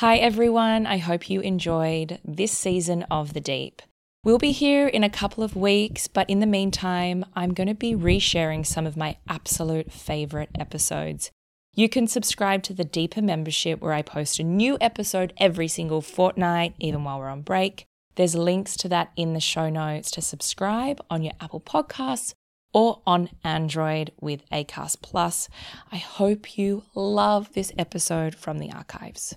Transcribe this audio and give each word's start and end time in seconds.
Hi, 0.00 0.16
everyone. 0.16 0.86
I 0.86 0.96
hope 0.96 1.28
you 1.28 1.42
enjoyed 1.42 2.20
this 2.24 2.52
season 2.52 3.02
of 3.10 3.34
The 3.34 3.40
Deep. 3.42 3.82
We'll 4.24 4.38
be 4.38 4.50
here 4.50 4.88
in 4.88 5.04
a 5.04 5.10
couple 5.10 5.44
of 5.44 5.54
weeks, 5.54 6.08
but 6.08 6.30
in 6.30 6.40
the 6.40 6.46
meantime, 6.46 7.22
I'm 7.36 7.52
going 7.52 7.66
to 7.66 7.74
be 7.74 7.94
resharing 7.94 8.64
some 8.64 8.86
of 8.86 8.96
my 8.96 9.18
absolute 9.28 9.92
favorite 9.92 10.48
episodes. 10.58 11.30
You 11.74 11.90
can 11.90 12.06
subscribe 12.06 12.62
to 12.62 12.72
the 12.72 12.82
Deeper 12.82 13.20
membership 13.20 13.82
where 13.82 13.92
I 13.92 14.00
post 14.00 14.40
a 14.40 14.42
new 14.42 14.78
episode 14.80 15.34
every 15.36 15.68
single 15.68 16.00
fortnight, 16.00 16.72
even 16.78 17.04
while 17.04 17.18
we're 17.18 17.28
on 17.28 17.42
break. 17.42 17.84
There's 18.14 18.34
links 18.34 18.78
to 18.78 18.88
that 18.88 19.12
in 19.16 19.34
the 19.34 19.38
show 19.38 19.68
notes 19.68 20.10
to 20.12 20.22
subscribe 20.22 21.04
on 21.10 21.22
your 21.22 21.34
Apple 21.42 21.60
Podcasts 21.60 22.32
or 22.72 23.02
on 23.06 23.28
Android 23.44 24.12
with 24.18 24.48
Acast 24.48 25.02
Plus. 25.02 25.50
I 25.92 25.98
hope 25.98 26.56
you 26.56 26.84
love 26.94 27.52
this 27.52 27.70
episode 27.76 28.34
from 28.34 28.60
the 28.60 28.72
archives. 28.72 29.36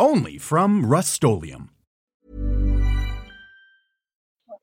only 0.00 0.38
from 0.38 0.84
Rust-Oleum. 0.84 1.70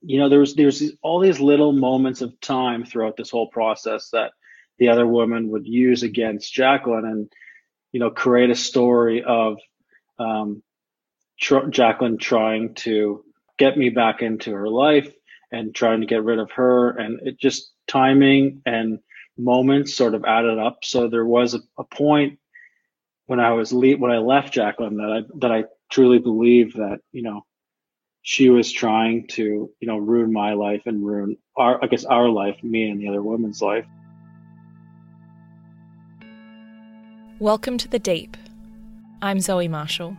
You 0.01 0.19
know 0.19 0.29
there's 0.29 0.55
there's 0.55 0.83
all 1.01 1.19
these 1.19 1.39
little 1.39 1.73
moments 1.73 2.21
of 2.21 2.39
time 2.39 2.85
throughout 2.85 3.17
this 3.17 3.29
whole 3.29 3.47
process 3.47 4.09
that 4.11 4.31
the 4.79 4.89
other 4.89 5.05
woman 5.05 5.49
would 5.49 5.67
use 5.67 6.03
against 6.03 6.53
Jaclyn 6.53 7.03
and 7.03 7.31
you 7.91 7.99
know 7.99 8.09
create 8.09 8.49
a 8.49 8.55
story 8.55 9.23
of 9.23 9.57
um, 10.17 10.63
tr- 11.39 11.69
Jaclyn 11.69 12.19
trying 12.19 12.73
to 12.75 13.23
get 13.57 13.77
me 13.77 13.89
back 13.89 14.21
into 14.21 14.51
her 14.53 14.69
life 14.69 15.13
and 15.51 15.73
trying 15.73 16.01
to 16.01 16.07
get 16.07 16.23
rid 16.23 16.39
of 16.39 16.51
her. 16.51 16.89
And 16.89 17.19
it 17.27 17.39
just 17.39 17.71
timing 17.87 18.61
and 18.65 18.99
moments 19.37 19.95
sort 19.95 20.15
of 20.15 20.25
added 20.25 20.59
up. 20.59 20.79
So 20.83 21.07
there 21.07 21.25
was 21.25 21.53
a, 21.53 21.59
a 21.77 21.83
point 21.83 22.39
when 23.27 23.39
I 23.41 23.51
was 23.51 23.71
le- 23.71 23.97
when 23.97 24.11
I 24.11 24.17
left 24.17 24.53
Jaclyn 24.53 24.97
that 24.97 25.11
I 25.11 25.37
that 25.39 25.51
I 25.51 25.65
truly 25.91 26.17
believe 26.17 26.73
that 26.75 26.99
you 27.11 27.21
know 27.21 27.45
she 28.21 28.49
was 28.49 28.71
trying 28.71 29.27
to 29.27 29.69
you 29.79 29.87
know 29.87 29.97
ruin 29.97 30.33
my 30.33 30.53
life 30.53 30.83
and 30.85 31.05
ruin 31.05 31.37
our 31.55 31.83
I 31.83 31.87
guess 31.87 32.05
our 32.05 32.29
life, 32.29 32.63
me 32.63 32.89
and 32.89 32.99
the 32.99 33.09
other 33.09 33.21
woman's 33.21 33.61
life. 33.61 33.85
Welcome 37.39 37.77
to 37.79 37.87
the 37.87 37.99
Deep. 37.99 38.35
I'm 39.21 39.39
Zoe 39.41 39.67
Marshall. 39.67 40.17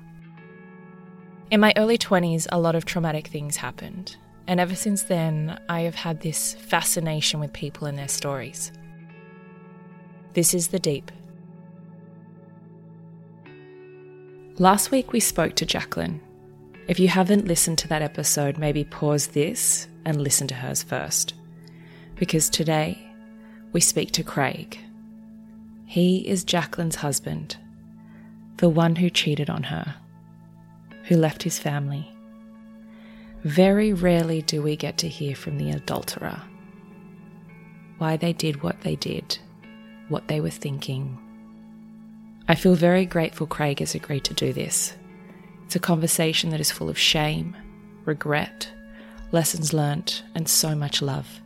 In 1.51 1.61
my 1.61 1.73
early 1.77 1.97
20s, 1.97 2.47
a 2.53 2.61
lot 2.61 2.75
of 2.75 2.85
traumatic 2.85 3.27
things 3.27 3.57
happened, 3.57 4.17
and 4.47 4.61
ever 4.61 4.75
since 4.75 5.05
then, 5.05 5.59
I 5.69 5.81
have 5.81 5.95
had 5.95 6.21
this 6.21 6.55
fascination 6.55 7.41
with 7.41 7.55
people 7.55 7.87
and 7.87 7.97
their 7.97 8.07
stories. 8.07 8.71
This 10.35 10.53
is 10.53 10.69
The 10.69 10.79
Deep. 10.79 11.11
Last 14.61 14.91
week 14.91 15.13
we 15.13 15.21
spoke 15.21 15.55
to 15.55 15.67
Jaclyn. 15.67 16.19
If 16.89 16.99
you 16.99 17.07
haven't 17.07 17.47
listened 17.47 17.79
to 17.79 17.89
that 17.89 18.03
episode, 18.03 18.59
maybe 18.59 18.83
pause 18.83 19.29
this 19.29 19.87
and 20.05 20.21
listen 20.21 20.49
to 20.49 20.55
hers 20.57 20.83
first. 20.83 21.35
Because 22.17 22.51
today 22.51 22.99
we 23.73 23.81
speak 23.81 24.11
to 24.13 24.25
Craig. 24.25 24.77
He 25.87 26.27
is 26.27 26.45
Jaclyn's 26.45 26.97
husband, 26.97 27.57
the 28.57 28.69
one 28.69 28.97
who 28.97 29.11
cheated 29.11 29.49
on 29.49 29.63
her, 29.63 29.95
who 31.05 31.15
left 31.15 31.45
his 31.45 31.61
family. 31.61 32.13
Very 33.45 33.93
rarely 33.93 34.43
do 34.43 34.61
we 34.61 34.75
get 34.75 34.99
to 34.99 35.09
hear 35.09 35.37
from 35.37 35.59
the 35.59 35.71
adulterer. 35.71 36.43
Why 37.99 38.17
they 38.17 38.33
did 38.33 38.65
what 38.65 38.81
they 38.81 38.97
did, 38.97 39.39
what 40.09 40.27
they 40.27 40.41
were 40.41 40.51
thinking, 40.51 41.17
I 42.51 42.55
feel 42.55 42.75
very 42.75 43.05
grateful 43.05 43.47
Craig 43.47 43.81
has 43.81 43.95
agreed 43.95 44.25
to 44.25 44.33
do 44.33 44.55
this. 44.55 44.95
It's 45.67 45.77
a 45.77 45.81
conversation 45.81 46.49
that 46.49 46.61
is 46.61 46.71
full 46.71 46.89
of 46.89 46.99
shame, 46.99 47.55
regret, 48.07 48.73
lessons 49.33 49.75
learnt, 49.75 50.23
and 50.35 50.49
so 50.49 50.75
much 50.75 51.03
love. 51.03 51.43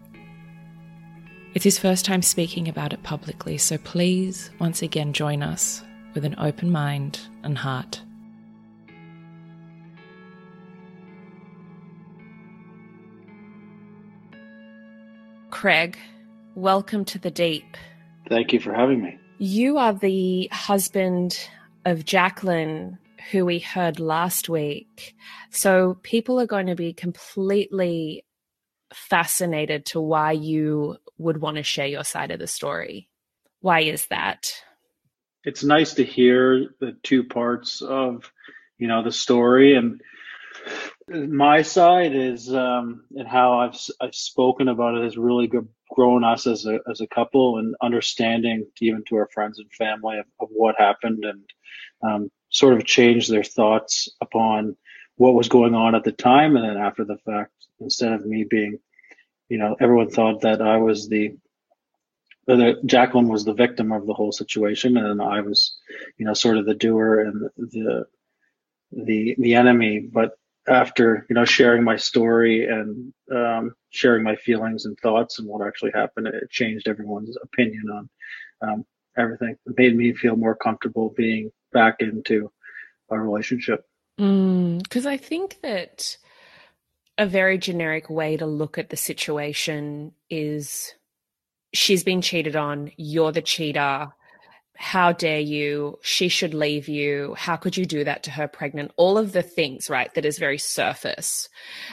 It's 1.54 1.64
his 1.64 1.76
first 1.76 2.04
time 2.04 2.22
speaking 2.22 2.68
about 2.68 2.92
it 2.92 3.02
publicly, 3.02 3.58
so 3.58 3.78
please 3.78 4.52
once 4.60 4.80
again 4.80 5.12
join 5.12 5.42
us 5.42 5.82
with 6.14 6.24
an 6.24 6.36
open 6.38 6.70
mind 6.70 7.18
and 7.42 7.58
heart. 7.58 8.00
Craig, 15.50 15.98
welcome 16.54 17.04
to 17.06 17.18
the 17.18 17.30
deep. 17.32 17.76
Thank 18.28 18.52
you 18.52 18.60
for 18.60 18.72
having 18.72 19.02
me. 19.02 19.18
You 19.38 19.78
are 19.78 19.92
the 19.92 20.48
husband 20.52 21.38
of 21.84 22.04
Jaclyn, 22.04 22.98
who 23.30 23.44
we 23.44 23.58
heard 23.58 23.98
last 23.98 24.48
week. 24.48 25.14
So 25.50 25.98
people 26.02 26.40
are 26.40 26.46
going 26.46 26.66
to 26.66 26.74
be 26.74 26.92
completely 26.92 28.24
fascinated 28.92 29.86
to 29.86 30.00
why 30.00 30.32
you 30.32 30.98
would 31.18 31.40
want 31.40 31.56
to 31.56 31.62
share 31.62 31.86
your 31.86 32.04
side 32.04 32.30
of 32.30 32.38
the 32.38 32.46
story. 32.46 33.08
Why 33.60 33.80
is 33.80 34.06
that? 34.06 34.52
It's 35.44 35.64
nice 35.64 35.94
to 35.94 36.04
hear 36.04 36.68
the 36.80 36.96
two 37.02 37.24
parts 37.24 37.82
of, 37.82 38.30
you 38.78 38.86
know, 38.86 39.02
the 39.02 39.12
story 39.12 39.74
and 39.74 40.00
my 41.08 41.62
side 41.62 42.14
is 42.14 42.52
um, 42.52 43.04
and 43.14 43.26
how 43.26 43.60
I've 43.60 43.78
I've 44.00 44.14
spoken 44.14 44.68
about 44.68 44.96
it 44.96 45.04
has 45.04 45.16
really 45.16 45.46
good, 45.46 45.68
grown 45.92 46.24
us 46.24 46.46
as 46.46 46.66
a 46.66 46.80
as 46.90 47.00
a 47.00 47.06
couple 47.06 47.58
and 47.58 47.74
understanding 47.82 48.66
even 48.80 49.02
to 49.08 49.16
our 49.16 49.28
friends 49.32 49.58
and 49.58 49.70
family 49.72 50.18
of, 50.18 50.26
of 50.40 50.48
what 50.50 50.74
happened 50.78 51.24
and 51.24 51.44
um, 52.02 52.30
sort 52.50 52.74
of 52.74 52.84
changed 52.84 53.30
their 53.30 53.44
thoughts 53.44 54.08
upon 54.20 54.76
what 55.16 55.34
was 55.34 55.48
going 55.48 55.74
on 55.74 55.94
at 55.94 56.04
the 56.04 56.12
time 56.12 56.56
and 56.56 56.64
then 56.64 56.76
after 56.76 57.04
the 57.04 57.18
fact. 57.18 57.52
Instead 57.80 58.12
of 58.12 58.24
me 58.24 58.44
being, 58.44 58.78
you 59.48 59.58
know, 59.58 59.76
everyone 59.80 60.10
thought 60.10 60.42
that 60.42 60.62
I 60.62 60.76
was 60.78 61.08
the 61.08 61.36
that 62.46 62.84
Jaclyn 62.84 63.28
was 63.28 63.44
the 63.44 63.54
victim 63.54 63.92
of 63.92 64.06
the 64.06 64.14
whole 64.14 64.32
situation, 64.32 64.96
and 64.96 65.22
I 65.22 65.40
was, 65.40 65.78
you 66.18 66.26
know, 66.26 66.34
sort 66.34 66.58
of 66.58 66.66
the 66.66 66.74
doer 66.74 67.20
and 67.20 67.50
the 67.56 68.06
the 68.90 69.34
the 69.38 69.54
enemy. 69.54 70.00
But 70.00 70.32
after 70.68 71.26
you 71.28 71.34
know 71.34 71.44
sharing 71.44 71.82
my 71.82 71.96
story 71.96 72.66
and 72.66 73.12
um, 73.34 73.74
sharing 73.90 74.22
my 74.22 74.36
feelings 74.36 74.84
and 74.84 74.96
thoughts 75.02 75.38
and 75.38 75.48
what 75.48 75.66
actually 75.66 75.92
happened, 75.94 76.28
it 76.28 76.50
changed 76.50 76.88
everyone's 76.88 77.36
opinion 77.42 77.84
on 77.90 78.10
um, 78.62 78.84
everything. 79.16 79.56
It 79.66 79.74
made 79.76 79.96
me 79.96 80.12
feel 80.14 80.36
more 80.36 80.54
comfortable 80.54 81.12
being 81.16 81.50
back 81.72 81.96
into 82.00 82.50
our 83.10 83.20
relationship. 83.20 83.84
Because 84.16 84.28
mm, 84.28 85.06
I 85.06 85.16
think 85.16 85.60
that 85.62 86.16
a 87.18 87.26
very 87.26 87.58
generic 87.58 88.08
way 88.08 88.36
to 88.36 88.46
look 88.46 88.78
at 88.78 88.90
the 88.90 88.96
situation 88.96 90.12
is 90.30 90.94
she's 91.72 92.04
been 92.04 92.22
cheated 92.22 92.56
on, 92.56 92.90
you're 92.96 93.32
the 93.32 93.42
cheater, 93.42 94.12
how 94.74 95.12
dare 95.12 95.40
you? 95.40 95.98
She 96.02 96.28
should 96.28 96.54
leave 96.54 96.88
you. 96.88 97.34
How 97.38 97.56
could 97.56 97.76
you 97.76 97.86
do 97.86 98.04
that 98.04 98.24
to 98.24 98.30
her 98.30 98.48
pregnant? 98.48 98.90
All 98.96 99.18
of 99.18 99.32
the 99.32 99.42
things, 99.42 99.88
right, 99.88 100.12
that 100.14 100.24
is 100.24 100.38
very 100.38 100.58
surface. 100.58 101.48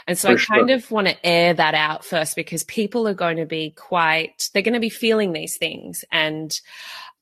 And 0.08 0.18
so 0.18 0.36
For 0.38 0.54
I 0.54 0.58
kind 0.58 0.70
of 0.72 0.90
want 0.90 1.08
to 1.08 1.26
air 1.26 1.54
that 1.54 1.76
out 1.76 2.04
first 2.04 2.36
because 2.36 2.64
people 2.64 3.08
are 3.08 3.14
going 3.14 3.38
to 3.38 3.46
be 3.46 3.72
quite, 3.72 4.50
they're 4.54 4.64
going 4.64 4.74
to 4.74 4.80
be 4.80 4.90
feeling 4.90 5.34
these 5.34 5.58
things. 5.58 6.04
And 6.12 6.60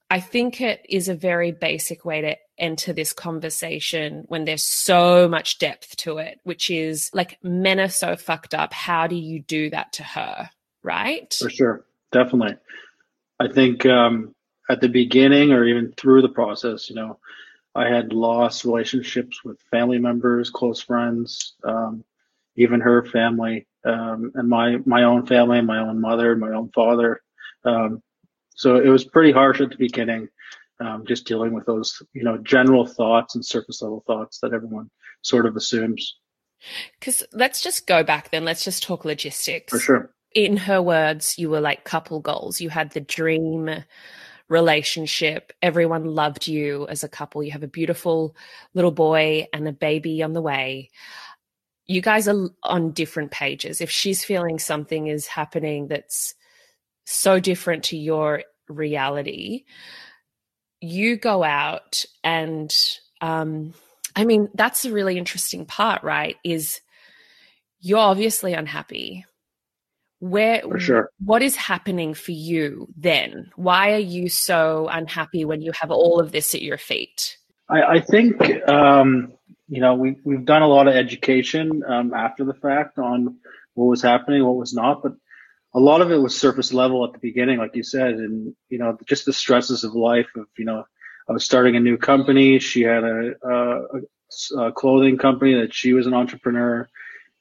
I 0.09 0.21
think 0.21 0.61
it 0.61 0.85
is 0.87 1.09
a 1.09 1.15
very 1.15 1.51
basic 1.51 2.05
way 2.05 2.21
to 2.21 2.37
enter 2.57 2.93
this 2.93 3.11
conversation 3.11 4.23
when 4.27 4.45
there's 4.45 4.63
so 4.63 5.27
much 5.27 5.59
depth 5.59 5.97
to 5.97 6.17
it, 6.17 6.39
which 6.43 6.69
is 6.69 7.09
like 7.13 7.39
men 7.43 7.79
are 7.79 7.89
so 7.89 8.15
fucked 8.15 8.53
up. 8.53 8.71
How 8.73 9.07
do 9.07 9.15
you 9.15 9.41
do 9.41 9.69
that 9.71 9.93
to 9.93 10.03
her? 10.03 10.49
Right? 10.81 11.35
For 11.37 11.49
sure. 11.49 11.85
Definitely. 12.13 12.55
I 13.39 13.49
think, 13.49 13.85
um, 13.85 14.33
at 14.69 14.81
the 14.81 14.89
beginning 14.89 15.51
or 15.51 15.65
even 15.65 15.93
through 15.93 16.21
the 16.21 16.29
process, 16.29 16.89
you 16.89 16.95
know, 16.95 17.19
I 17.75 17.87
had 17.87 18.11
lost 18.11 18.65
relationships 18.65 19.43
with 19.43 19.61
family 19.69 19.99
members, 19.99 20.49
close 20.49 20.81
friends, 20.81 21.53
um, 21.63 22.03
even 22.55 22.81
her 22.81 23.05
family, 23.05 23.67
um, 23.85 24.31
and 24.35 24.49
my 24.49 24.77
my 24.85 25.03
own 25.03 25.25
family, 25.27 25.61
my 25.61 25.79
own 25.79 26.01
mother, 26.01 26.35
my 26.35 26.51
own 26.51 26.69
father. 26.73 27.21
Um, 27.63 28.01
so 28.55 28.77
it 28.77 28.89
was 28.89 29.05
pretty 29.05 29.31
harsh 29.31 29.61
at 29.61 29.69
the 29.69 29.77
beginning. 29.77 30.29
um, 30.79 31.05
just 31.07 31.25
dealing 31.25 31.53
with 31.53 31.65
those, 31.65 32.01
you 32.13 32.23
know, 32.23 32.37
general 32.37 32.85
thoughts 32.85 33.35
and 33.35 33.45
surface 33.45 33.81
level 33.81 34.03
thoughts 34.05 34.39
that 34.39 34.53
everyone 34.53 34.89
sort 35.21 35.45
of 35.45 35.55
assumes. 35.55 36.17
Because 36.99 37.23
let's 37.33 37.61
just 37.61 37.87
go 37.87 38.03
back 38.03 38.31
then. 38.31 38.45
Let's 38.45 38.63
just 38.63 38.83
talk 38.83 39.05
logistics. 39.05 39.71
For 39.71 39.79
sure. 39.79 40.11
In 40.33 40.57
her 40.57 40.81
words, 40.81 41.37
you 41.37 41.49
were 41.49 41.61
like 41.61 41.83
couple 41.83 42.19
goals. 42.19 42.61
You 42.61 42.69
had 42.69 42.91
the 42.91 43.01
dream 43.01 43.69
relationship. 44.49 45.51
Everyone 45.61 46.05
loved 46.05 46.47
you 46.47 46.87
as 46.87 47.03
a 47.03 47.09
couple. 47.09 47.43
You 47.43 47.51
have 47.51 47.63
a 47.63 47.67
beautiful 47.67 48.35
little 48.73 48.91
boy 48.91 49.47
and 49.53 49.67
a 49.67 49.73
baby 49.73 50.23
on 50.23 50.33
the 50.33 50.41
way. 50.41 50.89
You 51.85 52.01
guys 52.01 52.27
are 52.27 52.49
on 52.63 52.91
different 52.91 53.31
pages. 53.31 53.81
If 53.81 53.89
she's 53.89 54.23
feeling 54.23 54.59
something 54.59 55.07
is 55.07 55.27
happening 55.27 55.87
that's 55.87 56.35
so 57.05 57.39
different 57.39 57.85
to 57.85 57.97
your 57.97 58.43
reality, 58.67 59.63
you 60.81 61.17
go 61.17 61.43
out 61.43 62.05
and 62.23 62.73
um, 63.21 63.73
I 64.15 64.25
mean, 64.25 64.49
that's 64.53 64.83
a 64.85 64.91
really 64.91 65.17
interesting 65.17 65.65
part, 65.65 66.03
right? 66.03 66.37
Is 66.43 66.81
you're 67.79 67.99
obviously 67.99 68.53
unhappy. 68.53 69.25
Where 70.19 70.61
sure. 70.79 71.11
what 71.23 71.43
is 71.43 71.55
happening 71.55 72.15
for 72.15 72.31
you 72.31 72.87
then? 72.97 73.51
Why 73.55 73.93
are 73.93 73.99
you 73.99 74.29
so 74.29 74.87
unhappy 74.91 75.45
when 75.45 75.61
you 75.61 75.71
have 75.79 75.91
all 75.91 76.19
of 76.19 76.31
this 76.31 76.55
at 76.55 76.63
your 76.63 76.79
feet? 76.79 77.37
I, 77.69 77.83
I 77.83 77.99
think 77.99 78.41
um, 78.67 79.33
you 79.67 79.79
know 79.79 79.93
we 79.93 80.15
we've 80.23 80.45
done 80.45 80.63
a 80.63 80.67
lot 80.67 80.87
of 80.87 80.95
education 80.95 81.83
um, 81.87 82.13
after 82.13 82.45
the 82.45 82.55
fact 82.55 82.97
on 82.97 83.37
what 83.75 83.85
was 83.85 84.01
happening, 84.01 84.43
what 84.43 84.55
was 84.55 84.73
not, 84.73 85.03
but 85.03 85.13
a 85.75 85.79
lot 85.79 86.01
of 86.01 86.11
it 86.11 86.17
was 86.17 86.35
surface 86.35 86.73
level 86.73 87.05
at 87.05 87.13
the 87.13 87.19
beginning, 87.19 87.59
like 87.59 87.75
you 87.75 87.83
said, 87.83 88.15
and 88.15 88.55
you 88.69 88.79
know 88.79 88.97
just 89.05 89.25
the 89.25 89.33
stresses 89.33 89.83
of 89.83 89.93
life. 89.93 90.27
Of 90.35 90.47
you 90.57 90.65
know, 90.65 90.83
I 91.29 91.31
was 91.31 91.45
starting 91.45 91.75
a 91.75 91.79
new 91.79 91.97
company. 91.97 92.57
She 92.57 92.81
had 92.81 93.03
a, 93.03 93.33
a, 93.43 94.59
a 94.59 94.71
clothing 94.71 95.17
company 95.17 95.53
that 95.61 95.75
she 95.75 95.93
was 95.93 96.07
an 96.07 96.15
entrepreneur. 96.15 96.89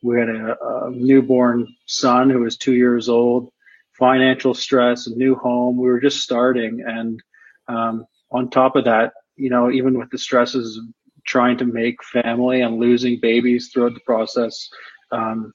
We 0.03 0.19
had 0.19 0.29
a, 0.29 0.57
a, 0.61 0.91
newborn 0.91 1.75
son 1.87 2.31
who 2.31 2.41
was 2.41 2.57
two 2.57 2.75
years 2.75 3.09
old. 3.09 3.51
Financial 3.99 4.55
stress, 4.55 5.07
a 5.07 5.11
new 5.11 5.35
home. 5.35 5.79
We 5.79 5.89
were 5.89 6.01
just 6.01 6.21
starting, 6.21 6.85
and 6.87 7.23
um, 7.67 8.05
on 8.31 8.51
top 8.51 8.77
of 8.77 8.85
that, 8.85 9.13
you 9.37 9.49
know, 9.49 9.71
even 9.71 9.99
with 9.99 10.11
the 10.11 10.19
stresses 10.19 10.77
of 10.77 10.85
trying 11.25 11.57
to 11.59 11.65
make 11.65 12.05
family 12.05 12.61
and 12.61 12.79
losing 12.79 13.19
babies 13.21 13.71
throughout 13.73 13.95
the 13.95 14.01
process, 14.01 14.69
um, 15.13 15.55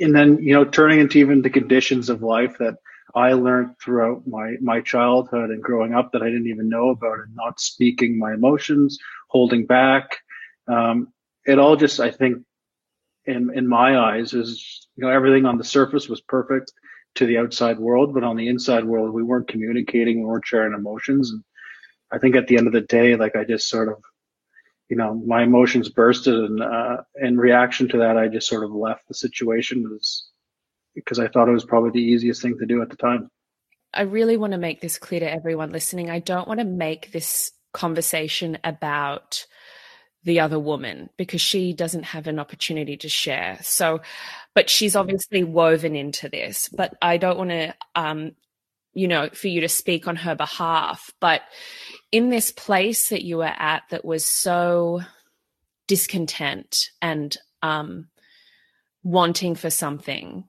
and 0.00 0.14
then 0.14 0.38
you 0.42 0.54
know 0.54 0.64
turning 0.64 0.98
into 0.98 1.18
even 1.18 1.42
the 1.42 1.50
conditions 1.50 2.10
of 2.10 2.22
life 2.22 2.56
that 2.58 2.74
I 3.14 3.34
learned 3.34 3.76
throughout 3.78 4.26
my 4.26 4.56
my 4.60 4.80
childhood 4.80 5.50
and 5.50 5.62
growing 5.62 5.94
up 5.94 6.12
that 6.12 6.22
I 6.22 6.26
didn't 6.26 6.48
even 6.48 6.68
know 6.68 6.90
about 6.90 7.20
and 7.20 7.34
not 7.34 7.60
speaking 7.60 8.18
my 8.18 8.34
emotions, 8.34 8.98
holding 9.28 9.66
back. 9.66 10.18
Um, 10.66 11.12
it 11.46 11.58
all 11.58 11.76
just 11.76 12.00
I 12.00 12.10
think 12.10 12.38
in 13.26 13.50
in 13.54 13.68
my 13.68 13.98
eyes 13.98 14.34
is 14.34 14.88
you 14.96 15.04
know 15.04 15.10
everything 15.10 15.46
on 15.46 15.58
the 15.58 15.64
surface 15.64 16.08
was 16.08 16.20
perfect 16.20 16.72
to 17.14 17.26
the 17.26 17.38
outside 17.38 17.78
world, 17.78 18.14
but 18.14 18.24
on 18.24 18.36
the 18.36 18.48
inside 18.48 18.84
world 18.84 19.12
we 19.12 19.22
weren't 19.22 19.48
communicating, 19.48 20.20
we 20.20 20.26
weren't 20.26 20.46
sharing 20.46 20.72
emotions. 20.72 21.30
And 21.30 21.42
I 22.10 22.18
think 22.18 22.36
at 22.36 22.46
the 22.46 22.56
end 22.56 22.66
of 22.66 22.72
the 22.72 22.80
day, 22.80 23.16
like 23.16 23.36
I 23.36 23.44
just 23.44 23.68
sort 23.68 23.88
of 23.88 23.96
you 24.92 24.98
know, 24.98 25.14
my 25.14 25.42
emotions 25.42 25.88
bursted, 25.88 26.34
and 26.34 26.62
uh, 26.62 26.98
in 27.18 27.38
reaction 27.38 27.88
to 27.88 27.96
that, 27.96 28.18
I 28.18 28.28
just 28.28 28.46
sort 28.46 28.62
of 28.62 28.72
left 28.72 29.08
the 29.08 29.14
situation 29.14 29.98
because 30.94 31.18
I 31.18 31.28
thought 31.28 31.48
it 31.48 31.52
was 31.52 31.64
probably 31.64 31.92
the 31.92 32.06
easiest 32.06 32.42
thing 32.42 32.58
to 32.58 32.66
do 32.66 32.82
at 32.82 32.90
the 32.90 32.96
time. 32.96 33.30
I 33.94 34.02
really 34.02 34.36
want 34.36 34.52
to 34.52 34.58
make 34.58 34.82
this 34.82 34.98
clear 34.98 35.20
to 35.20 35.32
everyone 35.32 35.72
listening. 35.72 36.10
I 36.10 36.18
don't 36.18 36.46
want 36.46 36.60
to 36.60 36.66
make 36.66 37.10
this 37.10 37.52
conversation 37.72 38.58
about 38.64 39.46
the 40.24 40.40
other 40.40 40.58
woman 40.58 41.10
because 41.16 41.40
she 41.40 41.72
doesn't 41.72 42.04
have 42.04 42.26
an 42.26 42.38
opportunity 42.38 42.96
to 42.96 43.08
share. 43.08 43.58
So, 43.62 44.00
but 44.54 44.70
she's 44.70 44.94
obviously 44.94 45.42
woven 45.42 45.96
into 45.96 46.28
this. 46.28 46.68
But 46.68 46.94
I 47.02 47.16
don't 47.16 47.38
want 47.38 47.50
to, 47.50 47.74
um, 47.94 48.32
you 48.94 49.08
know, 49.08 49.30
for 49.32 49.48
you 49.48 49.60
to 49.62 49.68
speak 49.68 50.06
on 50.06 50.16
her 50.16 50.34
behalf. 50.34 51.10
But 51.20 51.42
in 52.12 52.30
this 52.30 52.52
place 52.52 53.08
that 53.08 53.24
you 53.24 53.38
were 53.38 53.44
at 53.44 53.82
that 53.90 54.04
was 54.04 54.24
so 54.24 55.00
discontent 55.88 56.90
and 57.00 57.36
um, 57.62 58.08
wanting 59.02 59.56
for 59.56 59.70
something, 59.70 60.44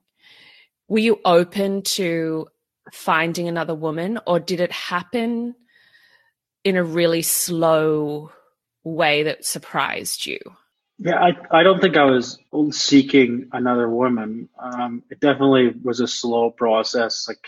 were 0.86 0.98
you 0.98 1.20
open 1.24 1.82
to 1.82 2.46
finding 2.92 3.48
another 3.48 3.74
woman 3.74 4.20
or 4.26 4.38
did 4.38 4.60
it 4.60 4.70
happen 4.70 5.54
in 6.62 6.76
a 6.76 6.84
really 6.84 7.22
slow 7.22 8.30
way 8.84 9.22
that 9.24 9.44
surprised 9.44 10.26
you? 10.26 10.38
Yeah, 10.98 11.18
I, 11.18 11.60
I 11.60 11.62
don't 11.64 11.80
think 11.80 11.96
I 11.96 12.04
was 12.04 12.38
seeking 12.70 13.48
another 13.52 13.88
woman. 13.88 14.48
Um, 14.60 15.02
it 15.10 15.18
definitely 15.20 15.74
was 15.82 16.00
a 16.00 16.06
slow 16.06 16.50
process. 16.50 17.26
Like, 17.26 17.44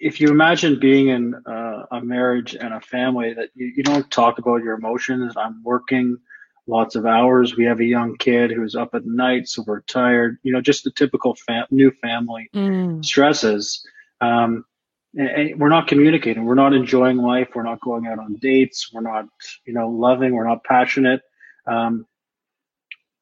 if 0.00 0.20
you 0.20 0.28
imagine 0.28 0.80
being 0.80 1.08
in 1.08 1.34
uh, 1.46 1.86
a 1.92 2.00
marriage 2.00 2.54
and 2.54 2.74
a 2.74 2.80
family 2.80 3.32
that 3.34 3.50
you, 3.54 3.72
you 3.76 3.82
don't 3.84 4.10
talk 4.10 4.38
about 4.38 4.62
your 4.62 4.74
emotions, 4.74 5.34
I'm 5.36 5.62
working 5.62 6.18
lots 6.66 6.94
of 6.96 7.06
hours. 7.06 7.56
We 7.56 7.64
have 7.64 7.80
a 7.80 7.84
young 7.84 8.16
kid 8.16 8.50
who's 8.50 8.74
up 8.74 8.94
at 8.94 9.06
night, 9.06 9.48
so 9.48 9.64
we're 9.66 9.82
tired. 9.82 10.38
You 10.42 10.52
know, 10.52 10.60
just 10.60 10.84
the 10.84 10.90
typical 10.90 11.34
fam- 11.34 11.66
new 11.70 11.90
family 12.02 12.50
mm. 12.54 13.04
stresses. 13.04 13.86
Um, 14.20 14.64
and, 15.14 15.58
we're 15.58 15.68
not 15.68 15.88
communicating. 15.88 16.44
We're 16.44 16.54
not 16.54 16.74
enjoying 16.74 17.18
life. 17.18 17.50
We're 17.54 17.62
not 17.62 17.80
going 17.80 18.06
out 18.06 18.18
on 18.18 18.36
dates. 18.36 18.90
We're 18.92 19.02
not, 19.02 19.26
you 19.66 19.74
know, 19.74 19.88
loving. 19.88 20.34
We're 20.34 20.46
not 20.46 20.64
passionate. 20.64 21.22
Um, 21.66 22.06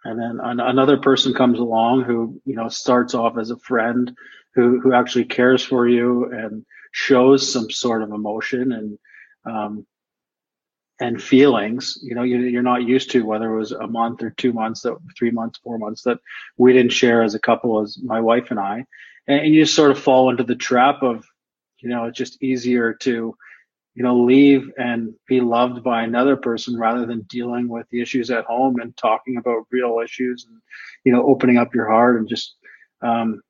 and 0.04 0.18
then 0.18 0.38
an, 0.42 0.60
another 0.60 0.96
person 0.96 1.34
comes 1.34 1.58
along 1.58 2.04
who, 2.04 2.40
you 2.44 2.56
know, 2.56 2.68
starts 2.68 3.14
off 3.14 3.36
as 3.38 3.50
a 3.50 3.58
friend 3.58 4.12
who 4.54 4.80
who 4.80 4.92
actually 4.92 5.24
cares 5.24 5.64
for 5.64 5.86
you 5.86 6.30
and 6.32 6.64
shows 6.92 7.52
some 7.52 7.70
sort 7.70 8.02
of 8.02 8.10
emotion 8.10 8.72
and 8.72 8.98
um, 9.44 9.86
and 10.98 11.22
feelings 11.22 11.98
you 12.02 12.14
know 12.14 12.22
you, 12.22 12.58
are 12.58 12.62
not 12.62 12.82
used 12.82 13.10
to 13.10 13.24
whether 13.24 13.52
it 13.52 13.58
was 13.58 13.72
a 13.72 13.86
month 13.86 14.22
or 14.22 14.30
two 14.30 14.52
months 14.52 14.82
that 14.82 14.96
three 15.18 15.30
months 15.30 15.58
four 15.62 15.78
months 15.78 16.02
that 16.02 16.18
we 16.58 16.72
didn't 16.72 16.92
share 16.92 17.22
as 17.22 17.34
a 17.34 17.40
couple 17.40 17.80
as 17.80 17.98
my 18.02 18.20
wife 18.20 18.50
and 18.50 18.60
i 18.60 18.84
and, 19.26 19.40
and 19.40 19.54
you 19.54 19.62
just 19.62 19.74
sort 19.74 19.90
of 19.90 19.98
fall 19.98 20.30
into 20.30 20.44
the 20.44 20.54
trap 20.54 21.02
of 21.02 21.24
you 21.82 21.88
know 21.88 22.04
it's 22.04 22.18
just 22.18 22.42
easier 22.42 22.94
to 22.94 23.34
you 23.94 24.02
know 24.02 24.24
leave 24.24 24.70
and 24.78 25.14
be 25.26 25.40
loved 25.40 25.82
by 25.82 26.02
another 26.02 26.36
person 26.36 26.78
rather 26.78 27.06
than 27.06 27.22
dealing 27.22 27.68
with 27.68 27.86
the 27.90 28.00
issues 28.00 28.30
at 28.30 28.44
home 28.44 28.80
and 28.80 28.96
talking 28.96 29.36
about 29.36 29.66
real 29.70 30.00
issues 30.02 30.46
and 30.48 30.60
you 31.04 31.12
know 31.12 31.26
opening 31.26 31.56
up 31.56 31.74
your 31.74 31.88
heart 31.88 32.16
and 32.16 32.28
just 32.28 32.54
um, 33.02 33.40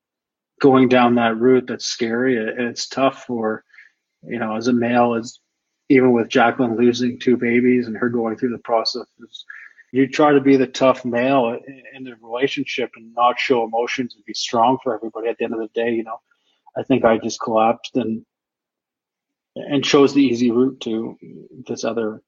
going 0.60 0.88
down 0.88 1.16
that 1.16 1.38
route 1.38 1.66
that's 1.66 1.86
scary. 1.86 2.36
And 2.36 2.68
it's 2.68 2.88
tough 2.88 3.24
for 3.24 3.64
you 4.22 4.38
know 4.38 4.56
as 4.56 4.68
a 4.68 4.72
male 4.72 5.14
as 5.14 5.38
even 5.88 6.12
with 6.12 6.28
Jaclyn 6.28 6.78
losing 6.78 7.18
two 7.18 7.36
babies 7.36 7.86
and 7.86 7.96
her 7.96 8.08
going 8.08 8.36
through 8.36 8.50
the 8.50 8.58
process 8.58 9.04
you 9.92 10.06
try 10.06 10.32
to 10.32 10.40
be 10.40 10.56
the 10.56 10.68
tough 10.68 11.04
male 11.04 11.58
in 11.94 12.04
the 12.04 12.14
relationship 12.22 12.90
and 12.94 13.12
not 13.14 13.40
show 13.40 13.64
emotions 13.64 14.14
and 14.14 14.24
be 14.24 14.34
strong 14.34 14.78
for 14.84 14.94
everybody 14.94 15.28
at 15.28 15.36
the 15.38 15.44
end 15.44 15.54
of 15.54 15.60
the 15.60 15.68
day 15.74 15.92
you 15.92 16.04
know. 16.04 16.20
I 16.76 16.84
think 16.84 17.04
I 17.04 17.18
just 17.18 17.40
collapsed 17.40 17.96
and 17.96 18.24
and 19.54 19.84
chose 19.84 20.14
the 20.14 20.22
easy 20.22 20.50
route 20.50 20.80
to 20.80 21.16
this 21.66 21.84
other 21.84 22.22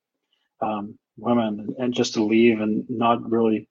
um, 0.60 0.98
woman 1.16 1.74
and 1.78 1.94
just 1.94 2.14
to 2.14 2.24
leave 2.24 2.60
and 2.60 2.84
not 2.88 3.30
really 3.30 3.68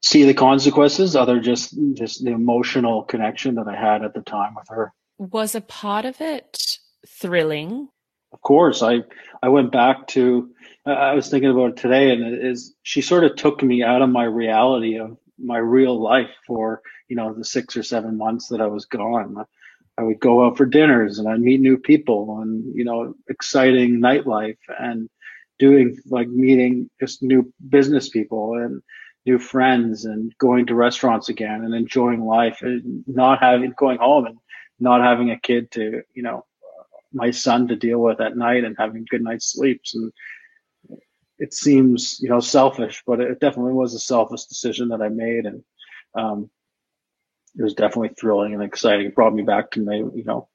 see 0.00 0.24
the 0.24 0.34
consequences 0.34 1.16
other 1.16 1.40
just 1.40 1.76
just 1.94 2.24
the 2.24 2.30
emotional 2.30 3.02
connection 3.02 3.56
that 3.56 3.68
I 3.68 3.76
had 3.76 4.04
at 4.04 4.14
the 4.14 4.22
time 4.22 4.54
with 4.54 4.68
her. 4.68 4.92
Was 5.18 5.54
a 5.54 5.60
part 5.60 6.04
of 6.04 6.20
it 6.20 6.78
thrilling? 7.06 7.88
Of 8.32 8.40
course, 8.40 8.82
I 8.82 9.00
I 9.42 9.48
went 9.48 9.72
back 9.72 10.06
to 10.08 10.50
I 10.86 11.14
was 11.14 11.28
thinking 11.28 11.50
about 11.50 11.72
it 11.72 11.76
today, 11.76 12.10
and 12.10 12.22
it 12.22 12.44
is 12.44 12.74
she 12.82 13.02
sort 13.02 13.24
of 13.24 13.36
took 13.36 13.62
me 13.62 13.82
out 13.82 14.02
of 14.02 14.10
my 14.10 14.24
reality 14.24 14.98
of 14.98 15.16
my 15.38 15.58
real 15.58 16.00
life 16.00 16.30
for 16.46 16.82
you 17.08 17.16
know 17.16 17.32
the 17.32 17.44
six 17.44 17.76
or 17.76 17.82
seven 17.82 18.16
months 18.16 18.48
that 18.48 18.60
I 18.60 18.66
was 18.66 18.86
gone. 18.86 19.44
I 19.98 20.02
would 20.02 20.20
go 20.20 20.46
out 20.46 20.56
for 20.56 20.64
dinners 20.64 21.18
and 21.18 21.28
I'd 21.28 21.40
meet 21.40 21.60
new 21.60 21.76
people 21.76 22.40
and 22.40 22.74
you 22.74 22.84
know 22.84 23.14
exciting 23.28 24.00
nightlife 24.00 24.58
and 24.78 25.08
doing 25.58 25.98
like 26.06 26.28
meeting 26.28 26.88
just 27.00 27.22
new 27.22 27.52
business 27.68 28.08
people 28.08 28.54
and 28.54 28.80
new 29.26 29.38
friends 29.38 30.04
and 30.04 30.32
going 30.38 30.66
to 30.66 30.74
restaurants 30.76 31.28
again 31.28 31.64
and 31.64 31.74
enjoying 31.74 32.24
life 32.24 32.62
and 32.62 33.02
not 33.08 33.40
having 33.40 33.74
going 33.76 33.98
home 33.98 34.26
and 34.26 34.38
not 34.78 35.00
having 35.00 35.30
a 35.30 35.40
kid 35.40 35.70
to 35.72 36.02
you 36.14 36.22
know 36.22 36.44
my 37.12 37.32
son 37.32 37.66
to 37.66 37.74
deal 37.74 37.98
with 37.98 38.20
at 38.20 38.36
night 38.36 38.64
and 38.64 38.76
having 38.78 39.04
good 39.10 39.22
night's 39.22 39.52
sleeps. 39.52 39.94
And 39.96 40.12
it 41.38 41.52
seems 41.52 42.20
you 42.20 42.28
know 42.28 42.40
selfish 42.40 43.02
but 43.04 43.20
it 43.20 43.40
definitely 43.40 43.72
was 43.72 43.94
a 43.94 43.98
selfish 43.98 44.44
decision 44.44 44.90
that 44.90 45.02
i 45.02 45.08
made. 45.08 45.44
And 45.44 45.64
um, 46.14 46.50
it 47.58 47.62
was 47.62 47.74
definitely 47.74 48.10
thrilling 48.10 48.54
and 48.54 48.62
exciting 48.62 49.06
it 49.06 49.14
brought 49.14 49.34
me 49.34 49.42
back 49.42 49.70
to 49.72 49.82
my 49.82 49.96
you 49.96 50.24
know 50.24 50.48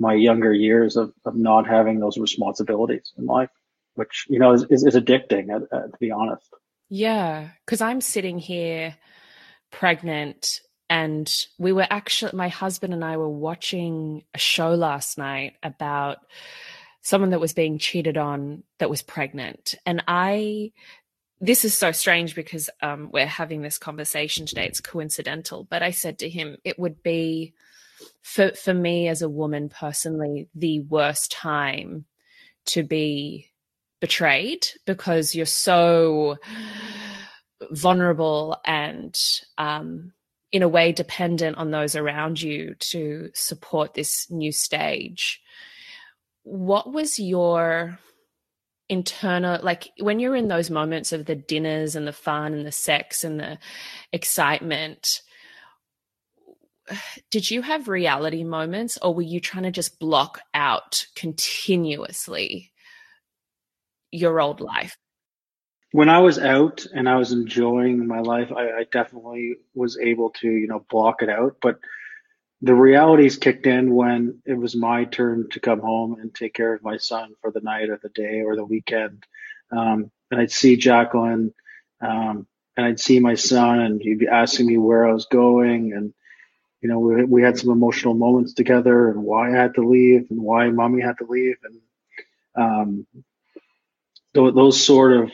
my 0.00 0.14
younger 0.14 0.52
years 0.52 0.96
of, 0.96 1.12
of 1.24 1.36
not 1.36 1.68
having 1.68 2.00
those 2.00 2.16
responsibilities 2.16 3.12
in 3.18 3.26
life, 3.26 3.50
which, 3.94 4.24
you 4.28 4.38
know, 4.38 4.52
is, 4.52 4.64
is, 4.70 4.84
is 4.84 4.94
addicting, 4.94 5.50
uh, 5.50 5.66
uh, 5.76 5.82
to 5.82 5.98
be 6.00 6.10
honest. 6.10 6.48
Yeah. 6.88 7.50
Cause 7.66 7.82
I'm 7.82 8.00
sitting 8.00 8.38
here 8.38 8.96
pregnant 9.70 10.60
and 10.88 11.30
we 11.58 11.72
were 11.72 11.86
actually, 11.88 12.32
my 12.34 12.48
husband 12.48 12.94
and 12.94 13.04
I 13.04 13.18
were 13.18 13.28
watching 13.28 14.24
a 14.34 14.38
show 14.38 14.74
last 14.74 15.18
night 15.18 15.52
about 15.62 16.18
someone 17.02 17.30
that 17.30 17.40
was 17.40 17.52
being 17.52 17.78
cheated 17.78 18.16
on 18.16 18.64
that 18.78 18.90
was 18.90 19.02
pregnant. 19.02 19.74
And 19.86 20.02
I, 20.08 20.72
this 21.40 21.64
is 21.64 21.76
so 21.76 21.90
strange 21.92 22.34
because 22.34 22.68
um, 22.82 23.10
we're 23.12 23.26
having 23.26 23.62
this 23.62 23.78
conversation 23.78 24.44
today. 24.46 24.66
It's 24.66 24.80
coincidental, 24.80 25.66
but 25.70 25.82
I 25.82 25.90
said 25.90 26.18
to 26.18 26.28
him, 26.28 26.58
it 26.64 26.78
would 26.78 27.02
be 27.02 27.54
for 28.22 28.52
for 28.52 28.74
me 28.74 29.08
as 29.08 29.22
a 29.22 29.28
woman 29.28 29.68
personally 29.68 30.48
the 30.54 30.80
worst 30.80 31.32
time 31.32 32.04
to 32.66 32.82
be 32.82 33.50
betrayed 34.00 34.66
because 34.86 35.34
you're 35.34 35.46
so 35.46 36.36
vulnerable 37.70 38.56
and 38.64 39.18
um, 39.58 40.12
in 40.52 40.62
a 40.62 40.68
way 40.68 40.92
dependent 40.92 41.56
on 41.56 41.70
those 41.70 41.94
around 41.94 42.40
you 42.40 42.74
to 42.78 43.30
support 43.34 43.94
this 43.94 44.30
new 44.30 44.52
stage. 44.52 45.40
What 46.42 46.90
was 46.92 47.18
your 47.18 47.98
internal 48.90 49.60
like 49.62 49.92
when 50.00 50.18
you're 50.18 50.34
in 50.34 50.48
those 50.48 50.68
moments 50.68 51.12
of 51.12 51.24
the 51.24 51.36
dinners 51.36 51.94
and 51.94 52.08
the 52.08 52.12
fun 52.12 52.52
and 52.52 52.66
the 52.66 52.72
sex 52.72 53.22
and 53.22 53.38
the 53.38 53.56
excitement 54.12 55.22
did 57.30 57.48
you 57.48 57.62
have 57.62 57.88
reality 57.88 58.42
moments 58.42 58.98
or 59.00 59.14
were 59.14 59.22
you 59.22 59.40
trying 59.40 59.62
to 59.62 59.70
just 59.70 60.00
block 60.00 60.40
out 60.52 61.06
continuously 61.14 62.72
your 64.10 64.40
old 64.40 64.60
life 64.60 64.98
when 65.92 66.08
I 66.08 66.18
was 66.18 66.38
out 66.38 66.84
and 66.94 67.08
I 67.08 67.16
was 67.16 67.32
enjoying 67.32 68.06
my 68.06 68.20
life, 68.20 68.52
I, 68.56 68.70
I, 68.70 68.84
definitely 68.92 69.56
was 69.74 69.98
able 69.98 70.30
to, 70.40 70.48
you 70.48 70.68
know, 70.68 70.86
block 70.88 71.20
it 71.20 71.28
out. 71.28 71.56
But 71.60 71.80
the 72.62 72.74
realities 72.74 73.38
kicked 73.38 73.66
in 73.66 73.94
when 73.94 74.42
it 74.44 74.54
was 74.54 74.76
my 74.76 75.04
turn 75.04 75.48
to 75.50 75.60
come 75.60 75.80
home 75.80 76.18
and 76.20 76.34
take 76.34 76.54
care 76.54 76.74
of 76.74 76.82
my 76.82 76.98
son 76.98 77.34
for 77.40 77.50
the 77.50 77.60
night 77.60 77.88
or 77.88 77.98
the 78.02 78.10
day 78.10 78.42
or 78.42 78.56
the 78.56 78.64
weekend. 78.64 79.24
Um, 79.70 80.10
and 80.30 80.40
I'd 80.40 80.50
see 80.50 80.76
Jaclyn, 80.76 81.52
um, 82.00 82.46
and 82.76 82.86
I'd 82.86 83.00
see 83.00 83.18
my 83.20 83.34
son, 83.34 83.80
and 83.80 84.00
he'd 84.00 84.18
be 84.18 84.28
asking 84.28 84.66
me 84.66 84.78
where 84.78 85.08
I 85.08 85.12
was 85.12 85.26
going, 85.26 85.92
and 85.92 86.12
you 86.80 86.88
know, 86.88 86.98
we 86.98 87.24
we 87.24 87.42
had 87.42 87.58
some 87.58 87.70
emotional 87.70 88.14
moments 88.14 88.54
together, 88.54 89.10
and 89.10 89.22
why 89.22 89.50
I 89.50 89.56
had 89.56 89.74
to 89.74 89.86
leave, 89.86 90.30
and 90.30 90.40
why 90.40 90.70
mommy 90.70 91.02
had 91.02 91.18
to 91.18 91.26
leave, 91.26 91.56
and 91.64 91.80
um, 92.56 93.06
th- 94.34 94.54
those 94.54 94.82
sort 94.82 95.12
of 95.12 95.30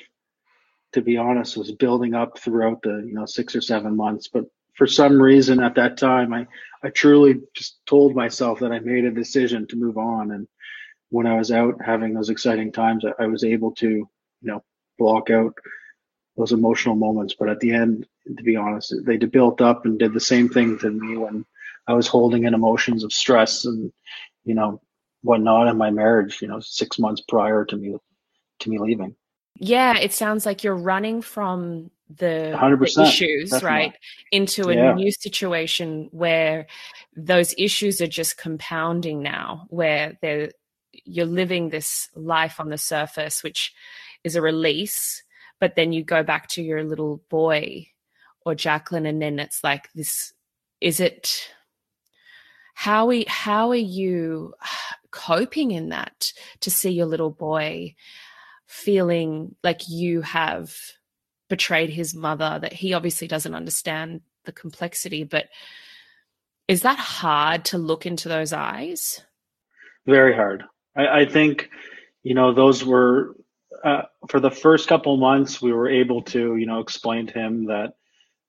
to 0.97 1.03
be 1.03 1.19
honest, 1.19 1.59
was 1.59 1.71
building 1.73 2.15
up 2.15 2.39
throughout 2.39 2.81
the 2.83 3.05
you 3.07 3.13
know 3.15 3.27
six 3.27 3.55
or 3.55 3.61
seven 3.61 3.97
months. 3.97 4.29
But 4.29 4.47
for 4.75 4.87
some 4.87 5.21
reason 5.21 5.61
at 5.63 5.75
that 5.75 5.99
time, 5.99 6.33
I 6.33 6.47
I 6.87 6.91
truly 6.91 7.41
just 7.53 7.85
told 7.85 8.15
myself 8.15 8.61
that 8.61 8.71
I 8.71 8.79
made 8.79 9.05
a 9.05 9.11
decision 9.11 9.67
to 9.67 9.77
move 9.77 9.99
on. 9.99 10.31
And 10.31 10.47
when 11.09 11.27
I 11.27 11.37
was 11.37 11.51
out 11.51 11.85
having 11.85 12.15
those 12.15 12.31
exciting 12.31 12.71
times, 12.71 13.05
I, 13.05 13.25
I 13.25 13.27
was 13.27 13.43
able 13.43 13.73
to 13.77 13.89
you 13.89 14.09
know 14.43 14.63
block 14.97 15.29
out 15.31 15.55
those 16.37 16.53
emotional 16.53 16.95
moments. 16.95 17.35
But 17.37 17.49
at 17.49 17.59
the 17.59 17.73
end, 17.73 18.07
to 18.37 18.43
be 18.43 18.55
honest, 18.55 18.95
they 19.05 19.17
built 19.17 19.61
up 19.61 19.85
and 19.85 19.99
did 19.99 20.15
the 20.15 20.21
same 20.21 20.49
thing 20.49 20.79
to 20.79 20.91
me 20.91 21.17
when 21.17 21.45
I 21.89 21.95
was 21.95 22.07
holding 22.07 22.45
in 22.45 22.55
emotions 22.55 23.03
of 23.03 23.13
stress 23.13 23.65
and 23.65 23.93
you 24.45 24.55
know 24.55 24.81
whatnot 25.23 25.67
in 25.67 25.77
my 25.77 25.91
marriage. 25.91 26.41
You 26.41 26.47
know, 26.47 26.61
six 26.61 27.01
months 27.01 27.21
prior 27.29 27.65
to 27.65 27.77
me 27.77 27.97
to 28.61 28.71
me 28.71 28.79
leaving. 28.79 29.17
Yeah, 29.59 29.99
it 29.99 30.13
sounds 30.13 30.47
like 30.47 30.63
you're 30.63 30.77
running 30.77 31.21
from 31.21 31.91
the, 32.09 32.57
the 32.79 33.03
issues, 33.03 33.51
definitely. 33.51 33.69
right, 33.69 33.93
into 34.31 34.69
a 34.69 34.75
yeah. 34.75 34.95
new 34.95 35.11
situation 35.11 36.09
where 36.13 36.67
those 37.17 37.55
issues 37.59 38.01
are 38.01 38.07
just 38.07 38.37
compounding 38.37 39.23
now, 39.23 39.67
where 39.71 40.17
they're 40.23 40.51
you're 41.05 41.27
living 41.27 41.69
this 41.69 42.09
life 42.15 42.59
on 42.59 42.71
the 42.71 42.79
surface, 42.79 43.43
which 43.43 43.75
is 44.25 44.37
a 44.37 44.43
release, 44.43 45.23
but 45.61 45.77
then 45.77 45.93
you 45.93 46.03
go 46.03 46.23
back 46.23 46.49
to 46.49 46.63
your 46.63 46.85
little 46.85 47.23
boy 47.29 47.87
or 48.45 48.55
Jaclyn, 48.55 49.07
and 49.07 49.21
then 49.21 49.39
it's 49.39 49.65
like 49.65 49.93
this: 49.95 50.33
is 50.81 51.01
it? 51.01 51.51
How 52.75 53.09
are, 53.09 53.25
how 53.27 53.71
are 53.71 53.75
you 53.75 54.55
coping 55.11 55.71
in 55.71 55.89
that 55.89 56.33
to 56.61 56.71
see 56.71 56.91
your 56.91 57.07
little 57.07 57.31
boy 57.31 57.95
feeling 58.67 59.55
like 59.65 59.89
you 59.89 60.21
have 60.21 60.77
betrayed 61.49 61.91
his 61.91 62.15
mother, 62.15 62.59
that 62.61 62.73
he 62.73 62.95
obviously 62.95 63.29
doesn't 63.29 63.55
understand 63.55 64.21
the 64.45 64.53
complexity. 64.53 65.25
But 65.25 65.47
is 66.69 66.83
that 66.83 66.99
hard 66.99 67.65
to 67.67 67.79
look 67.79 68.07
into 68.07 68.29
those 68.29 68.53
eyes? 68.53 69.23
Very 70.07 70.35
hard. 70.35 70.65
I, 70.97 71.21
I 71.21 71.27
think, 71.27 71.71
you 72.23 72.35
know, 72.35 72.53
those 72.53 72.85
were 72.85 73.37
uh, 73.85 74.03
for 74.29 74.41
the 74.41 74.51
first 74.51 74.89
couple 74.89 75.17
months, 75.17 75.61
we 75.63 75.73
were 75.73 75.89
able 75.89 76.23
to, 76.23 76.57
you 76.57 76.67
know, 76.67 76.81
explain 76.81 77.27
to 77.27 77.35
him 77.35 77.67
that, 77.67 77.93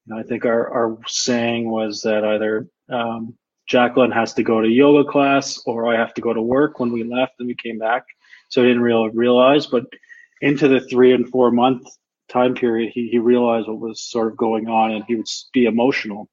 you 0.05 0.13
know, 0.13 0.19
I 0.19 0.23
think 0.23 0.45
our, 0.45 0.71
our 0.71 0.97
saying 1.07 1.69
was 1.69 2.01
that 2.01 2.23
either 2.23 2.67
um, 2.89 3.35
Jaclyn 3.69 4.13
has 4.13 4.33
to 4.35 4.43
go 4.43 4.61
to 4.61 4.67
yoga 4.67 5.09
class 5.09 5.61
or 5.65 5.93
I 5.93 5.99
have 5.99 6.13
to 6.15 6.21
go 6.21 6.33
to 6.33 6.41
work 6.41 6.79
when 6.79 6.91
we 6.91 7.03
left 7.03 7.33
and 7.39 7.47
we 7.47 7.55
came 7.55 7.77
back. 7.77 8.03
So 8.49 8.61
I 8.61 8.65
didn't 8.65 8.81
really 8.81 9.09
realize, 9.09 9.67
but 9.67 9.85
into 10.41 10.67
the 10.67 10.79
three 10.79 11.13
and 11.13 11.27
four 11.29 11.51
month 11.51 11.85
time 12.29 12.55
period, 12.55 12.91
he, 12.93 13.09
he 13.09 13.19
realized 13.19 13.67
what 13.67 13.79
was 13.79 14.01
sort 14.01 14.27
of 14.31 14.37
going 14.37 14.67
on 14.67 14.91
and 14.91 15.03
he 15.07 15.15
would 15.15 15.27
be 15.53 15.65
emotional. 15.65 16.29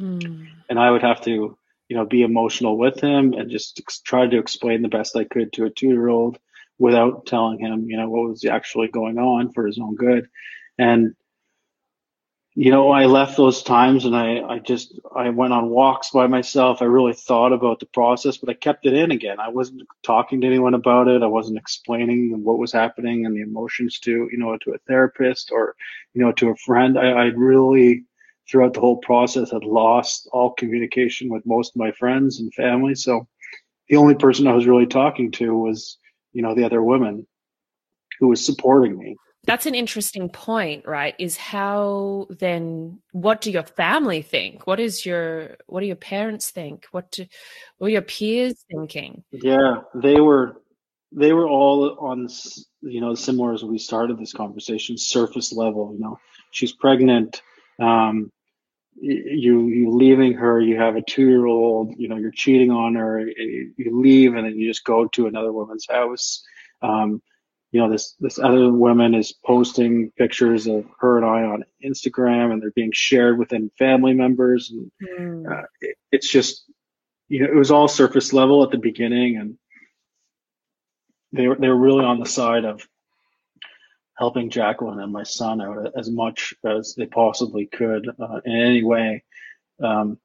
Mm. 0.00 0.48
And 0.68 0.78
I 0.78 0.90
would 0.90 1.02
have 1.02 1.20
to, 1.22 1.56
you 1.88 1.96
know, 1.96 2.06
be 2.06 2.22
emotional 2.22 2.78
with 2.78 3.00
him 3.00 3.32
and 3.34 3.50
just 3.50 3.78
ex- 3.80 4.00
try 4.00 4.26
to 4.26 4.38
explain 4.38 4.82
the 4.82 4.88
best 4.88 5.16
I 5.16 5.24
could 5.24 5.52
to 5.54 5.66
a 5.66 5.70
two 5.70 5.88
year 5.88 6.08
old 6.08 6.38
without 6.78 7.26
telling 7.26 7.58
him, 7.58 7.88
you 7.88 7.96
know, 7.96 8.08
what 8.08 8.28
was 8.28 8.44
actually 8.44 8.88
going 8.88 9.18
on 9.18 9.52
for 9.52 9.66
his 9.66 9.78
own 9.78 9.94
good. 9.94 10.28
And 10.78 11.14
you 12.54 12.70
know, 12.70 12.90
I 12.90 13.06
left 13.06 13.38
those 13.38 13.62
times 13.62 14.04
and 14.04 14.14
I, 14.14 14.40
I 14.40 14.58
just, 14.58 15.00
I 15.16 15.30
went 15.30 15.54
on 15.54 15.70
walks 15.70 16.10
by 16.10 16.26
myself. 16.26 16.82
I 16.82 16.84
really 16.84 17.14
thought 17.14 17.52
about 17.52 17.80
the 17.80 17.86
process, 17.86 18.36
but 18.36 18.50
I 18.50 18.54
kept 18.54 18.84
it 18.84 18.92
in 18.92 19.10
again. 19.10 19.40
I 19.40 19.48
wasn't 19.48 19.82
talking 20.02 20.40
to 20.40 20.46
anyone 20.46 20.74
about 20.74 21.08
it. 21.08 21.22
I 21.22 21.28
wasn't 21.28 21.56
explaining 21.56 22.44
what 22.44 22.58
was 22.58 22.70
happening 22.70 23.24
and 23.24 23.34
the 23.34 23.40
emotions 23.40 23.98
to, 24.00 24.28
you 24.30 24.36
know, 24.36 24.58
to 24.58 24.72
a 24.72 24.78
therapist 24.86 25.50
or, 25.50 25.74
you 26.12 26.20
know, 26.20 26.32
to 26.32 26.50
a 26.50 26.56
friend. 26.56 26.98
I, 26.98 27.12
I 27.12 27.24
really, 27.28 28.04
throughout 28.50 28.74
the 28.74 28.80
whole 28.80 28.98
process, 28.98 29.50
had 29.50 29.64
lost 29.64 30.28
all 30.30 30.52
communication 30.52 31.30
with 31.30 31.46
most 31.46 31.70
of 31.70 31.76
my 31.76 31.92
friends 31.92 32.38
and 32.38 32.52
family. 32.52 32.94
So 32.94 33.26
the 33.88 33.96
only 33.96 34.14
person 34.14 34.46
I 34.46 34.54
was 34.54 34.66
really 34.66 34.86
talking 34.86 35.30
to 35.32 35.56
was, 35.56 35.96
you 36.34 36.42
know, 36.42 36.54
the 36.54 36.64
other 36.64 36.82
woman 36.82 37.26
who 38.20 38.28
was 38.28 38.44
supporting 38.44 38.98
me 38.98 39.16
that's 39.44 39.66
an 39.66 39.74
interesting 39.74 40.28
point 40.28 40.86
right 40.86 41.14
is 41.18 41.36
how 41.36 42.26
then 42.30 43.00
what 43.10 43.40
do 43.40 43.50
your 43.50 43.64
family 43.64 44.22
think? 44.22 44.66
What 44.66 44.78
is 44.78 45.04
your 45.04 45.56
what 45.66 45.80
do 45.80 45.86
your 45.86 45.96
parents 45.96 46.50
think? 46.50 46.86
What 46.92 47.10
do 47.10 47.26
what 47.78 47.90
your 47.90 48.02
peers 48.02 48.64
thinking? 48.70 49.24
Yeah 49.32 49.82
they 49.94 50.20
were 50.20 50.62
they 51.10 51.32
were 51.32 51.48
all 51.48 51.96
on 51.98 52.28
you 52.82 53.00
know 53.00 53.14
similar 53.14 53.52
as 53.52 53.64
we 53.64 53.78
started 53.78 54.18
this 54.18 54.32
conversation 54.32 54.96
surface 54.96 55.52
level 55.52 55.92
you 55.94 56.00
know. 56.00 56.18
She's 56.52 56.72
pregnant 56.72 57.42
um 57.80 58.30
you 58.94 59.66
you 59.66 59.90
leaving 59.90 60.34
her 60.34 60.60
you 60.60 60.76
have 60.76 60.94
a 60.94 61.02
two 61.02 61.26
year 61.26 61.46
old 61.46 61.94
you 61.96 62.08
know 62.08 62.16
you're 62.16 62.30
cheating 62.30 62.70
on 62.70 62.94
her 62.94 63.26
you 63.26 64.00
leave 64.00 64.34
and 64.34 64.46
then 64.46 64.56
you 64.56 64.68
just 64.70 64.84
go 64.84 65.08
to 65.08 65.26
another 65.26 65.52
woman's 65.52 65.86
house. 65.90 66.44
Um 66.80 67.20
you 67.72 67.80
know 67.80 67.90
this 67.90 68.14
this 68.20 68.38
other 68.38 68.70
woman 68.70 69.14
is 69.14 69.32
posting 69.32 70.12
pictures 70.12 70.66
of 70.66 70.84
her 71.00 71.16
and 71.16 71.26
I 71.26 71.42
on 71.42 71.64
Instagram, 71.84 72.52
and 72.52 72.62
they're 72.62 72.70
being 72.70 72.92
shared 72.92 73.38
within 73.38 73.70
family 73.78 74.12
members, 74.12 74.70
and 74.70 74.92
mm. 75.02 75.50
uh, 75.50 75.66
it, 75.80 75.96
it's 76.12 76.30
just 76.30 76.70
you 77.28 77.40
know 77.40 77.46
it 77.46 77.56
was 77.56 77.70
all 77.70 77.88
surface 77.88 78.34
level 78.34 78.62
at 78.62 78.70
the 78.70 78.78
beginning, 78.78 79.38
and 79.38 79.58
they 81.32 81.48
were 81.48 81.56
they 81.56 81.68
were 81.68 81.76
really 81.76 82.04
on 82.04 82.20
the 82.20 82.26
side 82.26 82.66
of 82.66 82.86
helping 84.18 84.50
Jaclyn 84.50 85.02
and 85.02 85.10
my 85.10 85.22
son 85.22 85.62
out 85.62 85.92
as 85.96 86.10
much 86.10 86.52
as 86.64 86.94
they 86.94 87.06
possibly 87.06 87.66
could 87.66 88.06
uh, 88.20 88.40
in 88.44 88.54
any 88.54 88.84
way 88.84 89.24
um, 89.82 90.18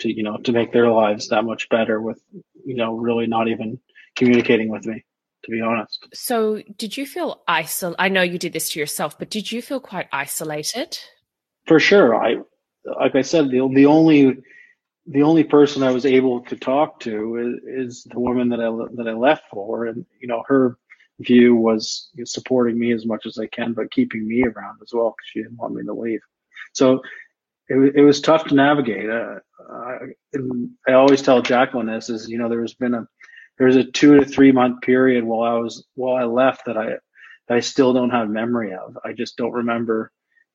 to 0.00 0.12
you 0.12 0.24
know 0.24 0.38
to 0.38 0.50
make 0.50 0.72
their 0.72 0.90
lives 0.90 1.28
that 1.28 1.44
much 1.44 1.68
better 1.68 2.00
with 2.00 2.20
you 2.64 2.74
know 2.74 2.96
really 2.96 3.28
not 3.28 3.46
even 3.46 3.78
communicating 4.16 4.70
with 4.70 4.84
me 4.84 5.04
to 5.44 5.50
be 5.50 5.60
honest. 5.60 6.06
So, 6.12 6.62
did 6.76 6.96
you 6.96 7.06
feel 7.06 7.42
isolated? 7.48 7.96
I 7.98 8.08
know 8.08 8.22
you 8.22 8.38
did 8.38 8.52
this 8.52 8.70
to 8.70 8.80
yourself, 8.80 9.18
but 9.18 9.30
did 9.30 9.50
you 9.50 9.62
feel 9.62 9.80
quite 9.80 10.08
isolated? 10.12 10.98
For 11.66 11.80
sure. 11.80 12.14
I, 12.14 12.36
like 12.84 13.14
I 13.14 13.22
said, 13.22 13.50
the 13.50 13.68
the 13.72 13.86
only 13.86 14.38
the 15.06 15.22
only 15.22 15.44
person 15.44 15.82
I 15.82 15.92
was 15.92 16.06
able 16.06 16.42
to 16.42 16.56
talk 16.56 17.00
to 17.00 17.58
is, 17.66 17.88
is 17.88 18.04
the 18.04 18.20
woman 18.20 18.48
that 18.50 18.60
I 18.60 18.70
that 18.96 19.08
I 19.08 19.12
left 19.12 19.44
for, 19.50 19.86
and 19.86 20.04
you 20.20 20.28
know 20.28 20.42
her 20.46 20.78
view 21.20 21.54
was 21.54 22.10
supporting 22.24 22.78
me 22.78 22.92
as 22.92 23.06
much 23.06 23.26
as 23.26 23.38
I 23.38 23.46
can, 23.46 23.72
but 23.72 23.90
keeping 23.90 24.26
me 24.26 24.42
around 24.44 24.78
as 24.82 24.90
well 24.92 25.10
because 25.10 25.28
she 25.30 25.42
didn't 25.42 25.58
want 25.58 25.74
me 25.74 25.84
to 25.84 25.92
leave. 25.92 26.20
So 26.72 27.02
it, 27.68 27.96
it 27.96 28.02
was 28.02 28.20
tough 28.20 28.44
to 28.46 28.54
navigate. 28.54 29.08
Uh, 29.08 29.36
I, 29.70 29.96
I 30.88 30.92
always 30.92 31.22
tell 31.22 31.42
Jaclyn 31.42 31.86
this 31.86 32.10
is 32.10 32.28
you 32.28 32.38
know 32.38 32.48
there's 32.48 32.74
been 32.74 32.94
a 32.94 33.06
there's 33.60 33.76
a 33.76 33.84
two 33.84 34.18
to 34.18 34.24
three 34.24 34.50
month 34.50 34.82
period 34.82 35.22
while 35.22 35.48
I 35.48 35.56
was 35.58 35.86
while 35.94 36.16
I 36.16 36.24
left 36.24 36.64
that 36.66 36.76
I 36.76 36.94
that 37.48 37.56
I 37.56 37.60
still 37.60 37.92
don't 37.92 38.10
have 38.10 38.28
memory 38.28 38.74
of. 38.74 38.98
I 39.04 39.12
just 39.12 39.36
don't 39.36 39.52
remember 39.52 40.10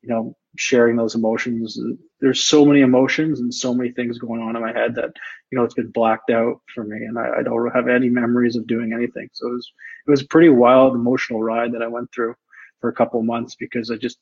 you 0.06 0.14
know, 0.14 0.38
sharing 0.56 0.96
those 0.96 1.16
emotions. 1.16 1.80
There's 2.20 2.44
so 2.44 2.64
many 2.64 2.82
emotions 2.82 3.40
and 3.40 3.52
so 3.52 3.74
many 3.74 3.92
things 3.92 4.20
going 4.20 4.40
on 4.40 4.56
in 4.56 4.62
my 4.62 4.72
head 4.72 4.94
that, 4.96 5.12
you 5.52 5.58
know, 5.58 5.64
it's 5.64 5.74
been 5.74 5.90
blacked 5.90 6.30
out 6.30 6.62
for 6.74 6.84
me 6.84 6.98
and 6.98 7.18
I, 7.18 7.40
I 7.40 7.44
don't 7.44 7.72
have 7.72 7.88
any 7.88 8.10
memories 8.10 8.56
of 8.56 8.68
doing 8.68 8.94
anything. 8.94 9.30
So 9.34 9.48
it 9.48 9.54
was, 9.54 9.72
it 10.08 10.12
was 10.12 10.22
a 10.22 10.28
pretty 10.28 10.50
wild 10.50 10.94
emotional 10.94 11.42
ride 11.42 11.74
that 11.74 11.82
I 11.82 11.88
went 11.88 12.10
through 12.14 12.36
for 12.82 12.90
a 12.90 12.94
couple 12.94 13.22
months 13.24 13.56
because 13.56 13.90
I 13.90 13.96
just, 13.96 14.20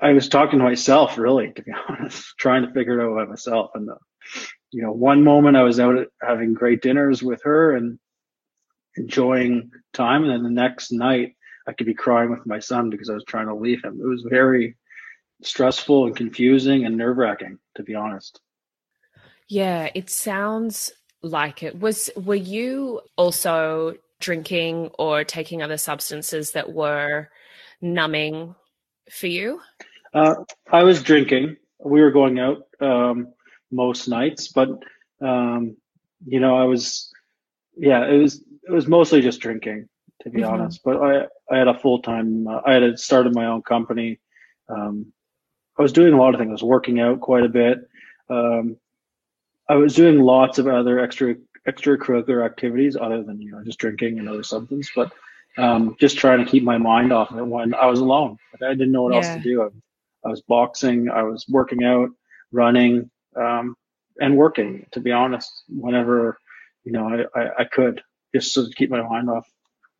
I 0.00 0.12
was 0.12 0.28
talking 0.28 0.60
to 0.60 0.64
myself 0.64 1.18
really, 1.18 1.52
to 1.52 1.62
be 1.62 1.72
honest, 1.88 2.34
trying 2.38 2.64
to 2.64 2.72
figure 2.72 3.00
it 3.00 3.04
out 3.04 3.16
by 3.16 3.24
myself. 3.24 3.72
And, 3.74 3.90
uh, 3.90 3.94
you 4.74 4.82
know, 4.82 4.90
one 4.90 5.22
moment 5.22 5.56
I 5.56 5.62
was 5.62 5.78
out 5.78 6.08
having 6.20 6.52
great 6.52 6.82
dinners 6.82 7.22
with 7.22 7.42
her 7.44 7.76
and 7.76 7.96
enjoying 8.96 9.70
time. 9.92 10.24
And 10.24 10.32
then 10.32 10.42
the 10.42 10.50
next 10.50 10.90
night 10.90 11.36
I 11.68 11.72
could 11.72 11.86
be 11.86 11.94
crying 11.94 12.30
with 12.30 12.44
my 12.44 12.58
son 12.58 12.90
because 12.90 13.08
I 13.08 13.14
was 13.14 13.24
trying 13.24 13.46
to 13.46 13.54
leave 13.54 13.84
him. 13.84 14.00
It 14.02 14.06
was 14.06 14.26
very 14.28 14.76
stressful 15.44 16.06
and 16.06 16.16
confusing 16.16 16.84
and 16.84 16.96
nerve 16.96 17.16
wracking, 17.16 17.58
to 17.76 17.84
be 17.84 17.94
honest. 17.94 18.40
Yeah, 19.48 19.90
it 19.94 20.10
sounds 20.10 20.90
like 21.22 21.62
it. 21.62 21.78
Was 21.78 22.10
were 22.16 22.34
you 22.34 23.00
also 23.16 23.94
drinking 24.18 24.90
or 24.98 25.22
taking 25.22 25.62
other 25.62 25.76
substances 25.76 26.50
that 26.52 26.72
were 26.72 27.28
numbing 27.80 28.56
for 29.08 29.28
you? 29.28 29.60
Uh, 30.12 30.34
I 30.72 30.82
was 30.82 31.00
drinking. 31.00 31.58
We 31.78 32.00
were 32.00 32.10
going 32.10 32.40
out 32.40 32.66
um, 32.80 33.34
most 33.70 34.08
nights, 34.08 34.48
but 34.48 34.70
um, 35.20 35.76
you 36.26 36.40
know, 36.40 36.56
I 36.56 36.64
was, 36.64 37.12
yeah, 37.76 38.04
it 38.06 38.18
was 38.18 38.42
it 38.66 38.72
was 38.72 38.86
mostly 38.86 39.20
just 39.20 39.40
drinking 39.40 39.88
to 40.22 40.30
be 40.30 40.40
mm-hmm. 40.40 40.52
honest. 40.52 40.80
But 40.84 40.96
I, 41.00 41.26
I 41.50 41.58
had 41.58 41.68
a 41.68 41.78
full 41.78 42.00
time, 42.00 42.48
uh, 42.48 42.60
I 42.66 42.74
had 42.74 42.98
started 42.98 43.34
my 43.34 43.46
own 43.46 43.62
company. 43.62 44.18
Um, 44.68 45.12
I 45.78 45.82
was 45.82 45.92
doing 45.92 46.14
a 46.14 46.16
lot 46.16 46.34
of 46.34 46.40
things. 46.40 46.50
I 46.50 46.52
was 46.52 46.62
working 46.62 47.00
out 47.00 47.20
quite 47.20 47.44
a 47.44 47.48
bit. 47.48 47.78
Um, 48.30 48.76
I 49.68 49.76
was 49.76 49.94
doing 49.94 50.20
lots 50.20 50.58
of 50.58 50.66
other 50.66 50.98
extra 50.98 51.36
extracurricular 51.66 52.44
activities 52.44 52.96
other 52.96 53.22
than 53.22 53.40
you 53.40 53.50
know 53.52 53.64
just 53.64 53.78
drinking 53.78 54.18
and 54.18 54.28
other 54.28 54.42
substances, 54.42 54.90
but 54.94 55.12
um, 55.56 55.96
just 55.98 56.18
trying 56.18 56.44
to 56.44 56.50
keep 56.50 56.62
my 56.62 56.78
mind 56.78 57.12
off 57.12 57.30
of 57.30 57.38
it 57.38 57.46
when 57.46 57.74
I 57.74 57.86
was 57.86 58.00
alone. 58.00 58.36
Like 58.52 58.70
I 58.70 58.74
didn't 58.74 58.92
know 58.92 59.04
what 59.04 59.14
yeah. 59.14 59.20
else 59.20 59.42
to 59.42 59.42
do. 59.42 59.62
I, 59.62 59.68
I, 60.26 60.30
was 60.30 60.42
boxing, 60.42 61.08
I 61.10 61.22
was 61.22 61.46
working 61.48 61.84
out, 61.84 62.10
running, 62.52 63.10
um, 63.36 63.76
and 64.18 64.36
working. 64.36 64.86
To 64.92 65.00
be 65.00 65.12
honest, 65.12 65.50
whenever 65.68 66.38
you 66.84 66.92
know 66.92 67.08
I, 67.08 67.40
I, 67.40 67.48
I 67.60 67.64
could, 67.64 68.02
just 68.34 68.54
to 68.54 68.70
keep 68.76 68.90
my 68.90 69.02
mind 69.02 69.30
off 69.30 69.46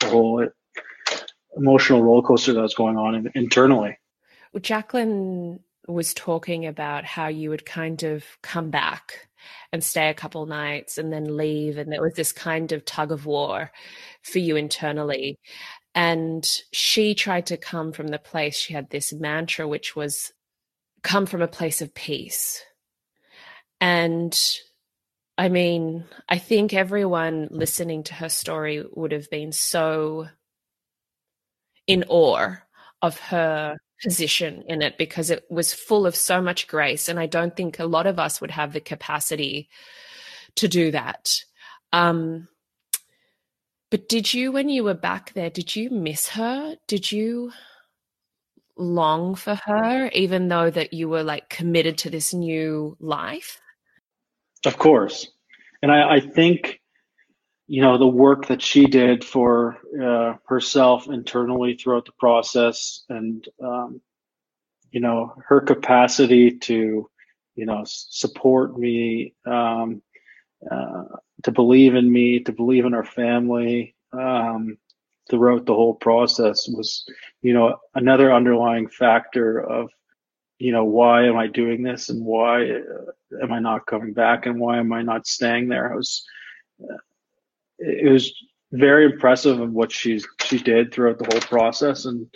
the 0.00 0.08
whole 0.08 0.46
emotional 1.56 2.02
roller 2.02 2.22
coaster 2.22 2.52
that 2.52 2.60
was 2.60 2.74
going 2.74 2.96
on 2.96 3.30
internally. 3.34 3.98
Well, 4.52 4.60
Jaclyn 4.60 5.60
was 5.86 6.14
talking 6.14 6.66
about 6.66 7.04
how 7.04 7.28
you 7.28 7.50
would 7.50 7.66
kind 7.66 8.02
of 8.02 8.24
come 8.42 8.70
back 8.70 9.28
and 9.72 9.84
stay 9.84 10.08
a 10.08 10.14
couple 10.14 10.46
nights 10.46 10.96
and 10.96 11.12
then 11.12 11.36
leave 11.36 11.76
and 11.76 11.92
there 11.92 12.00
was 12.00 12.14
this 12.14 12.32
kind 12.32 12.72
of 12.72 12.84
tug 12.84 13.12
of 13.12 13.26
war 13.26 13.70
for 14.22 14.38
you 14.38 14.56
internally 14.56 15.38
and 15.94 16.62
she 16.72 17.14
tried 17.14 17.46
to 17.46 17.56
come 17.56 17.92
from 17.92 18.08
the 18.08 18.18
place 18.18 18.56
she 18.56 18.72
had 18.72 18.88
this 18.88 19.12
mantra 19.12 19.68
which 19.68 19.94
was 19.94 20.32
come 21.02 21.26
from 21.26 21.42
a 21.42 21.48
place 21.48 21.82
of 21.82 21.94
peace 21.94 22.62
and 23.80 24.38
I 25.36 25.48
mean, 25.48 26.04
I 26.28 26.38
think 26.38 26.72
everyone 26.72 27.48
listening 27.50 28.04
to 28.04 28.14
her 28.14 28.28
story 28.28 28.84
would 28.92 29.12
have 29.12 29.28
been 29.30 29.52
so 29.52 30.28
in 31.86 32.04
awe 32.08 32.56
of 33.02 33.18
her 33.18 33.76
position 34.02 34.62
in 34.68 34.80
it 34.82 34.96
because 34.96 35.30
it 35.30 35.44
was 35.50 35.74
full 35.74 36.06
of 36.06 36.14
so 36.14 36.40
much 36.40 36.66
grace. 36.68 37.08
And 37.08 37.18
I 37.18 37.26
don't 37.26 37.56
think 37.56 37.78
a 37.78 37.84
lot 37.86 38.06
of 38.06 38.18
us 38.18 38.40
would 38.40 38.52
have 38.52 38.72
the 38.72 38.80
capacity 38.80 39.68
to 40.56 40.68
do 40.68 40.90
that. 40.92 41.40
Um, 41.92 42.48
but 43.90 44.08
did 44.08 44.32
you, 44.32 44.52
when 44.52 44.68
you 44.68 44.84
were 44.84 44.94
back 44.94 45.32
there, 45.34 45.50
did 45.50 45.74
you 45.74 45.90
miss 45.90 46.28
her? 46.30 46.76
Did 46.86 47.10
you 47.10 47.52
long 48.76 49.34
for 49.34 49.54
her, 49.66 50.08
even 50.12 50.48
though 50.48 50.70
that 50.70 50.92
you 50.92 51.08
were 51.08 51.22
like 51.22 51.48
committed 51.48 51.98
to 51.98 52.10
this 52.10 52.34
new 52.34 52.96
life? 53.00 53.60
Of 54.64 54.78
course. 54.78 55.28
And 55.82 55.92
I, 55.92 56.14
I 56.16 56.20
think, 56.20 56.80
you 57.66 57.82
know, 57.82 57.98
the 57.98 58.06
work 58.06 58.46
that 58.48 58.62
she 58.62 58.86
did 58.86 59.24
for 59.24 59.78
uh, 60.02 60.36
herself 60.46 61.08
internally 61.08 61.74
throughout 61.74 62.06
the 62.06 62.12
process 62.18 63.04
and, 63.08 63.46
um, 63.62 64.00
you 64.90 65.00
know, 65.00 65.34
her 65.48 65.60
capacity 65.60 66.58
to, 66.58 67.08
you 67.56 67.66
know, 67.66 67.82
support 67.84 68.78
me, 68.78 69.34
um, 69.46 70.02
uh, 70.70 71.04
to 71.42 71.52
believe 71.52 71.94
in 71.94 72.10
me, 72.10 72.40
to 72.40 72.52
believe 72.52 72.84
in 72.84 72.94
our 72.94 73.04
family, 73.04 73.94
um, 74.12 74.78
throughout 75.30 75.66
the 75.66 75.74
whole 75.74 75.94
process 75.94 76.68
was, 76.68 77.04
you 77.42 77.52
know, 77.52 77.76
another 77.94 78.32
underlying 78.32 78.88
factor 78.88 79.58
of 79.58 79.90
you 80.58 80.72
know, 80.72 80.84
why 80.84 81.26
am 81.26 81.36
I 81.36 81.46
doing 81.46 81.82
this 81.82 82.08
and 82.08 82.24
why 82.24 82.70
uh, 82.70 83.42
am 83.42 83.52
I 83.52 83.58
not 83.58 83.86
coming 83.86 84.12
back 84.12 84.46
and 84.46 84.60
why 84.60 84.78
am 84.78 84.92
I 84.92 85.02
not 85.02 85.26
staying 85.26 85.68
there? 85.68 85.92
I 85.92 85.96
was, 85.96 86.24
uh, 86.82 86.96
it 87.78 88.10
was 88.10 88.32
very 88.72 89.04
impressive 89.04 89.60
of 89.60 89.72
what 89.72 89.92
she's 89.92 90.26
she 90.42 90.58
did 90.58 90.92
throughout 90.92 91.18
the 91.18 91.26
whole 91.30 91.40
process, 91.40 92.04
and 92.04 92.28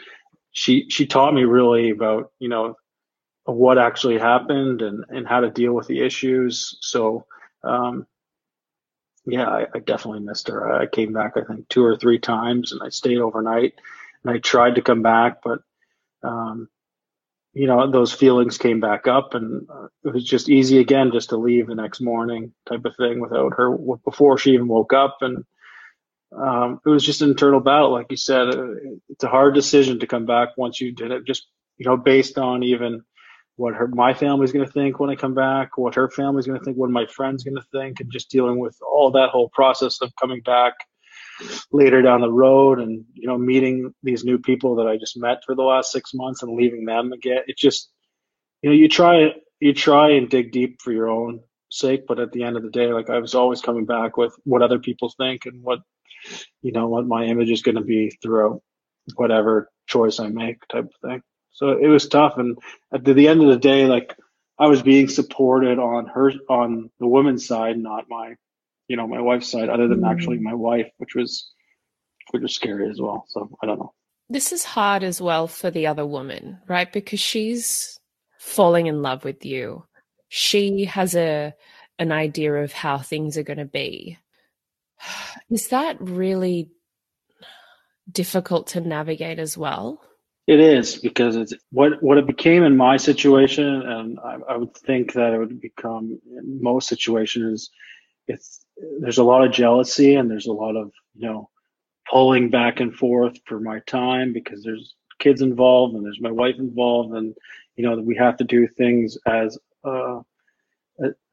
she 0.53 0.89
she 0.89 1.07
taught 1.07 1.35
me 1.35 1.45
really 1.45 1.91
about 1.91 2.33
you 2.39 2.49
know 2.49 2.77
what 3.45 3.79
actually 3.79 4.19
happened 4.19 4.83
and 4.83 5.05
and 5.09 5.27
how 5.27 5.41
to 5.41 5.51
deal 5.51 5.73
with 5.73 5.87
the 5.87 6.01
issues. 6.01 6.77
So, 6.81 7.27
um, 7.65 8.07
yeah, 9.27 9.49
I, 9.49 9.67
I 9.75 9.79
definitely 9.81 10.21
missed 10.21 10.49
her. 10.49 10.73
I 10.73 10.87
came 10.87 11.13
back 11.13 11.33
I 11.37 11.43
think 11.43 11.69
two 11.69 11.85
or 11.85 11.97
three 11.97 12.19
times, 12.19 12.73
and 12.73 12.83
I 12.83 12.89
stayed 12.89 13.19
overnight, 13.19 13.75
and 14.25 14.35
I 14.35 14.39
tried 14.39 14.77
to 14.77 14.83
come 14.83 15.03
back, 15.03 15.43
but 15.43 15.61
um, 16.23 16.69
you 17.59 17.67
know, 17.67 17.91
those 17.91 18.13
feelings 18.13 18.57
came 18.57 18.79
back 18.79 19.09
up 19.09 19.35
and 19.35 19.67
uh, 19.69 19.89
it 20.05 20.15
was 20.15 20.23
just 20.23 20.49
easy 20.49 20.79
again 20.79 21.11
just 21.13 21.31
to 21.31 21.37
leave 21.37 21.67
the 21.67 21.75
next 21.75 22.01
morning 22.01 22.53
type 22.69 22.85
of 22.85 22.95
thing 22.97 23.19
without 23.19 23.53
her 23.57 23.77
before 24.05 24.39
she 24.39 24.53
even 24.53 24.69
woke 24.69 24.93
up. 24.93 25.17
And 25.23 25.45
um, 26.41 26.81
it 26.87 26.89
was 26.89 27.05
just 27.05 27.21
an 27.21 27.31
internal 27.31 27.59
battle. 27.59 27.91
Like 27.91 28.13
you 28.13 28.17
said, 28.17 28.55
uh, 28.55 28.75
it's 29.09 29.25
a 29.25 29.29
hard 29.29 29.55
decision 29.55 29.99
to 29.99 30.07
come 30.07 30.25
back 30.25 30.51
once 30.57 30.81
you 30.81 30.93
did 30.93 31.11
it, 31.11 31.27
just, 31.27 31.49
you 31.79 31.87
know, 31.87 31.97
based 31.97 32.39
on 32.39 32.63
even 32.63 33.03
what 33.57 33.75
her, 33.75 33.89
my 33.89 34.15
family's 34.15 34.53
going 34.53 34.65
to 34.65 34.73
think 34.73 35.01
when 35.01 35.11
I 35.11 35.17
come 35.17 35.35
back, 35.35 35.77
what 35.77 35.97
her 35.97 36.09
family's 36.09 36.47
going 36.47 36.61
to 36.61 36.65
think, 36.65 36.77
what 36.77 36.91
my 36.91 37.07
friend's 37.07 37.43
going 37.43 37.57
to 37.57 37.67
think, 37.73 37.99
and 37.99 38.13
just 38.13 38.31
dealing 38.31 38.61
with 38.61 38.77
all 38.89 39.11
that 39.11 39.31
whole 39.31 39.49
process 39.49 40.01
of 40.01 40.13
coming 40.21 40.43
back 40.43 40.75
later 41.73 42.03
down 42.03 42.21
the 42.21 42.33
road 42.33 42.81
and 42.81 43.05
you 43.15 43.27
know 43.27 43.39
meeting 43.39 43.95
these 44.03 44.25
new 44.25 44.39
people 44.39 44.77
that 44.77 44.87
I 44.87 44.97
just 44.97 45.17
met 45.17 45.43
for 45.45 45.55
the 45.55 45.63
last 45.63 45.93
six 45.93 46.13
months 46.15 46.43
and 46.43 46.57
leaving 46.57 46.85
them 46.85 47.13
again. 47.13 47.43
It 47.47 47.57
just 47.57 47.91
you 48.63 48.71
know 48.71 48.77
you 48.77 48.89
try 48.89 49.33
you 49.61 49.75
try 49.75 50.11
and 50.11 50.29
dig 50.29 50.53
deep 50.53 50.81
for 50.81 50.93
your 50.93 51.09
own 51.09 51.41
sake, 51.71 52.07
but 52.07 52.19
at 52.19 52.33
the 52.33 52.45
end 52.45 52.57
of 52.57 52.63
the 52.63 52.71
day, 52.71 52.93
like 52.93 53.11
I 53.11 53.19
was 53.19 53.35
always 53.35 53.61
coming 53.61 53.85
back 53.85 54.17
with 54.17 54.35
what 54.45 54.63
other 54.63 54.79
people 54.79 55.13
think 55.17 55.47
and 55.47 55.63
what 55.63 55.81
you 56.63 56.73
know 56.73 56.89
what 56.89 57.07
my 57.07 57.25
image 57.25 57.51
is 57.51 57.63
going 57.63 57.77
to 57.77 57.83
be 57.83 58.11
throughout 58.23 58.63
whatever 59.17 59.71
choice 59.87 60.21
I 60.21 60.29
make, 60.29 60.67
type 60.69 60.85
of 60.85 61.11
thing. 61.11 61.23
So 61.53 61.71
it 61.71 61.89
was 61.89 62.09
tough, 62.09 62.35
and 62.37 62.59
at 62.93 63.05
the, 63.05 63.29
end 63.29 63.43
of 63.43 63.49
the 63.49 63.59
day, 63.59 63.87
like 63.87 64.15
I 64.59 64.67
was 64.69 64.83
being 64.83 65.09
supported 65.09 65.79
on 65.79 66.07
her 66.07 66.33
on 66.49 66.91
the 67.01 67.07
woman's 67.07 67.47
side, 67.47 67.79
not 67.79 68.05
my 68.09 68.35
you 68.89 68.97
know 68.97 69.07
my 69.07 69.21
wife's 69.21 69.51
side 69.51 69.69
other 69.69 69.89
than 69.89 70.01
mm. 70.01 70.11
actually 70.11 70.39
my 70.39 70.55
wife 70.55 70.91
which 70.99 71.15
was 71.15 71.53
which 72.31 72.43
was 72.43 72.55
scary 72.55 72.91
as 72.91 73.01
well. 73.01 73.25
So 73.29 73.51
i 73.63 73.67
don't 73.67 73.79
know. 73.79 73.93
This 74.31 74.53
is 74.53 74.65
hard 74.65 75.03
as 75.03 75.23
well 75.23 75.47
for 75.47 75.71
the 75.71 75.87
other 75.87 76.07
woman 76.07 76.59
right? 76.69 76.93
Because 76.93 77.21
she's 77.21 77.99
falling 78.39 78.87
in 78.87 79.03
love 79.03 79.25
with 79.25 79.45
you. 79.45 79.85
She 80.29 80.85
has 80.87 81.15
a 81.15 81.55
an 81.99 82.13
idea 82.13 82.55
of 82.55 82.73
how 82.73 82.99
things 82.99 83.37
are 83.37 83.43
going 83.43 83.59
to 83.59 83.65
be. 83.65 84.19
Is 85.51 85.69
that 85.69 85.97
really 86.01 86.71
difficult 88.11 88.69
to 88.69 88.81
navigate 88.81 89.39
as 89.39 89.57
well? 89.57 90.01
It 90.47 90.61
is 90.61 90.97
because 90.97 91.37
it's 91.37 91.53
what 91.71 92.03
what 92.03 92.17
it 92.17 92.27
became 92.27 92.63
in 92.63 92.75
my 92.75 92.97
situation, 92.97 93.67
and 93.67 94.19
I, 94.19 94.37
I 94.49 94.57
would 94.57 94.75
think 94.75 95.13
that 95.13 95.35
it 95.35 95.39
would 95.39 95.61
become 95.61 96.19
in 96.25 96.63
most 96.63 96.89
situations. 96.89 97.71
It's 98.29 98.65
there's 99.01 99.19
a 99.19 99.25
lot 99.25 99.45
of 99.45 99.53
jealousy 99.53 100.15
and 100.15 100.31
there's 100.31 100.47
a 100.47 100.53
lot 100.53 100.77
of 100.77 100.93
you 101.17 101.27
know 101.27 101.49
pulling 102.11 102.51
back 102.51 102.81
and 102.81 102.95
forth 102.95 103.39
for 103.47 103.61
my 103.61 103.81
time 103.81 104.33
because 104.33 104.63
there's 104.63 104.95
kids 105.19 105.43
involved 105.43 105.95
and 105.95 106.05
there's 106.05 106.21
my 106.21 106.31
wife 106.31 106.57
involved 106.59 107.15
and 107.15 107.35
you 107.77 107.85
know 107.85 107.99
we 108.01 108.17
have 108.17 108.37
to 108.37 108.45
do 108.45 108.67
things 108.67 109.19
as 109.27 109.59
uh, 109.85 110.21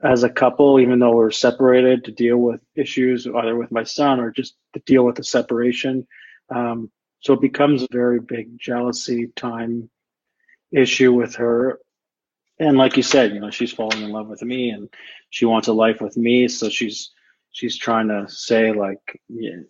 as 0.03 0.23
a 0.23 0.29
couple 0.29 0.79
even 0.79 0.99
though 0.99 1.15
we're 1.15 1.31
separated 1.31 2.03
to 2.03 2.11
deal 2.11 2.37
with 2.37 2.61
issues 2.75 3.27
either 3.27 3.55
with 3.55 3.71
my 3.71 3.83
son 3.83 4.19
or 4.19 4.31
just 4.31 4.55
to 4.73 4.79
deal 4.85 5.03
with 5.03 5.15
the 5.15 5.23
separation. 5.23 6.05
Um, 6.49 6.91
so 7.19 7.33
it 7.33 7.41
becomes 7.41 7.81
a 7.81 7.87
very 7.91 8.19
big 8.19 8.59
jealousy 8.59 9.31
time 9.35 9.89
issue 10.71 11.11
with 11.11 11.35
her. 11.35 11.79
And 12.59 12.77
like 12.77 12.97
you 12.97 13.03
said 13.03 13.33
you 13.33 13.39
know 13.39 13.51
she's 13.51 13.73
falling 13.73 14.01
in 14.01 14.11
love 14.11 14.27
with 14.27 14.41
me 14.41 14.69
and 14.69 14.89
she 15.29 15.45
wants 15.45 15.67
a 15.67 15.73
life 15.73 16.01
with 16.01 16.15
me 16.17 16.47
so 16.47 16.69
she's 16.69 17.11
she's 17.55 17.77
trying 17.77 18.09
to 18.09 18.25
say 18.27 18.73
like 18.73 19.21
yeah, 19.29 19.61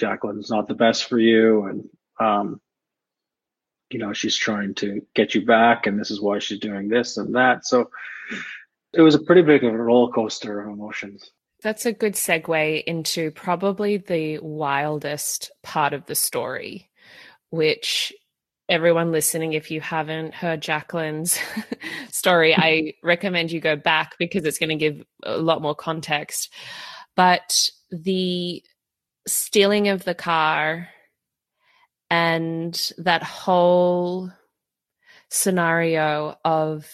Jaclyn's 0.00 0.50
not 0.50 0.66
the 0.66 0.74
best 0.74 1.04
for 1.04 1.18
you, 1.18 1.64
and 1.66 1.88
um, 2.18 2.60
you 3.90 3.98
know 3.98 4.12
she's 4.12 4.36
trying 4.36 4.74
to 4.76 5.02
get 5.14 5.34
you 5.34 5.44
back, 5.44 5.86
and 5.86 6.00
this 6.00 6.10
is 6.10 6.20
why 6.20 6.38
she's 6.38 6.58
doing 6.58 6.88
this 6.88 7.18
and 7.18 7.34
that. 7.36 7.66
So 7.66 7.90
it 8.92 9.02
was 9.02 9.14
a 9.14 9.20
pretty 9.20 9.42
big 9.42 9.62
roller 9.62 10.10
coaster 10.10 10.60
of 10.60 10.72
emotions. 10.72 11.30
That's 11.62 11.86
a 11.86 11.92
good 11.92 12.14
segue 12.14 12.84
into 12.84 13.30
probably 13.30 13.98
the 13.98 14.38
wildest 14.38 15.50
part 15.62 15.92
of 15.92 16.06
the 16.06 16.14
story, 16.14 16.90
which 17.50 18.12
everyone 18.68 19.12
listening, 19.12 19.52
if 19.52 19.70
you 19.70 19.80
haven't 19.80 20.34
heard 20.34 20.60
Jaclyn's 20.60 21.38
story, 22.10 22.54
I 22.54 22.94
recommend 23.02 23.52
you 23.52 23.60
go 23.60 23.76
back 23.76 24.16
because 24.18 24.44
it's 24.44 24.58
going 24.58 24.70
to 24.70 24.76
give 24.76 25.04
a 25.22 25.38
lot 25.38 25.62
more 25.62 25.74
context. 25.74 26.52
But 27.14 27.70
the 27.90 28.62
stealing 29.26 29.88
of 29.88 30.04
the 30.04 30.14
car 30.14 30.88
and 32.10 32.92
that 32.98 33.22
whole 33.22 34.30
scenario 35.28 36.36
of 36.44 36.86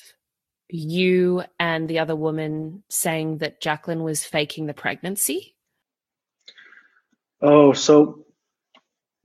you 0.69 1.45
and 1.59 1.89
the 1.89 1.99
other 1.99 2.17
woman 2.17 2.83
saying 2.89 3.39
that 3.39 3.61
Jaclyn 3.61 4.03
was 4.03 4.25
faking 4.25 4.67
the 4.67 4.75
pregnancy? 4.75 5.55
Oh, 7.43 7.73
so 7.73 8.25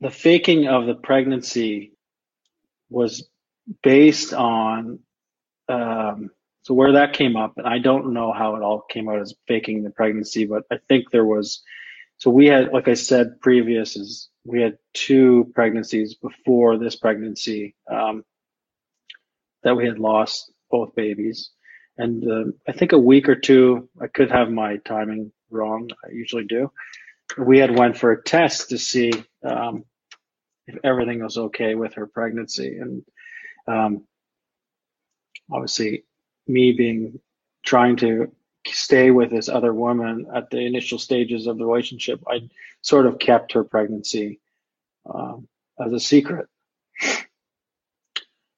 the 0.01 0.10
faking 0.10 0.67
of 0.67 0.86
the 0.86 0.95
pregnancy 0.95 1.93
was 2.89 3.28
based 3.84 4.34
on 4.34 5.00
um, 5.69 6.30
so 6.63 6.73
where 6.73 6.93
that 6.93 7.13
came 7.13 7.38
up, 7.38 7.54
and 7.58 7.67
I 7.67 7.80
don't 7.80 8.13
know 8.13 8.34
how 8.34 8.56
it 8.56 8.62
all 8.62 8.82
came 8.89 9.08
out 9.08 9.19
as 9.19 9.34
faking 9.47 9.84
the 9.84 9.89
pregnancy, 9.89 10.45
but 10.45 10.63
I 10.71 10.80
think 10.89 11.12
there 11.12 11.26
was 11.26 11.62
so 12.17 12.32
we 12.32 12.47
had, 12.47 12.73
like 12.73 12.88
I 12.88 12.95
said 12.95 13.39
previous, 13.41 13.95
is 13.95 14.30
we 14.43 14.62
had 14.62 14.78
two 14.93 15.52
pregnancies 15.54 16.15
before 16.15 16.78
this 16.78 16.95
pregnancy 16.95 17.76
um, 17.91 18.26
that 19.63 19.76
we 19.76 19.86
had 19.86 20.00
lost 20.00 20.52
both 20.71 20.95
babies, 20.95 21.52
and 21.97 22.30
uh, 22.30 22.52
I 22.67 22.71
think 22.71 22.91
a 22.91 23.00
week 23.00 23.30
or 23.30 23.36
two. 23.36 23.89
I 24.02 24.08
could 24.08 24.32
have 24.32 24.50
my 24.50 24.78
timing 24.78 25.32
wrong. 25.50 25.89
I 26.04 26.12
usually 26.12 26.45
do. 26.45 26.71
We 27.38 27.60
had 27.60 27.78
went 27.78 27.97
for 27.97 28.12
a 28.12 28.23
test 28.23 28.69
to 28.69 28.78
see 28.78 29.12
um, 29.43 29.84
if 30.67 30.77
everything 30.84 31.23
was 31.23 31.38
okay 31.38 31.75
with 31.75 31.93
her 31.95 32.08
pregnancy, 32.08 32.77
and 32.77 33.03
um, 33.67 34.03
obviously, 35.51 36.03
me 36.47 36.73
being 36.73 37.19
trying 37.65 37.95
to 37.97 38.32
stay 38.65 39.12
with 39.12 39.30
this 39.30 39.49
other 39.49 39.73
woman 39.73 40.27
at 40.34 40.49
the 40.49 40.60
initial 40.60 40.99
stages 40.99 41.47
of 41.47 41.58
the 41.58 41.65
relationship, 41.65 42.21
I 42.27 42.49
sort 42.82 43.06
of 43.06 43.19
kept 43.19 43.53
her 43.53 43.63
pregnancy 43.63 44.39
um, 45.13 45.47
as 45.80 45.93
a 45.93 45.99
secret. 45.99 46.47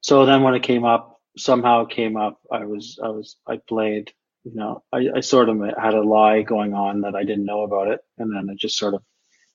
So 0.02 0.26
then 0.26 0.44
when 0.44 0.56
it 0.56 0.64
came 0.64 0.86
up, 0.86 1.20
somehow 1.38 1.84
it 1.84 1.92
came 1.92 2.18
up, 2.18 2.40
I 2.52 2.66
was, 2.66 3.00
I 3.04 3.10
was, 3.10 3.36
I 3.48 3.58
played, 3.58 4.12
you 4.44 4.56
know, 4.56 4.84
I, 4.92 5.10
I 5.18 5.20
sort 5.20 5.50
of 5.50 5.60
had 5.78 5.94
a 5.94 6.02
lie 6.02 6.42
going 6.42 6.74
on 6.74 7.02
that 7.02 7.16
I 7.16 7.24
didn't 7.24 7.46
know 7.46 7.64
about 7.64 7.90
it. 7.90 8.00
And 8.18 8.34
then 8.34 8.50
it 8.50 8.58
just 8.58 8.78
sort 8.78 8.94
of 8.94 9.04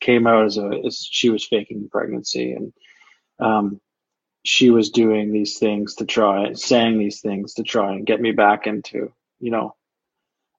came 0.00 0.26
out 0.26 0.44
as 0.44 0.58
a, 0.58 0.70
as 0.86 1.06
she 1.10 1.30
was 1.30 1.46
faking 1.46 1.88
pregnancy 1.90 2.52
and, 2.52 2.72
um, 3.40 3.80
she 4.44 4.70
was 4.70 4.90
doing 4.90 5.32
these 5.32 5.58
things 5.58 5.96
to 5.96 6.04
try, 6.04 6.52
saying 6.52 6.98
these 6.98 7.20
things 7.20 7.54
to 7.54 7.62
try 7.62 7.92
and 7.92 8.06
get 8.06 8.20
me 8.20 8.32
back 8.32 8.66
into, 8.66 9.12
you 9.40 9.50
know, 9.50 9.74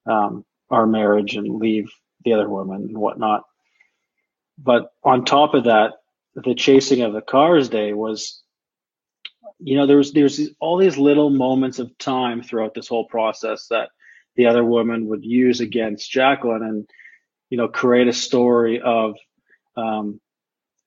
um, 0.06 0.44
our 0.70 0.86
marriage 0.86 1.36
and 1.36 1.56
leave 1.60 1.90
the 2.24 2.32
other 2.32 2.48
woman 2.48 2.82
and 2.88 2.98
whatnot. 2.98 3.44
But 4.58 4.90
on 5.04 5.24
top 5.24 5.54
of 5.54 5.64
that, 5.64 5.94
the 6.34 6.54
chasing 6.54 7.02
of 7.02 7.12
the 7.12 7.22
cars 7.22 7.68
day 7.68 7.92
was, 7.92 8.42
you 9.58 9.76
know, 9.76 9.86
there 9.86 9.98
was 9.98 10.12
there's 10.12 10.50
all 10.60 10.78
these 10.78 10.98
little 10.98 11.30
moments 11.30 11.78
of 11.78 11.96
time 11.98 12.42
throughout 12.42 12.74
this 12.74 12.88
whole 12.88 13.06
process 13.06 13.68
that 13.68 13.90
the 14.36 14.46
other 14.46 14.64
woman 14.64 15.06
would 15.06 15.24
use 15.24 15.60
against 15.60 16.12
Jaclyn 16.12 16.62
and, 16.62 16.90
you 17.50 17.58
know, 17.58 17.68
create 17.68 18.08
a 18.08 18.12
story 18.12 18.80
of 18.80 19.16
um, 19.76 20.20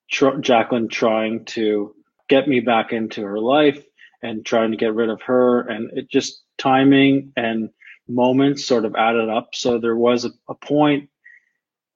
tr- 0.09 0.39
Jaclyn 0.41 0.89
trying 0.89 1.45
to 1.45 1.95
get 2.27 2.47
me 2.47 2.59
back 2.59 2.93
into 2.93 3.23
her 3.23 3.39
life 3.39 3.83
and 4.21 4.45
trying 4.45 4.71
to 4.71 4.77
get 4.77 4.93
rid 4.93 5.09
of 5.09 5.21
her 5.23 5.61
and 5.61 5.97
it 5.97 6.09
just 6.09 6.41
timing 6.57 7.31
and 7.35 7.69
moments 8.07 8.65
sort 8.65 8.85
of 8.85 8.95
added 8.95 9.29
up. 9.29 9.49
So 9.53 9.79
there 9.79 9.95
was 9.95 10.25
a, 10.25 10.31
a 10.47 10.55
point 10.55 11.09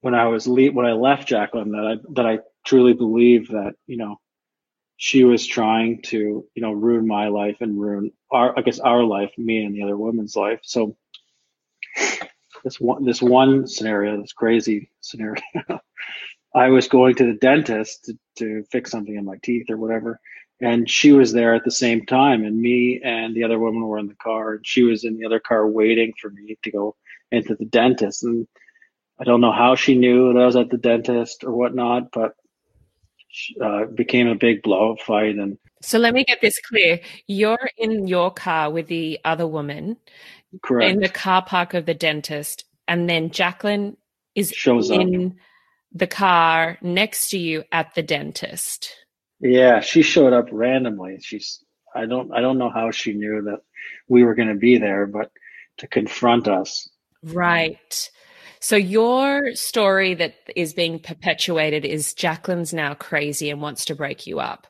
when 0.01 0.15
I 0.15 0.27
was 0.27 0.47
le- 0.47 0.71
when 0.71 0.85
I 0.85 0.93
left 0.93 1.29
Jaclyn 1.29 1.71
that 1.71 1.85
I 1.85 1.95
that 2.13 2.25
I 2.25 2.39
truly 2.65 2.93
believe 2.93 3.49
that 3.49 3.73
you 3.87 3.97
know 3.97 4.19
she 4.97 5.23
was 5.23 5.45
trying 5.45 6.01
to 6.03 6.45
you 6.53 6.61
know 6.61 6.71
ruin 6.71 7.07
my 7.07 7.27
life 7.29 7.57
and 7.61 7.79
ruin 7.79 8.11
our 8.31 8.57
I 8.57 8.61
guess 8.61 8.79
our 8.79 9.03
life, 9.03 9.31
me 9.37 9.63
and 9.63 9.75
the 9.75 9.83
other 9.83 9.97
woman's 9.97 10.35
life. 10.35 10.59
So 10.63 10.95
this 12.63 12.79
one 12.79 13.03
this 13.05 13.21
one 13.21 13.67
scenario, 13.67 14.19
this 14.21 14.33
crazy 14.33 14.89
scenario, 15.01 15.41
I 16.55 16.69
was 16.69 16.87
going 16.87 17.15
to 17.15 17.25
the 17.25 17.37
dentist 17.39 18.05
to, 18.05 18.17
to 18.37 18.63
fix 18.71 18.91
something 18.91 19.15
in 19.15 19.25
my 19.25 19.37
teeth 19.43 19.69
or 19.69 19.77
whatever, 19.77 20.19
and 20.63 20.89
she 20.89 21.11
was 21.11 21.33
there 21.33 21.53
at 21.53 21.63
the 21.65 21.71
same 21.71 22.05
time 22.05 22.43
and 22.43 22.59
me 22.59 23.01
and 23.03 23.35
the 23.35 23.43
other 23.43 23.59
woman 23.59 23.83
were 23.83 23.97
in 23.97 24.07
the 24.07 24.15
car 24.15 24.55
and 24.55 24.65
she 24.65 24.83
was 24.83 25.03
in 25.03 25.17
the 25.17 25.25
other 25.25 25.39
car 25.39 25.67
waiting 25.67 26.13
for 26.19 26.29
me 26.29 26.57
to 26.63 26.71
go 26.71 26.95
into 27.31 27.55
the 27.55 27.65
dentist 27.65 28.23
and 28.23 28.47
i 29.19 29.23
don't 29.23 29.41
know 29.41 29.51
how 29.51 29.75
she 29.75 29.97
knew 29.97 30.31
that 30.31 30.39
i 30.39 30.45
was 30.45 30.55
at 30.55 30.69
the 30.69 30.77
dentist 30.77 31.43
or 31.43 31.51
whatnot 31.51 32.11
but 32.11 32.35
uh, 33.61 33.85
became 33.85 34.27
a 34.27 34.35
big 34.35 34.61
blow 34.61 34.95
fight 35.05 35.35
and 35.35 35.57
so 35.81 35.99
let 35.99 36.13
me 36.13 36.23
get 36.23 36.39
this 36.39 36.57
clear. 36.61 37.01
You're 37.27 37.69
in 37.77 38.07
your 38.07 38.31
car 38.31 38.71
with 38.71 38.87
the 38.87 39.19
other 39.25 39.45
woman 39.45 39.97
correct 40.61 40.91
in 40.91 40.99
the 40.99 41.09
car 41.09 41.43
park 41.43 41.73
of 41.73 41.85
the 41.85 41.93
dentist 41.93 42.65
and 42.87 43.09
then 43.09 43.29
Jaclyn 43.29 43.95
is 44.35 44.51
Shows 44.51 44.89
in 44.89 45.27
up. 45.27 45.31
the 45.93 46.07
car 46.07 46.77
next 46.81 47.29
to 47.29 47.37
you 47.37 47.63
at 47.71 47.93
the 47.95 48.03
dentist 48.03 48.95
Yeah, 49.39 49.79
she 49.79 50.01
showed 50.01 50.33
up 50.33 50.49
randomly. 50.51 51.19
She's 51.21 51.63
I 51.95 52.05
don't 52.05 52.33
I 52.33 52.41
don't 52.41 52.57
know 52.57 52.69
how 52.69 52.91
she 52.91 53.13
knew 53.13 53.41
that 53.43 53.61
we 54.07 54.23
were 54.23 54.35
going 54.35 54.49
to 54.49 54.55
be 54.55 54.77
there, 54.77 55.05
but 55.05 55.31
to 55.77 55.87
confront 55.87 56.47
us. 56.47 56.89
Right. 57.23 58.09
So 58.59 58.75
your 58.77 59.55
story 59.55 60.13
that 60.13 60.35
is 60.55 60.73
being 60.73 60.99
perpetuated 60.99 61.83
is 61.83 62.13
Jaclyn's 62.13 62.73
now 62.73 62.93
crazy 62.93 63.49
and 63.49 63.61
wants 63.61 63.85
to 63.85 63.95
break 63.95 64.25
you 64.25 64.39
up. 64.39 64.67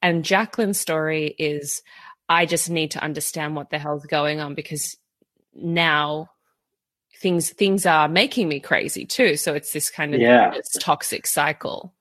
And 0.00 0.24
Jaclyn's 0.24 0.80
story 0.80 1.34
is 1.38 1.82
I 2.28 2.46
just 2.46 2.70
need 2.70 2.92
to 2.92 3.04
understand 3.04 3.54
what 3.54 3.68
the 3.68 3.78
hell's 3.78 4.06
going 4.06 4.40
on 4.40 4.54
because 4.54 4.96
now 5.54 6.30
things 7.16 7.50
things 7.50 7.86
are 7.86 8.08
making 8.08 8.48
me 8.48 8.60
crazy 8.60 9.04
too. 9.06 9.36
So 9.36 9.54
it's 9.54 9.72
this 9.72 9.90
kind 9.90 10.14
of 10.14 10.20
Yeah. 10.20 10.50
this 10.50 10.70
toxic 10.80 11.26
cycle. 11.26 11.94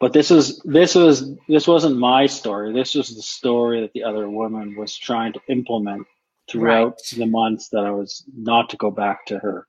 But 0.00 0.12
this 0.12 0.30
is 0.30 0.60
this 0.64 0.94
was 0.94 1.34
this 1.48 1.66
wasn't 1.66 1.98
my 1.98 2.26
story. 2.26 2.72
This 2.72 2.94
was 2.94 3.14
the 3.14 3.22
story 3.22 3.80
that 3.80 3.92
the 3.92 4.04
other 4.04 4.28
woman 4.30 4.76
was 4.76 4.96
trying 4.96 5.32
to 5.32 5.40
implement 5.48 6.06
throughout 6.48 6.98
Right. 7.12 7.18
the 7.18 7.26
months 7.26 7.68
that 7.70 7.84
I 7.84 7.90
was 7.90 8.24
not 8.36 8.70
to 8.70 8.76
go 8.76 8.90
back 8.90 9.26
to 9.26 9.38
her. 9.38 9.66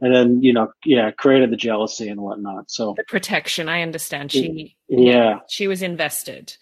And 0.00 0.12
then, 0.12 0.42
you 0.42 0.52
know, 0.52 0.72
yeah, 0.84 1.12
created 1.12 1.50
the 1.50 1.56
jealousy 1.56 2.08
and 2.08 2.20
whatnot. 2.20 2.70
So 2.72 2.94
The 2.96 3.04
protection, 3.04 3.68
I 3.68 3.82
understand. 3.82 4.32
She 4.32 4.76
yeah, 4.88 5.38
she 5.48 5.68
was 5.68 5.80
invested. 5.80 6.56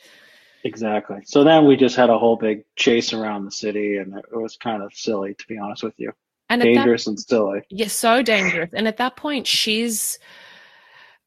Exactly. 0.65 1.19
So 1.25 1.45
then 1.45 1.67
we 1.67 1.77
just 1.77 1.97
had 1.97 2.11
a 2.11 2.19
whole 2.19 2.37
big 2.37 2.65
chase 2.77 3.13
around 3.13 3.45
the 3.45 3.51
city 3.51 3.97
and 3.97 4.17
it 4.17 4.25
was 4.37 4.57
kind 4.57 4.83
of 4.83 4.93
silly 4.95 5.35
to 5.35 5.45
be 5.49 5.59
honest 5.59 5.83
with 5.83 5.95
you. 5.99 6.13
And 6.49 6.63
at 6.63 6.65
that 6.65 6.75
Dangerous 6.75 7.07
and 7.07 7.19
silly. 7.19 7.61
Yeah, 7.71 7.87
so 7.89 8.23
dangerous. 8.23 8.71
And 8.75 8.89
at 8.89 8.97
that 8.97 9.17
point, 9.17 9.47
she's 9.47 10.19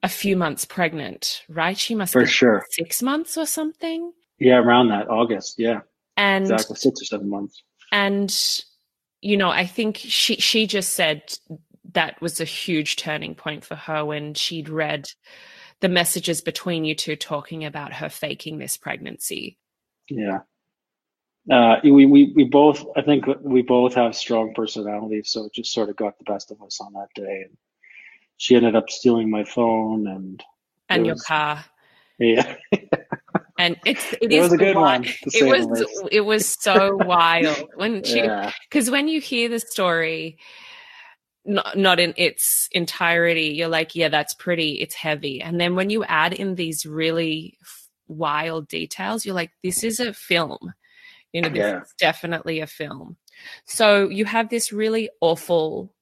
a 0.04 0.10
few 0.10 0.36
months 0.36 0.66
pregnant, 0.66 1.44
right? 1.48 1.78
She 1.78 1.96
must 1.96 2.12
For 2.12 2.22
be 2.24 2.28
sure. 2.28 2.66
six 2.72 3.02
months 3.02 3.38
or 3.38 3.46
something. 3.46 4.12
Yeah, 4.40 4.58
around 4.58 4.90
that 4.90 5.08
August. 5.10 5.56
Yeah, 5.58 5.82
And 6.18 6.44
exactly 6.44 6.76
six 6.76 7.02
or 7.02 7.06
seven 7.06 7.30
months. 7.30 7.64
and 7.92 8.36
you 9.22 9.38
know, 9.38 9.50
I 9.50 9.66
think 9.66 9.96
she 9.98 10.36
she 10.36 10.68
just 10.68 10.92
said 10.94 11.22
that 11.94 12.20
was 12.22 12.42
a 12.42 12.46
huge 12.46 12.98
turning 12.98 13.36
point 13.36 13.64
for 13.64 13.76
her 13.76 14.04
when 14.04 14.34
she'd 14.34 14.68
read 14.68 15.08
the 15.84 15.90
messages 15.90 16.40
between 16.40 16.86
you 16.86 16.96
two 16.96 17.18
talking 17.18 17.66
about 17.66 17.92
her 17.94 18.08
faking 18.10 18.58
this 18.58 18.78
pregnancy. 18.78 19.58
Yeah. 20.10 20.40
Uh, 21.52 21.76
we, 21.84 22.06
we, 22.06 22.32
we 22.34 22.46
both, 22.46 22.86
I 22.96 23.02
think 23.02 23.26
we 23.42 23.64
both 23.64 23.94
have 23.96 24.16
strong 24.16 24.54
personalities, 24.56 25.30
so 25.30 25.44
it 25.46 25.54
just 25.54 25.74
sort 25.74 25.90
of 25.90 25.98
got 25.98 26.18
the 26.18 26.24
best 26.24 26.52
of 26.52 26.62
us 26.62 26.80
on 26.80 26.94
that 26.94 27.10
day. 27.14 27.42
And 27.50 27.58
she 28.38 28.56
ended 28.56 28.78
up 28.78 28.90
stealing 28.90 29.30
my 29.30 29.44
phone, 29.44 30.08
and 30.08 30.42
And 30.88 31.06
your 31.06 31.16
was- 31.16 31.24
car. 31.24 31.66
yeah, 32.18 32.56
And 33.60 33.76
it's 33.86 34.14
it 34.22 34.40
was 34.42 34.54
a 34.54 34.58
good 34.58 34.74
wi- 34.74 35.00
one, 35.00 35.06
It 35.06 35.44
was 35.44 35.66
least. 35.80 36.08
it 36.14 36.22
was 36.22 36.48
so 36.48 36.96
wild 37.06 37.70
when 37.76 38.04
she 38.04 38.20
yeah, 38.20 38.52
because 38.70 38.90
when 38.90 39.10
you 39.10 39.20
hear 39.20 39.50
the 39.50 39.60
story 39.60 40.38
not, 41.46 41.78
not 41.78 42.00
in 42.00 42.14
its 42.18 42.68
entirety 42.72 43.48
you're 43.56 43.68
like 43.68 43.96
yeah 43.96 44.10
that's 44.10 44.34
pretty 44.34 44.74
it's 44.82 44.96
heavy 44.96 45.42
and 45.42 45.60
then 45.60 45.76
when 45.76 45.90
you 45.90 46.04
add 46.06 46.34
in 46.34 46.56
these 46.56 46.86
really 46.86 47.58
wild 48.08 48.68
details 48.68 49.26
you're 49.26 49.36
like 49.36 49.52
this 49.64 49.84
is 49.84 50.00
a 50.00 50.14
film 50.14 50.74
you 51.32 51.42
know 51.42 51.50
this 51.50 51.58
Yeah. 51.60 51.82
is 51.82 51.94
definitely 52.00 52.60
a 52.60 52.68
film 52.68 53.18
so 53.66 54.10
you 54.10 54.26
have 54.26 54.50
this 54.50 54.72
really 54.72 55.10
awful 55.22 55.94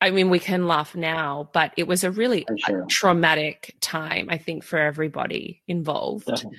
i 0.00 0.10
mean 0.10 0.28
we 0.30 0.38
can 0.38 0.66
laugh 0.66 0.94
now 0.94 1.48
but 1.52 1.72
it 1.76 1.86
was 1.86 2.04
a 2.04 2.10
really 2.10 2.44
sure. 2.58 2.84
traumatic 2.88 3.74
time 3.80 4.26
i 4.30 4.36
think 4.38 4.62
for 4.64 4.78
everybody 4.78 5.62
involved 5.68 6.26
definitely. 6.26 6.58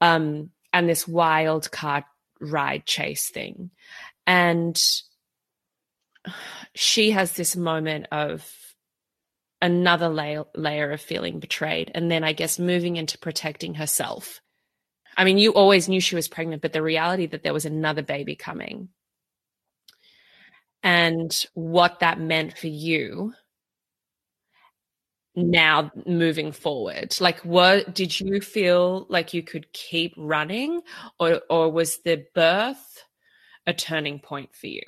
um, 0.00 0.50
and 0.72 0.88
this 0.88 1.06
wild 1.08 1.70
car 1.70 2.04
ride 2.40 2.86
chase 2.86 3.28
thing. 3.28 3.70
And 4.26 4.80
she 6.74 7.10
has 7.12 7.32
this 7.32 7.56
moment 7.56 8.06
of 8.12 8.48
another 9.62 10.08
layer, 10.08 10.44
layer 10.54 10.90
of 10.92 11.00
feeling 11.00 11.40
betrayed. 11.40 11.90
And 11.94 12.10
then 12.10 12.24
I 12.24 12.32
guess 12.32 12.58
moving 12.58 12.96
into 12.96 13.18
protecting 13.18 13.74
herself. 13.74 14.40
I 15.16 15.24
mean, 15.24 15.38
you 15.38 15.52
always 15.52 15.88
knew 15.88 16.00
she 16.00 16.14
was 16.14 16.28
pregnant, 16.28 16.62
but 16.62 16.72
the 16.72 16.82
reality 16.82 17.26
that 17.26 17.42
there 17.42 17.52
was 17.52 17.64
another 17.64 18.02
baby 18.02 18.36
coming 18.36 18.88
and 20.82 21.46
what 21.54 22.00
that 22.00 22.18
meant 22.18 22.56
for 22.56 22.68
you 22.68 23.34
now 25.36 25.90
moving 26.06 26.50
forward 26.52 27.16
like 27.20 27.38
what 27.40 27.94
did 27.94 28.18
you 28.18 28.40
feel 28.40 29.06
like 29.08 29.32
you 29.32 29.42
could 29.42 29.72
keep 29.72 30.12
running 30.16 30.80
or 31.20 31.40
or 31.48 31.70
was 31.70 31.98
the 31.98 32.24
birth 32.34 33.04
a 33.66 33.72
turning 33.72 34.18
point 34.18 34.50
for 34.54 34.66
you 34.66 34.82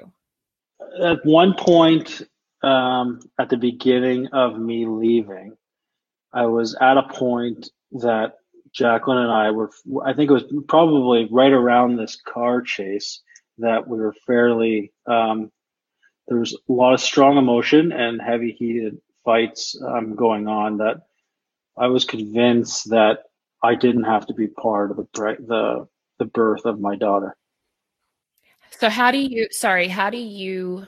At 1.03 1.25
one 1.25 1.55
point, 1.55 2.23
um, 2.63 3.21
at 3.39 3.49
the 3.49 3.57
beginning 3.57 4.29
of 4.29 4.59
me 4.59 4.87
leaving, 4.87 5.57
I 6.33 6.47
was 6.47 6.77
at 6.81 6.97
a 6.97 7.03
point 7.03 7.69
that 7.93 8.35
Jaclyn 8.75 9.23
and 9.23 9.31
I 9.31 9.51
were, 9.51 9.71
I 10.05 10.15
think 10.15 10.31
it 10.31 10.35
was 10.35 10.53
probably 10.69 11.29
right 11.31 11.53
around 11.53 11.97
this 11.97 12.17
car 12.17 12.63
chase 12.63 13.21
that 13.59 13.87
we 13.87 13.99
were 13.99 14.15
fairly, 14.27 14.93
um, 15.07 15.51
there 16.29 16.39
was 16.39 16.55
a 16.55 16.73
lot 16.73 16.95
of 16.95 17.01
strong 17.01 17.37
emotion 17.37 17.93
and 17.93 18.21
heavy 18.23 18.53
heated 18.53 18.99
fights 19.25 19.81
um, 19.87 20.15
going 20.15 20.49
on 20.49 20.79
that 20.79 21.03
I 21.77 21.89
was 21.89 22.05
convinced 22.05 22.91
that 22.91 23.25
I 23.63 23.75
didn't 23.75 24.05
have 24.05 24.27
to 24.27 24.35
be 24.35 24.47
part 24.49 24.91
of 24.91 24.97
the, 24.97 25.07
the, 25.15 25.89
the 26.19 26.25
birth 26.25 26.65
of 26.65 26.81
my 26.81 26.97
daughter. 26.97 27.37
So 28.79 28.89
how 28.89 29.11
do 29.11 29.19
you 29.19 29.49
sorry 29.51 29.89
how 29.89 30.11
do 30.11 30.19
you 30.19 30.87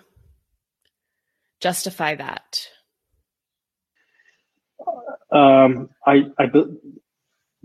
justify 1.61 2.14
that 2.14 2.68
Um, 5.35 5.90
I, 6.07 6.27
I, 6.38 6.47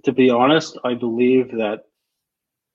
to 0.05 0.11
be 0.11 0.31
honest, 0.31 0.79
I 0.83 0.95
believe 0.95 1.51
that 1.51 1.83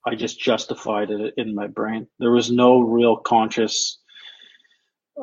I 0.07 0.15
just 0.15 0.39
justified 0.39 1.11
it 1.11 1.35
in 1.37 1.55
my 1.55 1.67
brain. 1.67 2.07
There 2.21 2.31
was 2.31 2.51
no 2.51 2.81
real 2.81 3.17
conscious 3.17 3.99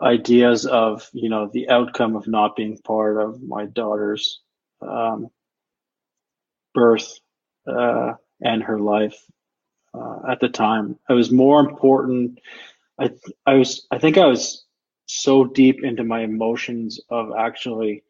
ideas 0.04 0.66
of, 0.66 1.08
you 1.14 1.30
know, 1.30 1.50
the 1.54 1.70
outcome 1.70 2.18
of 2.18 2.28
not 2.28 2.58
being 2.58 2.78
part 2.80 3.22
of 3.22 3.42
my 3.42 3.66
daughter's 3.66 4.42
um, 4.82 5.30
birth 6.74 7.20
uh, 7.66 8.14
and 8.42 8.64
her 8.64 8.80
life 8.80 9.18
uh, 9.94 10.20
at 10.30 10.40
the 10.40 10.50
time. 10.50 10.98
It 11.10 11.14
was 11.14 11.32
more 11.32 11.60
important. 11.60 12.40
I, 13.00 13.12
I 13.46 13.56
was, 13.56 13.88
I 13.92 13.98
think 13.98 14.18
I 14.18 14.26
was 14.26 14.66
so 15.06 15.44
deep 15.44 15.84
into 15.84 16.04
my 16.04 16.22
emotions 16.22 17.00
of 17.10 17.32
actually 17.38 18.04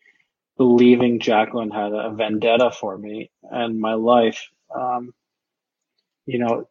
believing 0.57 1.19
Jaclyn 1.19 1.73
had 1.73 1.93
a 1.93 2.11
vendetta 2.11 2.71
for 2.71 2.97
me 2.97 3.31
and 3.43 3.79
my 3.79 3.95
life. 3.95 4.47
Um, 4.73 5.13
you 6.25 6.39
know, 6.39 6.67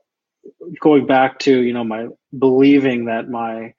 going 0.81 1.07
back 1.07 1.41
to 1.41 1.61
you 1.61 1.73
know 1.73 1.85
my 1.85 2.09
believing 2.37 3.07
that 3.07 3.29
my 3.29 3.75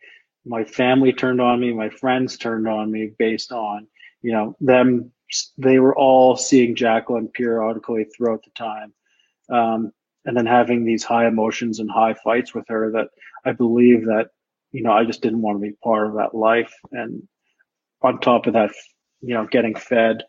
my 0.45 0.63
family 0.63 1.13
turned 1.13 1.39
on 1.39 1.59
me, 1.59 1.71
my 1.73 1.89
friends 1.89 2.37
turned 2.37 2.67
on 2.67 2.91
me 2.91 3.11
based 3.17 3.51
on 3.51 3.87
you 4.21 4.31
know 4.31 4.55
them. 4.59 5.11
They 5.57 5.79
were 5.79 5.95
all 5.95 6.35
seeing 6.35 6.75
Jaclyn 6.75 7.31
periodically 7.31 8.03
throughout 8.03 8.43
the 8.43 8.51
time, 8.51 8.93
um, 9.49 9.93
and 10.25 10.35
then 10.37 10.45
having 10.45 10.85
these 10.85 11.03
high 11.03 11.27
emotions 11.27 11.79
and 11.79 11.89
high 11.89 12.13
fights 12.13 12.53
with 12.53 12.65
her. 12.67 12.91
That 12.91 13.07
I 13.45 13.53
believe 13.53 14.05
that 14.05 14.29
you 14.71 14.83
know 14.83 14.91
I 14.91 15.05
just 15.05 15.21
didn't 15.21 15.41
want 15.41 15.57
to 15.57 15.61
be 15.61 15.75
part 15.83 16.07
of 16.07 16.13
that 16.15 16.35
life, 16.35 16.73
and 16.91 17.27
on 18.01 18.19
top 18.19 18.47
of 18.47 18.53
that, 18.53 18.71
you 19.21 19.33
know, 19.33 19.47
getting 19.49 19.75
fed 19.75 20.23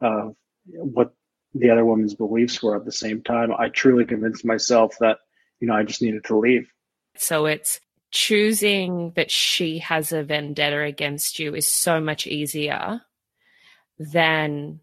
uh, 0.00 0.28
what 0.66 1.12
the 1.54 1.70
other 1.70 1.84
woman's 1.84 2.14
beliefs 2.14 2.62
were 2.62 2.76
at 2.76 2.84
the 2.84 2.92
same 2.92 3.22
time. 3.22 3.52
I 3.56 3.68
truly 3.68 4.04
convinced 4.04 4.44
myself 4.44 4.96
that, 5.00 5.18
you 5.60 5.68
know, 5.68 5.74
I 5.74 5.82
just 5.82 6.02
needed 6.02 6.24
to 6.26 6.38
leave. 6.38 6.68
so 7.16 7.46
it's 7.46 7.80
choosing 8.10 9.12
that 9.16 9.30
she 9.30 9.78
has 9.78 10.12
a 10.12 10.22
vendetta 10.22 10.80
against 10.80 11.38
you 11.38 11.54
is 11.54 11.68
so 11.68 12.00
much 12.00 12.26
easier 12.26 13.02
than 13.98 14.80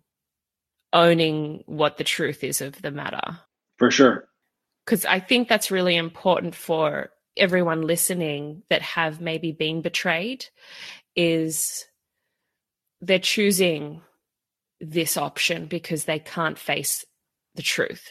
owning 0.93 1.63
what 1.65 1.97
the 1.97 2.03
truth 2.03 2.43
is 2.43 2.61
of 2.61 2.79
the 2.81 2.91
matter 2.91 3.39
For 3.79 3.89
sure. 3.89 4.27
Because 4.85 5.05
I 5.05 5.19
think 5.19 5.47
that's 5.47 5.71
really 5.71 5.95
important 5.95 6.55
for 6.55 7.09
everyone 7.37 7.81
listening 7.81 8.63
that 8.69 8.81
have 8.81 9.19
maybe 9.19 9.51
been 9.51 9.81
betrayed 9.81 10.45
is 11.15 11.85
they're 13.01 13.19
choosing 13.19 14.01
this 14.79 15.17
option 15.17 15.65
because 15.65 16.05
they 16.05 16.19
can't 16.19 16.57
face 16.57 17.05
the 17.55 17.61
truth. 17.61 18.09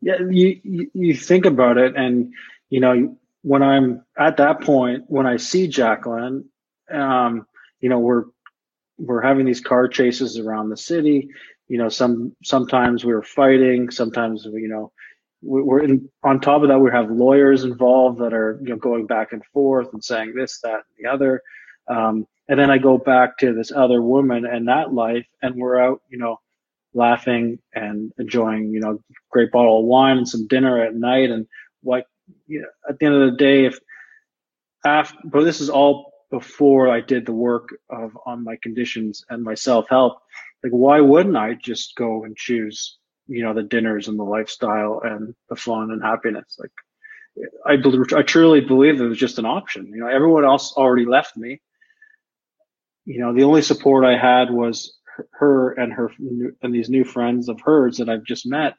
Yeah, 0.00 0.18
you, 0.30 0.90
you 0.92 1.14
think 1.14 1.46
about 1.46 1.78
it, 1.78 1.96
and 1.96 2.32
you 2.68 2.80
know 2.80 3.16
when 3.42 3.62
I'm 3.62 4.04
at 4.18 4.36
that 4.36 4.60
point, 4.60 5.04
when 5.06 5.26
I 5.26 5.36
see 5.38 5.68
Jaclyn, 5.68 6.44
um, 6.92 7.46
you 7.80 7.88
know 7.88 7.98
we're 7.98 8.24
we're 8.98 9.22
having 9.22 9.46
these 9.46 9.60
car 9.60 9.88
chases 9.88 10.38
around 10.38 10.68
the 10.68 10.76
city. 10.76 11.28
You 11.68 11.78
know, 11.78 11.88
some 11.88 12.36
sometimes 12.44 13.04
we 13.04 13.14
were 13.14 13.22
fighting, 13.22 13.90
sometimes 13.90 14.44
you 14.44 14.68
know 14.68 14.92
we're 15.44 15.82
in. 15.84 16.08
On 16.22 16.40
top 16.40 16.62
of 16.62 16.68
that, 16.68 16.78
we 16.78 16.90
have 16.90 17.10
lawyers 17.10 17.64
involved 17.64 18.20
that 18.20 18.32
are 18.32 18.58
you 18.62 18.70
know 18.70 18.76
going 18.76 19.06
back 19.06 19.32
and 19.32 19.44
forth 19.52 19.92
and 19.92 20.02
saying 20.02 20.34
this, 20.34 20.60
that, 20.62 20.74
and 20.74 20.82
the 20.98 21.10
other. 21.10 21.42
Um, 21.88 22.26
and 22.48 22.58
then 22.58 22.70
I 22.70 22.78
go 22.78 22.98
back 22.98 23.38
to 23.38 23.54
this 23.54 23.72
other 23.72 24.02
woman 24.02 24.44
and 24.44 24.68
that 24.68 24.92
life, 24.92 25.26
and 25.42 25.56
we're 25.56 25.80
out, 25.80 26.02
you 26.10 26.18
know, 26.18 26.40
laughing 26.92 27.58
and 27.74 28.12
enjoying, 28.18 28.70
you 28.70 28.80
know, 28.80 29.00
great 29.30 29.50
bottle 29.50 29.80
of 29.80 29.86
wine 29.86 30.18
and 30.18 30.28
some 30.28 30.46
dinner 30.46 30.82
at 30.82 30.94
night. 30.94 31.30
And 31.30 31.46
what, 31.82 32.06
you 32.46 32.60
know, 32.60 32.68
at 32.88 32.98
the 32.98 33.06
end 33.06 33.14
of 33.14 33.30
the 33.30 33.36
day, 33.36 33.64
if 33.64 33.78
after, 34.84 35.16
but 35.24 35.44
this 35.44 35.60
is 35.60 35.70
all 35.70 36.12
before 36.30 36.90
I 36.90 37.00
did 37.00 37.26
the 37.26 37.32
work 37.32 37.70
of 37.90 38.16
on 38.26 38.44
my 38.44 38.56
conditions 38.62 39.24
and 39.30 39.42
my 39.42 39.54
self 39.54 39.88
help. 39.88 40.18
Like, 40.62 40.72
why 40.72 41.00
wouldn't 41.00 41.36
I 41.36 41.54
just 41.54 41.94
go 41.96 42.24
and 42.24 42.36
choose, 42.36 42.98
you 43.26 43.42
know, 43.42 43.54
the 43.54 43.62
dinners 43.62 44.08
and 44.08 44.18
the 44.18 44.24
lifestyle 44.24 45.00
and 45.04 45.34
the 45.48 45.56
fun 45.56 45.90
and 45.90 46.02
happiness? 46.02 46.56
Like, 46.58 46.70
I 47.66 47.76
believe, 47.76 48.12
I 48.14 48.22
truly 48.22 48.60
believe 48.60 49.00
it 49.00 49.08
was 49.08 49.18
just 49.18 49.38
an 49.38 49.46
option. 49.46 49.86
You 49.88 50.00
know, 50.00 50.08
everyone 50.08 50.44
else 50.44 50.74
already 50.76 51.06
left 51.06 51.36
me. 51.36 51.60
You 53.06 53.20
know, 53.20 53.34
the 53.34 53.44
only 53.44 53.62
support 53.62 54.04
I 54.04 54.16
had 54.16 54.50
was 54.50 54.96
her 55.32 55.72
and 55.72 55.92
her 55.92 56.10
and 56.62 56.74
these 56.74 56.88
new 56.88 57.04
friends 57.04 57.48
of 57.48 57.60
hers 57.60 57.98
that 57.98 58.08
I've 58.08 58.24
just 58.24 58.46
met 58.46 58.74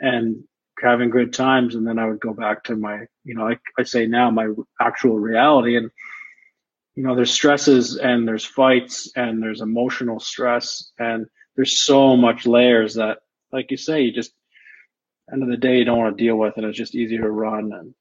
and 0.00 0.44
having 0.80 1.10
good 1.10 1.32
times. 1.32 1.74
And 1.74 1.86
then 1.86 1.98
I 1.98 2.06
would 2.06 2.20
go 2.20 2.34
back 2.34 2.64
to 2.64 2.76
my, 2.76 3.06
you 3.24 3.34
know, 3.34 3.48
I, 3.48 3.58
I 3.78 3.84
say 3.84 4.06
now 4.06 4.30
my 4.30 4.48
actual 4.80 5.18
reality. 5.18 5.76
And, 5.76 5.90
you 6.94 7.04
know, 7.04 7.14
there's 7.14 7.32
stresses 7.32 7.96
and 7.96 8.26
there's 8.26 8.44
fights 8.44 9.12
and 9.16 9.42
there's 9.42 9.60
emotional 9.60 10.20
stress 10.20 10.90
and 10.98 11.26
there's 11.56 11.80
so 11.80 12.16
much 12.16 12.46
layers 12.46 12.94
that, 12.94 13.18
like 13.52 13.70
you 13.70 13.76
say, 13.76 14.02
you 14.02 14.12
just 14.12 14.32
end 15.32 15.42
of 15.42 15.48
the 15.48 15.56
day 15.56 15.78
you 15.78 15.84
don't 15.84 15.98
want 15.98 16.16
to 16.16 16.24
deal 16.24 16.36
with, 16.36 16.54
and 16.56 16.66
it's 16.66 16.78
just 16.78 16.94
easier 16.94 17.22
to 17.22 17.30
run. 17.30 17.72
And 17.72 17.94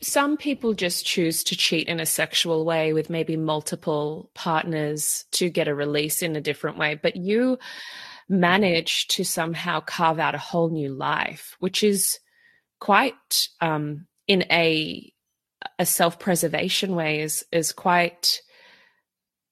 some 0.00 0.36
people 0.36 0.74
just 0.74 1.04
choose 1.04 1.42
to 1.44 1.56
cheat 1.56 1.88
in 1.88 2.00
a 2.00 2.06
sexual 2.06 2.64
way 2.64 2.92
with 2.92 3.10
maybe 3.10 3.36
multiple 3.36 4.30
partners 4.34 5.24
to 5.32 5.50
get 5.50 5.68
a 5.68 5.74
release 5.74 6.22
in 6.22 6.36
a 6.36 6.40
different 6.40 6.78
way, 6.78 6.94
but 6.94 7.16
you 7.16 7.58
manage 8.28 9.08
to 9.08 9.24
somehow 9.24 9.80
carve 9.80 10.18
out 10.18 10.34
a 10.34 10.38
whole 10.38 10.70
new 10.70 10.90
life, 10.90 11.56
which 11.58 11.82
is 11.82 12.18
quite 12.78 13.48
um, 13.60 14.06
in 14.26 14.44
a 14.50 15.12
a 15.78 15.86
self 15.86 16.18
preservation 16.18 16.94
way 16.94 17.20
is 17.20 17.44
is 17.50 17.72
quite 17.72 18.40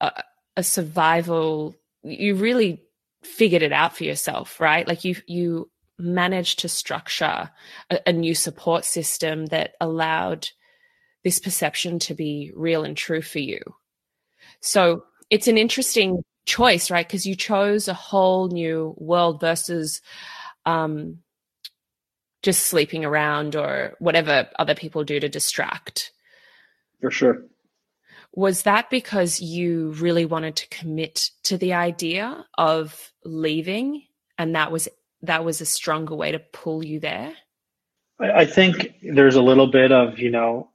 a, 0.00 0.22
a 0.56 0.62
survival. 0.62 1.74
You 2.02 2.36
really 2.36 2.85
figured 3.26 3.62
it 3.62 3.72
out 3.72 3.96
for 3.96 4.04
yourself, 4.04 4.60
right? 4.60 4.86
Like 4.86 5.04
you 5.04 5.16
you 5.26 5.70
managed 5.98 6.60
to 6.60 6.68
structure 6.68 7.50
a, 7.90 7.98
a 8.06 8.12
new 8.12 8.34
support 8.34 8.84
system 8.84 9.46
that 9.46 9.74
allowed 9.80 10.48
this 11.24 11.38
perception 11.38 11.98
to 11.98 12.14
be 12.14 12.52
real 12.54 12.84
and 12.84 12.96
true 12.96 13.22
for 13.22 13.38
you. 13.38 13.60
So 14.60 15.04
it's 15.30 15.48
an 15.48 15.58
interesting 15.58 16.22
choice, 16.44 16.90
right? 16.90 17.06
Because 17.06 17.26
you 17.26 17.34
chose 17.34 17.88
a 17.88 17.94
whole 17.94 18.48
new 18.48 18.94
world 18.96 19.40
versus 19.40 20.00
um, 20.64 21.18
just 22.42 22.66
sleeping 22.66 23.04
around 23.04 23.56
or 23.56 23.94
whatever 23.98 24.48
other 24.58 24.74
people 24.74 25.02
do 25.02 25.18
to 25.18 25.28
distract. 25.28 26.12
For 27.00 27.10
sure. 27.10 27.44
Was 28.36 28.62
that 28.62 28.90
because 28.90 29.40
you 29.40 29.92
really 29.92 30.26
wanted 30.26 30.56
to 30.56 30.68
commit 30.68 31.30
to 31.44 31.58
the 31.58 31.72
idea 31.72 32.46
of 32.56 33.12
leaving 33.24 34.04
and 34.38 34.54
that 34.54 34.70
was 34.70 34.88
that 35.22 35.44
was 35.44 35.60
a 35.60 35.66
stronger 35.66 36.14
way 36.14 36.30
to 36.32 36.38
pull 36.38 36.84
you 36.84 37.00
there? 37.00 37.32
I, 38.20 38.46
think 38.46 38.94
there's 39.02 39.34
a 39.34 39.42
little 39.42 39.66
bit 39.66 39.92
of, 39.92 40.18
you 40.18 40.30
know, 40.30 40.70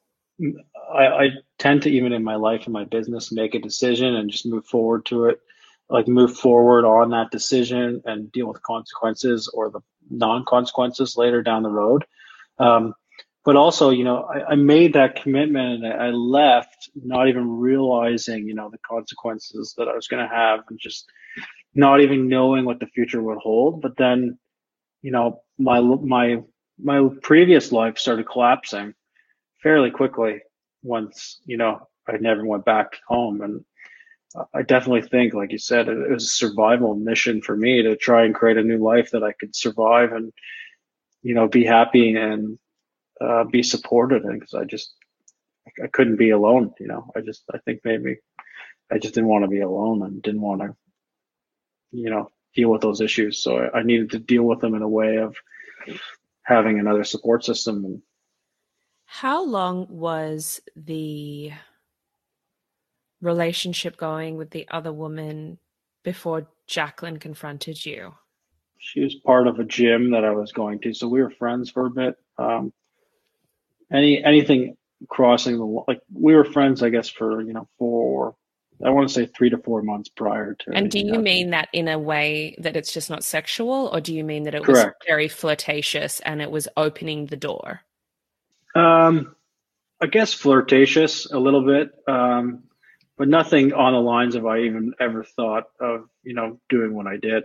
I, 0.93 1.08
I 1.08 1.30
tend 1.58 1.84
to 1.84 1.89
even 1.89 2.13
in 2.13 2.24
my 2.24 2.36
life 2.36 2.65
and 2.65 2.74
my 2.74 2.84
business 2.84 3.32
make 3.32 3.56
a 3.56 3.60
decision 3.60 4.15
and 4.15 4.30
just 4.30 4.45
move 4.45 4.65
forward 4.65 5.06
to 5.08 5.26
it 5.26 5.39
like 5.91 6.08
move 6.08 6.36
forward 6.36 6.86
on 6.86 7.10
that 7.10 7.32
decision 7.32 8.02
and 8.06 8.32
deal 8.32 8.47
with 8.47 8.63
consequences 8.63 9.50
or 9.54 9.69
the 9.69 9.82
non-consequences 10.10 11.17
later 11.17 11.43
down 11.43 11.63
the 11.63 11.69
road 11.69 12.06
um, 12.60 12.95
but 13.44 13.56
also 13.56 13.90
you 13.90 14.04
know 14.04 14.24
I, 14.24 14.52
I, 14.52 14.56
made 14.56 14.94
that 14.94 15.22
commitment 15.22 15.84
and 15.84 15.94
i 15.94 16.10
left 16.10 16.90
not 16.96 17.28
even 17.28 17.50
realizing 17.50 18.48
you 18.48 18.54
know 18.54 18.70
the 18.70 18.78
consequences 18.80 19.74
that 19.78 19.88
i 19.88 19.96
was 19.96 20.08
going 20.08 20.28
to 20.28 20.34
have 20.34 20.62
and 20.70 20.80
just 20.80 21.12
not 21.74 22.02
even 22.02 22.28
knowing 22.28 22.66
what 22.66 22.80
the 22.80 22.88
future 22.88 23.22
would 23.22 23.38
hold. 23.38 23.82
But 23.82 23.98
then, 23.98 24.38
you 25.02 25.12
know, 25.12 25.42
my 25.58 25.80
my 25.80 26.42
my 26.82 27.10
previous 27.22 27.72
life 27.72 27.98
started 27.98 28.28
collapsing 28.28 28.94
fairly 29.62 29.92
quickly 29.92 30.42
once 30.84 31.40
you 31.46 31.58
know 31.58 31.88
I 32.08 32.18
never 32.18 32.46
went 32.46 32.66
back 32.66 32.98
home, 33.08 33.42
and 33.42 33.66
I 34.54 34.64
definitely 34.64 35.04
think, 35.04 35.34
like 35.34 35.52
you 35.52 35.58
said, 35.58 35.88
it 35.88 36.10
was 36.10 36.26
a 36.26 36.28
survival 36.28 36.96
mission 36.96 37.42
for 37.42 37.56
me 37.56 37.82
to 37.84 37.96
try 37.96 38.26
and 38.26 38.36
create 38.36 38.58
a 38.58 38.64
new 38.64 38.78
life 38.78 39.12
that 39.12 39.24
I 39.24 39.34
could 39.34 39.56
survive 39.56 40.12
and 40.12 40.32
you 41.24 41.36
know 41.36 41.48
be 41.48 41.66
happy 41.66 42.16
and 42.16 42.58
uh, 43.22 43.44
be 43.46 43.64
supported 43.64 44.24
in 44.24 44.40
because 44.40 44.54
I 44.54 44.66
just 44.66 44.94
I 45.84 45.88
couldn't 45.88 46.18
be 46.18 46.32
alone. 46.32 46.74
You 46.80 46.88
know, 46.88 47.12
I 47.16 47.22
just 47.22 47.44
I 47.54 47.60
think 47.60 47.82
maybe 47.84 48.18
I 48.92 48.98
just 48.98 49.14
didn't 49.14 49.30
want 49.30 49.44
to 49.44 49.50
be 49.50 49.62
alone 49.62 50.02
and 50.04 50.22
didn't 50.22 50.42
want 50.42 50.62
to 50.62 50.76
you 51.92 52.10
know, 52.10 52.30
deal 52.56 52.70
with 52.70 52.82
those 52.82 53.02
issues. 53.02 53.42
So 53.42 53.58
I, 53.58 53.80
I 53.80 53.84
needed 53.84 54.12
to 54.12 54.20
deal 54.20 54.44
with 54.44 54.60
them 54.60 54.74
in 54.74 54.82
a 54.82 54.88
way 54.88 55.18
of 55.18 55.36
having 56.44 56.80
another 56.80 57.04
support 57.04 57.44
system. 57.44 57.86
And 57.86 58.02
how 59.06 59.46
long 59.46 59.88
was 59.90 60.62
the 60.76 61.52
relationship 63.22 63.98
going 63.98 64.38
with 64.38 64.50
the 64.50 64.68
other 64.72 64.92
woman 64.92 65.60
before 66.04 66.48
Jaclyn 66.68 67.20
confronted 67.20 67.86
you? 67.86 68.16
She 68.80 69.02
was 69.02 69.16
part 69.16 69.48
of 69.48 69.60
a 69.60 69.64
gym 69.64 70.12
that 70.12 70.26
I 70.26 70.32
was 70.32 70.52
going 70.52 70.80
to, 70.80 70.94
so 70.94 71.08
we 71.08 71.22
were 71.22 71.30
friends 71.30 71.70
for 71.70 71.86
a 71.86 71.92
bit. 71.92 72.16
Um, 72.40 72.74
any 73.94 74.24
anything 74.24 74.78
crossing 75.08 75.58
the 75.58 75.84
like 75.88 76.02
we 76.14 76.36
were 76.36 76.46
friends, 76.46 76.84
I 76.84 76.90
guess, 76.90 77.10
for 77.10 77.42
you 77.42 77.54
know 77.54 77.68
four 77.78 78.36
I 78.84 78.90
want 78.90 79.08
to 79.08 79.14
say 79.14 79.26
three 79.26 79.50
to 79.50 79.58
four 79.58 79.82
months 79.82 80.10
prior 80.10 80.56
to. 80.56 80.72
And 80.74 80.90
do 80.90 81.00
you 81.00 81.20
mean 81.20 81.52
that 81.52 81.70
in 81.74 81.88
a 81.88 82.00
way 82.00 82.56
that 82.60 82.76
it's 82.76 82.94
just 82.94 83.10
not 83.10 83.24
sexual, 83.24 83.90
or 83.94 84.02
do 84.02 84.14
you 84.14 84.24
mean 84.24 84.44
that 84.44 84.56
it 84.56 84.64
Correct. 84.64 84.86
was 85.00 85.08
very 85.08 85.28
flirtatious 85.28 86.20
and 86.22 86.42
it 86.42 86.50
was 86.50 86.68
opening 86.78 87.28
the 87.28 87.38
door? 87.38 87.82
Um, 88.76 89.36
I 90.02 90.08
guess 90.08 90.34
flirtatious 90.34 91.32
a 91.32 91.38
little 91.38 91.66
bit, 91.66 91.92
um, 92.08 92.64
but 93.18 93.28
nothing 93.28 93.74
on 93.74 93.94
the 93.94 94.00
lines 94.00 94.36
of 94.36 94.46
I 94.46 94.62
even 94.62 94.94
ever 95.00 95.24
thought 95.24 95.66
of, 95.80 96.06
you 96.24 96.34
know, 96.34 96.60
doing 96.70 96.94
what 96.94 97.08
I 97.08 97.18
did. 97.18 97.44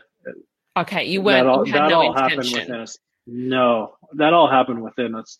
Okay, 0.76 1.04
you 1.04 1.22
weren't. 1.22 1.44
That 1.44 1.50
all, 1.50 1.64
that 1.64 1.88
no 1.90 2.02
all 2.02 2.14
happened 2.14 2.50
within 2.52 2.74
us. 2.74 2.98
No, 3.26 3.96
that 4.14 4.32
all 4.32 4.48
happened 4.48 4.82
within 4.82 5.14
us. 5.14 5.38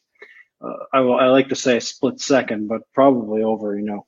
Uh, 0.60 0.72
I, 0.92 0.98
I 0.98 1.26
like 1.28 1.48
to 1.48 1.56
say 1.56 1.76
a 1.76 1.80
split 1.80 2.20
second, 2.20 2.68
but 2.68 2.82
probably 2.94 3.42
over, 3.42 3.78
you 3.78 3.84
know, 3.84 4.06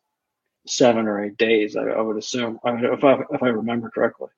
seven 0.66 1.06
or 1.06 1.24
eight 1.24 1.36
days. 1.36 1.76
I, 1.76 1.82
I 1.82 2.00
would 2.00 2.16
assume, 2.16 2.58
I 2.64 2.72
if 2.72 3.04
I 3.04 3.18
if 3.30 3.42
I 3.42 3.48
remember 3.48 3.90
correctly. 3.90 4.28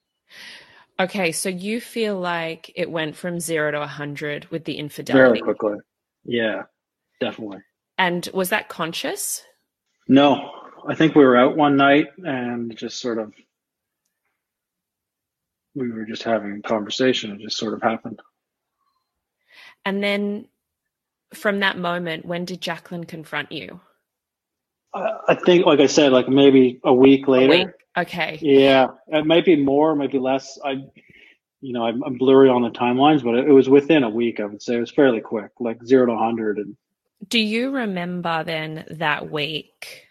Okay, 0.99 1.33
so 1.33 1.49
you 1.49 1.81
feel 1.81 2.18
like 2.18 2.70
it 2.75 2.90
went 2.90 3.16
from 3.16 3.40
zero 3.40 3.70
to 3.70 3.81
a 3.81 3.87
hundred 3.87 4.46
with 4.51 4.64
the 4.64 4.77
infidelity 4.77 5.40
very 5.40 5.40
quickly. 5.40 5.79
Yeah, 6.25 6.64
definitely. 7.20 7.61
And 7.96 8.29
was 8.35 8.51
that 8.51 8.68
conscious? 8.68 9.42
No, 10.09 10.51
I 10.87 10.94
think 10.94 11.14
we 11.14 11.25
were 11.25 11.37
out 11.37 11.57
one 11.57 11.77
night 11.77 12.09
and 12.18 12.77
just 12.77 13.01
sort 13.01 13.18
of 13.18 13.33
we 15.75 15.90
were 15.90 16.05
just 16.05 16.23
having 16.23 16.59
a 16.59 16.68
conversation. 16.68 17.33
It 17.33 17.40
just 17.40 17.57
sort 17.57 17.75
of 17.75 17.83
happened. 17.83 18.20
And 19.85 20.03
then 20.03 20.46
from 21.34 21.60
that 21.60 21.78
moment, 21.78 22.24
when 22.24 22.44
did 22.44 22.60
Jaclyn 22.60 23.06
confront 23.06 23.52
you? 23.52 23.80
I 24.92 25.36
think, 25.36 25.66
like 25.66 25.78
I 25.78 25.86
said, 25.86 26.12
like 26.12 26.28
maybe 26.28 26.80
a 26.82 26.92
week 26.92 27.28
later. 27.28 27.52
A 27.52 27.58
week? 27.58 27.68
Okay. 27.96 28.38
Yeah, 28.42 28.88
it 29.06 29.24
might 29.24 29.44
be 29.44 29.56
more, 29.56 29.94
maybe 29.94 30.18
less. 30.18 30.58
I, 30.64 30.82
you 31.60 31.72
know, 31.72 31.84
I'm, 31.84 32.02
I'm, 32.02 32.18
blurry 32.18 32.48
on 32.48 32.62
the 32.62 32.70
timelines, 32.70 33.22
but 33.22 33.36
it, 33.36 33.48
it 33.48 33.52
was 33.52 33.68
within 33.68 34.02
a 34.02 34.10
week. 34.10 34.40
I 34.40 34.46
would 34.46 34.62
say 34.62 34.76
it 34.76 34.80
was 34.80 34.90
fairly 34.90 35.20
quick, 35.20 35.52
like 35.60 35.84
zero 35.84 36.06
to 36.06 36.16
hundred. 36.16 36.58
And 36.58 36.76
do 37.28 37.38
you 37.38 37.70
remember 37.70 38.42
then 38.42 38.84
that 38.90 39.30
week 39.30 40.06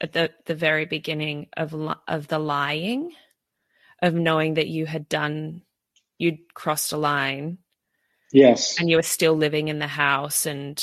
at 0.00 0.12
the 0.12 0.30
the 0.46 0.54
very 0.54 0.84
beginning 0.84 1.48
of 1.56 1.74
of 2.06 2.28
the 2.28 2.38
lying, 2.38 3.12
of 4.02 4.14
knowing 4.14 4.54
that 4.54 4.68
you 4.68 4.86
had 4.86 5.08
done, 5.08 5.62
you'd 6.18 6.54
crossed 6.54 6.92
a 6.92 6.96
line. 6.96 7.58
Yes. 8.32 8.78
And 8.78 8.88
you 8.88 8.96
were 8.96 9.02
still 9.02 9.34
living 9.34 9.68
in 9.68 9.78
the 9.78 9.86
house 9.86 10.46
and 10.46 10.82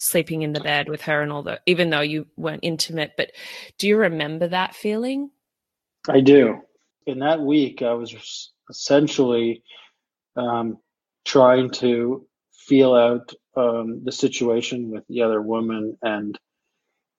sleeping 0.00 0.40
in 0.40 0.54
the 0.54 0.60
bed 0.60 0.88
with 0.88 1.02
her 1.02 1.20
and 1.20 1.30
all 1.30 1.42
the 1.42 1.60
even 1.66 1.90
though 1.90 2.00
you 2.00 2.26
weren't 2.38 2.64
intimate 2.64 3.12
but 3.18 3.30
do 3.76 3.86
you 3.86 3.98
remember 3.98 4.48
that 4.48 4.74
feeling 4.74 5.30
i 6.08 6.20
do 6.20 6.58
in 7.06 7.18
that 7.18 7.38
week 7.38 7.82
i 7.82 7.92
was 7.92 8.50
essentially 8.70 9.62
um, 10.36 10.78
trying 11.26 11.68
to 11.68 12.26
feel 12.66 12.94
out 12.94 13.30
um, 13.56 14.02
the 14.04 14.12
situation 14.12 14.90
with 14.90 15.04
the 15.08 15.20
other 15.20 15.42
woman 15.42 15.98
and 16.00 16.38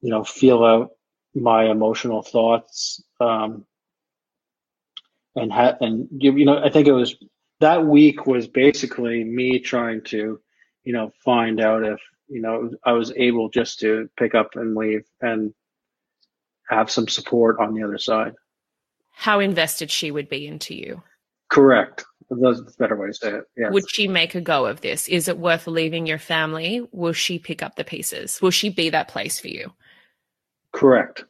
you 0.02 0.10
know 0.10 0.24
feel 0.24 0.66
out 0.66 0.90
my 1.36 1.70
emotional 1.70 2.24
thoughts 2.24 3.04
um, 3.20 3.64
and 5.36 5.54
ha- 5.54 5.78
and 5.82 6.08
you 6.12 6.46
know 6.46 6.58
i 6.64 6.70
think 6.70 6.88
it 6.88 6.94
was 6.94 7.16
that 7.62 7.86
week 7.86 8.28
was 8.28 8.48
basically 8.48 9.24
me 9.24 9.60
trying 9.60 10.04
to 10.04 10.40
you 10.84 10.94
know 10.94 11.12
find 11.24 11.62
out 11.62 11.84
if 11.84 12.00
you 12.32 12.42
know, 12.42 12.72
I 12.86 12.94
was 12.94 13.12
able 13.18 13.50
just 13.50 13.82
to 13.82 14.10
pick 14.18 14.34
up 14.34 14.52
and 14.56 14.74
leave 14.74 15.04
and 15.20 15.54
have 16.70 16.90
some 16.90 17.10
support 17.10 17.60
on 17.60 17.74
the 17.74 17.84
other 17.84 17.98
side. 17.98 18.34
How 19.12 19.42
invested 19.42 19.92
she 19.92 20.12
would 20.12 20.30
be 20.30 20.48
into 20.48 20.74
you. 20.74 21.04
Correct. 21.50 22.06
That's 22.30 22.62
the 22.62 22.74
better 22.80 22.96
way 22.96 23.08
to 23.08 23.14
say 23.14 23.34
it. 23.34 23.44
Yes. 23.58 23.74
Would 23.74 23.90
she 23.90 24.08
make 24.08 24.34
a 24.34 24.42
go 24.42 24.66
of 24.66 24.80
this? 24.80 25.10
Is 25.10 25.28
it 25.28 25.38
worth 25.38 25.68
leaving 25.68 26.06
your 26.06 26.18
family? 26.18 26.88
Will 26.94 27.12
she 27.12 27.38
pick 27.38 27.62
up 27.62 27.76
the 27.76 27.84
pieces? 27.84 28.42
Will 28.42 28.52
she 28.52 28.70
be 28.70 28.90
that 28.90 29.10
place 29.10 29.38
for 29.38 29.50
you? 29.50 29.74
Correct. 30.72 31.26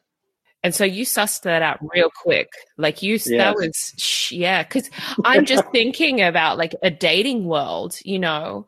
And 0.64 0.76
so 0.76 0.86
you 0.86 1.05
sussed 1.05 1.41
that 1.43 1.62
out 1.62 1.80
real 1.82 2.09
quick. 2.22 2.49
Like 2.78 3.01
you, 3.01 3.14
yes. 3.14 3.30
that 3.30 3.55
was, 3.55 4.32
yeah. 4.32 4.64
Cause 4.64 4.89
I'm 5.26 5.45
just 5.45 5.64
thinking 5.72 6.22
about 6.22 6.57
like 6.57 6.76
a 6.84 6.91
dating 6.91 7.45
world, 7.45 7.97
you 8.03 8.20
know, 8.20 8.68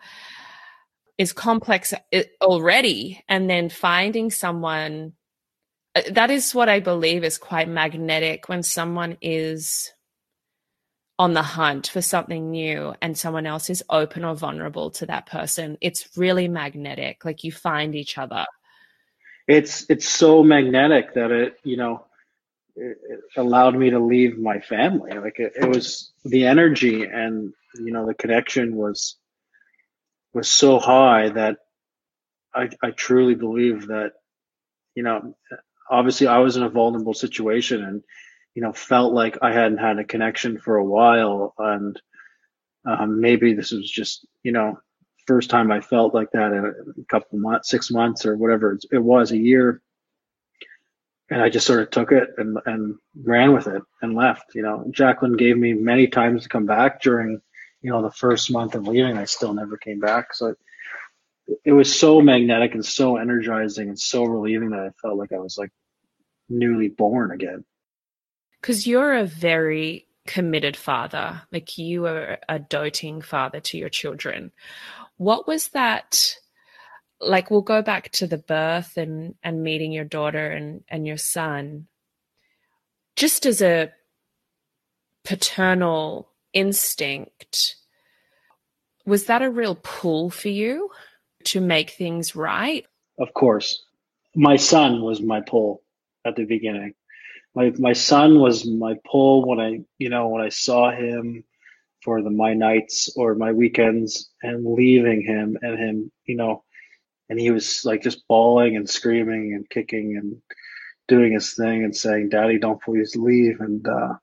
is 1.18 1.34
complex 1.34 1.94
uh, 1.94 2.24
already 2.42 3.24
and 3.30 3.50
then 3.50 3.70
finding 3.70 4.32
someone 4.32 5.14
uh, 5.96 6.02
that 6.10 6.32
is 6.32 6.56
what 6.56 6.68
i 6.68 6.80
believe 6.80 7.24
is 7.24 7.38
quite 7.38 7.70
magnetic 7.70 8.50
when 8.50 8.64
someone 8.64 9.16
is 9.22 9.94
on 11.20 11.34
the 11.34 11.44
hunt 11.44 11.88
for 11.88 12.02
something 12.02 12.52
new 12.52 12.94
and 13.02 13.18
someone 13.18 13.46
else 13.46 13.70
is 13.70 13.84
open 13.90 14.26
or 14.26 14.36
vulnerable 14.36 14.90
to 14.92 15.06
that 15.06 15.26
person, 15.26 15.78
it's 15.80 16.18
really 16.18 16.48
magnetic. 16.48 17.24
Like 17.24 17.44
you 17.44 17.52
find 17.52 17.96
each 17.96 18.18
other. 18.18 18.46
It's 19.48 19.86
it's 19.90 20.08
so 20.08 20.44
magnetic 20.44 21.16
that 21.16 21.32
it, 21.32 21.58
you 21.64 21.78
know, 21.78 22.06
it, 22.76 22.98
allowed 23.36 23.76
me 23.76 23.90
to 23.90 24.00
leave 24.00 24.38
my 24.38 24.60
family. 24.60 25.12
Like 25.18 25.40
it, 25.40 25.54
it 25.56 25.68
was 25.68 26.12
the 26.24 26.46
energy 26.46 27.04
and 27.04 27.54
you 27.76 27.92
know 27.92 28.06
the 28.06 28.14
connection 28.14 28.76
was 28.76 29.18
was 30.34 30.48
so 30.48 30.80
high 30.80 31.30
that 31.30 31.58
I 32.54 32.70
I 32.82 32.92
truly 32.92 33.36
believe 33.36 33.88
that 33.88 34.14
you 34.96 35.04
know 35.04 35.36
obviously 35.90 36.28
I 36.28 36.40
was 36.40 36.56
in 36.56 36.64
a 36.64 36.70
vulnerable 36.70 37.14
situation 37.14 37.84
and 37.84 38.04
you 38.56 38.62
know, 38.62 38.74
felt 38.74 39.14
like 39.14 39.40
I 39.42 39.52
hadn't 39.52 39.80
had 39.80 40.00
a 40.00 40.04
connection 40.04 40.60
for 40.60 40.78
a 40.78 40.86
while, 40.86 41.54
and 41.58 42.00
um, 42.86 43.20
maybe 43.20 43.54
this 43.54 43.72
was 43.72 43.90
just, 43.90 44.28
you 44.44 44.52
know, 44.52 44.80
first 45.26 45.50
time 45.50 45.72
I 45.72 45.82
felt 45.82 46.14
like 46.14 46.32
that 46.32 46.54
in 46.54 46.66
a 47.00 47.06
couple 47.06 47.40
months, 47.40 47.70
six 47.70 47.92
months 47.92 48.26
or 48.26 48.36
whatever 48.36 48.78
it 48.92 49.00
was, 49.00 49.32
a 49.32 49.38
year. 49.38 49.82
And 51.30 51.42
I 51.42 51.50
just 51.50 51.66
sort 51.66 51.82
of 51.82 51.90
took 51.90 52.12
it 52.12 52.30
and, 52.38 52.58
and 52.66 52.96
ran 53.24 53.54
with 53.54 53.68
it 53.68 53.82
and 54.02 54.16
left. 54.16 54.56
You 54.56 54.62
know, 54.62 54.86
Jaclyn 54.92 55.38
gave 55.38 55.58
me 55.58 55.74
many 55.74 56.08
times 56.08 56.44
to 56.44 56.50
come 56.50 56.66
back 56.66 57.02
during, 57.02 57.42
you 57.82 57.92
know, 57.92 58.02
the 58.02 58.12
first 58.12 58.52
month 58.52 58.76
of 58.76 58.88
leaving. 58.88 59.18
I 59.18 59.26
still 59.26 59.54
never 59.54 59.78
came 59.78 60.00
back. 60.00 60.34
So 60.34 60.48
it, 60.48 60.58
it 61.66 61.72
was 61.72 61.98
so 61.98 62.22
magnetic 62.22 62.74
and 62.74 62.86
so 62.86 63.18
energizing 63.18 63.90
and 63.90 64.00
so 64.00 64.26
relieving 64.26 64.72
that 64.72 64.80
I 64.80 64.90
felt 65.02 65.18
like 65.18 65.32
I 65.32 65.40
was 65.40 65.58
like 65.58 65.72
newly 66.50 66.90
born 66.90 67.32
again 67.32 67.64
because 68.62 68.88
you're 68.88 69.14
a 69.14 69.26
very 69.26 70.08
committed 70.26 70.78
father 70.78 71.42
like 71.52 71.78
you 71.78 72.06
are 72.06 72.38
a 72.48 72.60
doting 72.60 73.22
father 73.22 73.60
to 73.60 73.78
your 73.78 73.90
children 73.90 74.52
what 75.18 75.48
was 75.48 75.70
that 75.70 76.36
like 77.20 77.50
we'll 77.50 77.62
go 77.62 77.82
back 77.82 78.12
to 78.12 78.28
the 78.28 78.38
birth 78.38 78.98
and 78.98 79.36
and 79.44 79.64
meeting 79.64 79.92
your 79.92 80.06
daughter 80.06 80.52
and 80.52 80.84
and 80.90 81.08
your 81.08 81.18
son. 81.18 81.88
Just 83.16 83.46
as 83.46 83.62
a 83.62 83.92
paternal 85.24 86.30
instinct 86.52 87.76
was 89.06 89.26
that 89.26 89.42
a 89.42 89.50
real 89.50 89.76
pull 89.82 90.30
for 90.30 90.50
you 90.50 90.90
to 91.46 91.60
make 91.60 91.92
things 91.92 92.36
right? 92.36 92.86
Of 93.20 93.34
course. 93.34 93.84
My 94.36 94.56
son 94.56 95.02
was 95.02 95.22
my 95.22 95.42
pull 95.42 95.84
at 96.26 96.36
the 96.36 96.46
beginning. 96.46 96.94
My 97.56 97.72
my 97.78 97.94
son 97.94 98.40
was 98.40 98.66
my 98.66 98.96
pull 99.10 99.48
when 99.48 99.60
I 99.60 99.82
you 100.00 100.10
know 100.10 100.28
when 100.30 100.42
I 100.42 100.50
saw 100.50 100.92
him 100.92 101.44
for 102.04 102.22
the 102.22 102.30
my 102.30 102.54
nights 102.54 103.10
or 103.16 103.36
my 103.36 103.52
weekends 103.52 104.30
and 104.42 104.66
leaving 104.66 105.22
him 105.22 105.58
and 105.62 105.80
him 105.80 106.12
you 106.26 106.36
know 106.36 106.64
and 107.30 107.40
he 107.40 107.52
was 107.52 107.84
like 107.84 108.04
just 108.04 108.28
bawling 108.28 108.76
and 108.76 108.90
screaming 108.90 109.54
and 109.54 109.70
kicking 109.70 110.18
and 110.18 110.42
doing 111.08 111.34
his 111.34 111.54
thing 111.54 111.84
and 111.84 111.96
saying 111.96 112.30
daddy 112.30 112.60
don't 112.60 112.82
please 112.82 113.16
leave. 113.16 113.60
And 113.60 113.88
uh, 113.88 114.14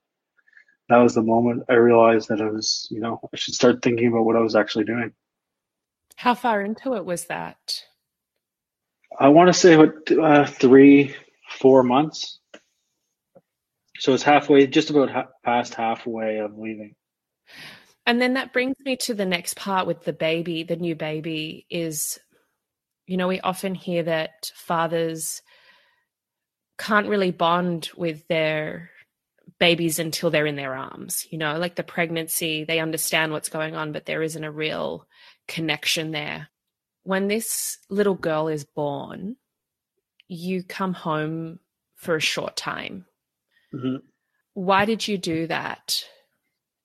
that 0.89 0.99
was 0.99 1.15
the 1.15 1.23
moment 1.23 1.65
I 1.69 1.75
realized 1.75 2.29
that 2.29 2.41
I 2.41 2.49
was 2.49 2.89
you 2.91 3.01
know 3.01 3.21
I 3.33 3.37
should 3.37 3.55
start 3.55 3.83
thinking 3.83 4.09
about 4.09 4.25
what 4.25 4.37
I 4.37 4.41
was 4.41 4.57
actually 4.57 4.85
doing. 4.85 5.13
How 6.17 6.35
far 6.35 6.61
into 6.63 6.95
it 6.95 7.05
was 7.05 7.25
that? 7.27 7.85
I 9.19 9.29
want 9.29 9.49
to 9.49 9.55
say 9.55 9.77
what 9.77 10.11
uh, 10.13 10.47
three 10.47 11.15
four 11.49 11.83
months. 11.83 12.39
So 13.99 14.15
it's 14.15 14.23
halfway, 14.23 14.67
just 14.67 14.89
about 14.89 15.11
ha- 15.11 15.29
past 15.45 15.75
halfway 15.75 16.39
of 16.39 16.57
leaving. 16.57 16.95
And 18.07 18.21
then 18.21 18.35
that 18.35 18.53
brings 18.53 18.77
me 18.85 18.97
to 19.03 19.15
the 19.15 19.27
next 19.27 19.57
part 19.57 19.87
with 19.87 20.05
the 20.05 20.13
baby, 20.13 20.63
the 20.63 20.77
new 20.77 20.95
baby 20.95 21.67
is, 21.71 22.19
you 23.07 23.17
know, 23.17 23.29
we 23.29 23.41
often 23.41 23.75
hear 23.75 24.03
that 24.05 24.51
fathers 24.55 25.43
can't 26.79 27.09
really 27.09 27.31
bond 27.31 27.91
with 27.97 28.27
their 28.29 28.91
babies 29.59 29.99
until 29.99 30.31
they're 30.31 30.47
in 30.47 30.57
their 30.57 30.75
arms, 30.75 31.27
you 31.31 31.37
know, 31.37 31.59
like 31.59 31.75
the 31.75 31.83
pregnancy, 31.83 32.65
they 32.65 32.79
understand 32.79 33.33
what's 33.33 33.51
going 33.51 33.77
on, 33.77 33.93
but 33.93 34.07
there 34.07 34.23
isn't 34.23 34.45
a 34.45 34.51
real 34.51 35.07
connection 35.47 36.11
there. 36.11 36.49
When 37.03 37.29
this 37.29 37.79
little 37.91 38.15
girl 38.15 38.49
is 38.49 38.65
born, 38.65 39.37
you 40.27 40.63
come 40.63 40.95
home 40.95 41.59
for 41.97 42.17
a 42.17 42.21
short 42.21 42.57
time 42.57 43.05
Mm-hmm. 43.75 43.97
Why 44.55 44.85
did 44.85 45.07
you 45.07 45.19
do 45.19 45.47
that? 45.47 46.05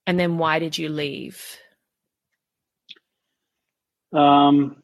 And 0.07 0.19
then 0.19 0.37
why 0.37 0.59
did 0.59 0.77
you 0.77 0.89
leave? 0.89 1.41
Um, 4.13 4.83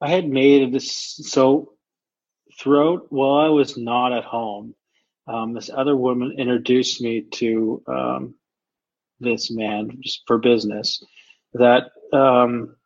I 0.00 0.08
had 0.08 0.28
made 0.28 0.72
this 0.72 1.20
so 1.22 1.72
throughout 2.58 3.12
while 3.12 3.44
I 3.44 3.48
was 3.48 3.76
not 3.76 4.12
at 4.12 4.24
home, 4.24 4.74
um, 5.26 5.52
this 5.52 5.70
other 5.72 5.96
woman 5.96 6.36
introduced 6.38 7.00
me 7.00 7.26
to 7.32 7.82
um, 7.86 8.34
this 9.20 9.50
man 9.50 9.98
just 10.00 10.22
for 10.26 10.38
business 10.38 11.02
that 11.52 11.90
um, 12.12 12.76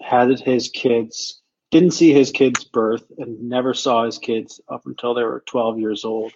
had 0.00 0.38
his 0.38 0.68
kids, 0.68 1.42
didn't 1.72 1.92
see 1.92 2.12
his 2.12 2.30
kids' 2.30 2.64
birth 2.64 3.04
and 3.18 3.48
never 3.48 3.74
saw 3.74 4.04
his 4.04 4.18
kids 4.18 4.60
up 4.68 4.82
until 4.86 5.14
they 5.14 5.24
were 5.24 5.42
12 5.46 5.80
years 5.80 6.04
old 6.04 6.32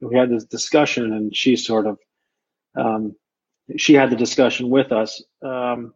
we 0.00 0.16
had 0.16 0.30
this 0.30 0.44
discussion, 0.44 1.12
and 1.12 1.34
she 1.34 1.56
sort 1.56 1.86
of 1.86 1.98
um, 2.76 3.14
she 3.76 3.94
had 3.94 4.10
the 4.10 4.16
discussion 4.16 4.70
with 4.70 4.92
us 4.92 5.22
um, 5.42 5.94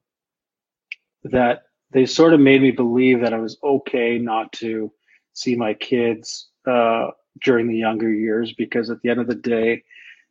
that 1.25 1.63
they 1.93 2.07
sort 2.07 2.35
of 2.35 2.41
made 2.41 2.63
me 2.63 2.71
believe 2.71 3.21
that 3.21 3.35
I 3.35 3.39
was 3.39 3.59
okay 3.63 4.19
not 4.19 4.53
to 4.55 4.93
see 5.33 5.57
my 5.57 5.75
kids 5.75 6.49
uh, 6.67 7.09
during 7.43 7.69
the 7.69 7.77
younger 7.77 8.13
years 8.13 8.53
because 8.57 8.91
at 8.91 9.01
the 9.03 9.11
end 9.11 9.21
of 9.21 9.27
the 9.27 9.35
day, 9.35 9.83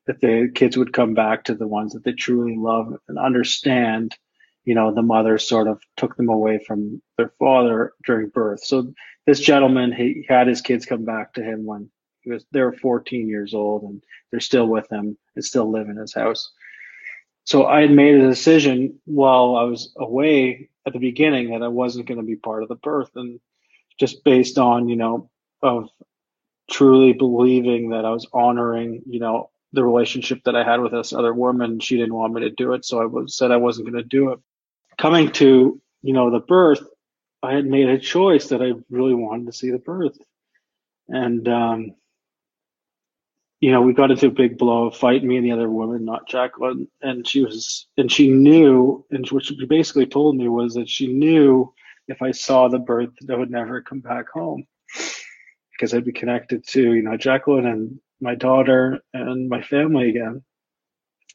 that 0.08 0.22
the 0.22 0.50
kids 0.54 0.76
would 0.76 0.93
come 0.93 1.14
back 1.14 1.43
to 1.43 1.56
the 1.56 1.68
ones 1.68 1.93
that 1.93 2.04
they 2.04 2.14
truly 2.14 2.56
love 2.58 2.93
and 3.08 3.20
understand. 3.20 4.16
You 4.66 4.76
know, 4.76 4.93
the 4.93 5.02
mother 5.02 5.38
sort 5.38 5.68
of 5.68 5.82
took 5.97 6.16
them 6.16 6.30
away 6.30 6.60
from 6.66 7.02
their 7.18 7.32
father 7.39 7.93
during 8.06 8.30
birth. 8.30 8.64
So 8.64 8.93
this 9.28 9.39
gentleman, 9.39 9.91
he 9.91 10.26
had 10.28 10.47
his 10.47 10.62
kids 10.62 10.86
come 10.86 11.06
back 11.06 11.34
to 11.34 11.43
him 11.43 11.66
when 11.66 11.89
he 12.22 12.32
was 12.32 12.45
they 12.51 12.61
were 12.61 12.74
14 12.74 13.28
years 13.28 13.53
old 13.53 13.84
and 13.84 14.03
they're 14.32 14.39
still 14.39 14.67
with 14.67 14.91
him 14.91 15.17
and 15.36 15.45
still 15.45 15.72
live 15.72 15.89
in 15.89 15.97
his 15.97 16.13
house. 16.13 16.51
So 17.45 17.65
I 17.65 17.82
had 17.82 17.91
made 17.91 18.15
a 18.15 18.28
decision 18.28 18.99
while 19.05 19.55
I 19.55 19.63
was 19.63 19.93
away 19.97 20.70
at 20.86 20.93
the 20.93 20.99
beginning 20.99 21.51
that 21.51 21.63
I 21.63 21.67
wasn't 21.67 22.07
going 22.07 22.20
to 22.20 22.26
be 22.26 22.36
part 22.36 22.63
of 22.63 22.70
the 22.70 22.76
birth 22.76 23.09
and 23.15 23.39
just 23.99 24.24
based 24.24 24.57
on, 24.57 24.88
you 24.88 24.95
know, 24.95 25.30
of 25.61 25.89
truly 26.70 27.13
believing 27.13 27.89
that 27.89 28.05
I 28.05 28.11
was 28.11 28.28
honoring, 28.34 29.01
you 29.07 29.20
know, 29.20 29.49
the 29.74 29.84
relationship 29.84 30.43
that 30.45 30.55
I 30.55 30.63
had 30.63 30.82
with 30.82 30.91
this 30.91 31.13
other 31.13 31.34
woman. 31.34 31.80
She 31.80 31.97
didn't 31.97 32.13
want 32.13 32.34
me 32.34 32.41
to 32.41 32.49
do 32.49 32.74
it, 32.74 32.86
so 32.86 33.01
I 33.01 33.05
was, 33.05 33.36
said 33.36 33.51
I 33.51 33.57
wasn't 33.57 33.89
going 33.89 34.01
to 34.01 34.07
do 34.07 34.32
it. 34.32 34.39
Coming 34.97 35.32
to, 35.34 35.82
you 36.01 36.13
know, 36.13 36.32
the 36.32 36.39
birth, 36.39 36.84
I 37.41 37.53
had 37.53 37.65
made 37.65 37.89
a 37.89 37.99
choice 37.99 38.49
that 38.49 38.61
I 38.61 38.74
really 38.89 39.13
wanted 39.13 39.47
to 39.47 39.53
see 39.53 39.72
the 39.72 39.78
birth. 39.78 40.17
And 41.07 41.47
um, 41.47 41.95
you 43.62 43.72
know, 43.72 43.82
we 43.82 43.93
got 43.93 44.12
into 44.12 44.28
a 44.28 44.32
big 44.32 44.57
blow 44.57 44.88
of 44.88 44.95
fight, 44.95 45.24
me 45.24 45.36
and 45.36 45.45
the 45.45 45.51
other 45.51 45.70
woman, 45.70 46.05
not 46.05 46.30
Jaclyn. 46.30 46.88
And 47.01 47.28
she 47.28 47.43
was, 47.43 47.88
and 47.97 48.12
she 48.12 48.30
knew, 48.30 49.05
and 49.12 49.28
what 49.30 49.45
she 49.45 49.66
basically 49.66 50.05
told 50.05 50.38
me 50.38 50.47
was 50.47 50.76
that 50.76 50.89
she 50.89 51.07
knew 51.07 51.74
if 52.07 52.22
I 52.22 52.32
saw 52.32 52.68
the 52.68 52.80
birth, 52.80 53.10
that 53.22 53.34
I 53.34 53.38
would 53.38 53.51
never 53.51 53.82
come 53.82 53.99
back 53.99 54.30
home 54.30 54.66
because 55.72 55.93
I'd 55.93 56.05
be 56.05 56.14
connected 56.14 56.66
to, 56.70 56.93
you 56.93 57.01
know, 57.01 57.18
Jaclyn 57.18 57.66
and 57.66 57.99
my 58.22 58.36
daughter 58.36 59.01
and 59.14 59.49
my 59.49 59.62
family 59.62 60.10
again. 60.10 60.43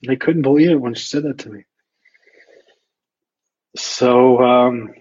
And 0.03 0.11
I 0.11 0.17
couldn't 0.17 0.43
believe 0.43 0.71
it 0.71 0.81
when 0.81 0.95
she 0.95 1.05
said 1.05 1.23
that 1.25 1.39
to 1.39 1.51
me. 1.51 1.65
So, 3.77 4.43
um, 4.43 4.95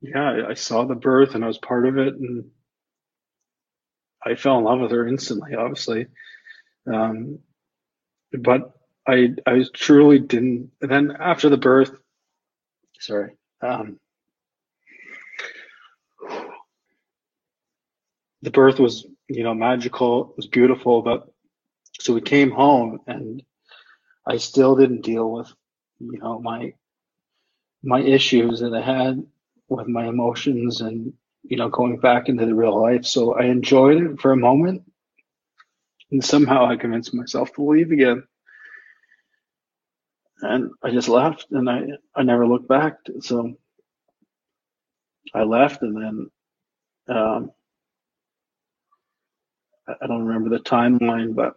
yeah, 0.00 0.46
I 0.48 0.54
saw 0.54 0.84
the 0.84 0.94
birth 0.94 1.34
and 1.34 1.44
I 1.44 1.48
was 1.48 1.58
part 1.58 1.86
of 1.86 1.98
it. 1.98 2.14
And 2.14 2.50
I 4.24 4.34
fell 4.34 4.58
in 4.58 4.64
love 4.64 4.80
with 4.80 4.90
her 4.92 5.06
instantly, 5.06 5.54
obviously. 5.54 6.06
Um, 6.92 7.40
but 8.32 8.72
I 9.06 9.34
I 9.46 9.64
truly 9.74 10.18
didn't. 10.18 10.70
And 10.82 10.90
then 10.90 11.16
after 11.18 11.48
the 11.48 11.56
birth, 11.56 11.92
sorry. 13.00 13.36
Um, 13.62 13.98
the 18.42 18.50
birth 18.50 18.78
was 18.78 19.06
you 19.28 19.42
know 19.44 19.54
magical. 19.54 20.30
It 20.30 20.36
was 20.36 20.46
beautiful, 20.46 21.02
but 21.02 21.28
so 22.00 22.14
we 22.14 22.20
came 22.20 22.50
home 22.50 23.00
and 23.06 23.42
I 24.26 24.36
still 24.38 24.76
didn't 24.76 25.02
deal 25.02 25.30
with 25.30 25.52
you 26.00 26.18
know 26.18 26.38
my 26.40 26.74
my 27.82 28.00
issues 28.00 28.60
that 28.60 28.74
I 28.74 28.82
had 28.82 29.24
with 29.68 29.88
my 29.88 30.06
emotions 30.06 30.80
and 30.80 31.14
you 31.44 31.56
know, 31.56 31.68
going 31.68 31.98
back 31.98 32.28
into 32.28 32.46
the 32.46 32.54
real 32.54 32.80
life. 32.80 33.04
So 33.06 33.34
I 33.34 33.44
enjoyed 33.44 34.02
it 34.02 34.20
for 34.20 34.32
a 34.32 34.36
moment. 34.36 34.82
And 36.10 36.24
somehow 36.24 36.66
I 36.66 36.76
convinced 36.76 37.14
myself 37.14 37.52
to 37.54 37.64
leave 37.64 37.92
again. 37.92 38.22
and 40.42 40.70
I 40.82 40.90
just 40.90 41.08
left, 41.08 41.46
and 41.50 41.68
I 41.68 41.82
I 42.14 42.22
never 42.22 42.46
looked 42.46 42.68
back. 42.68 42.98
So 43.20 43.54
I 45.34 45.44
left, 45.44 45.82
and 45.82 45.96
then 45.96 47.16
um, 47.16 47.52
I 49.88 50.06
don't 50.06 50.26
remember 50.26 50.50
the 50.50 50.62
timeline, 50.62 51.34
but 51.34 51.56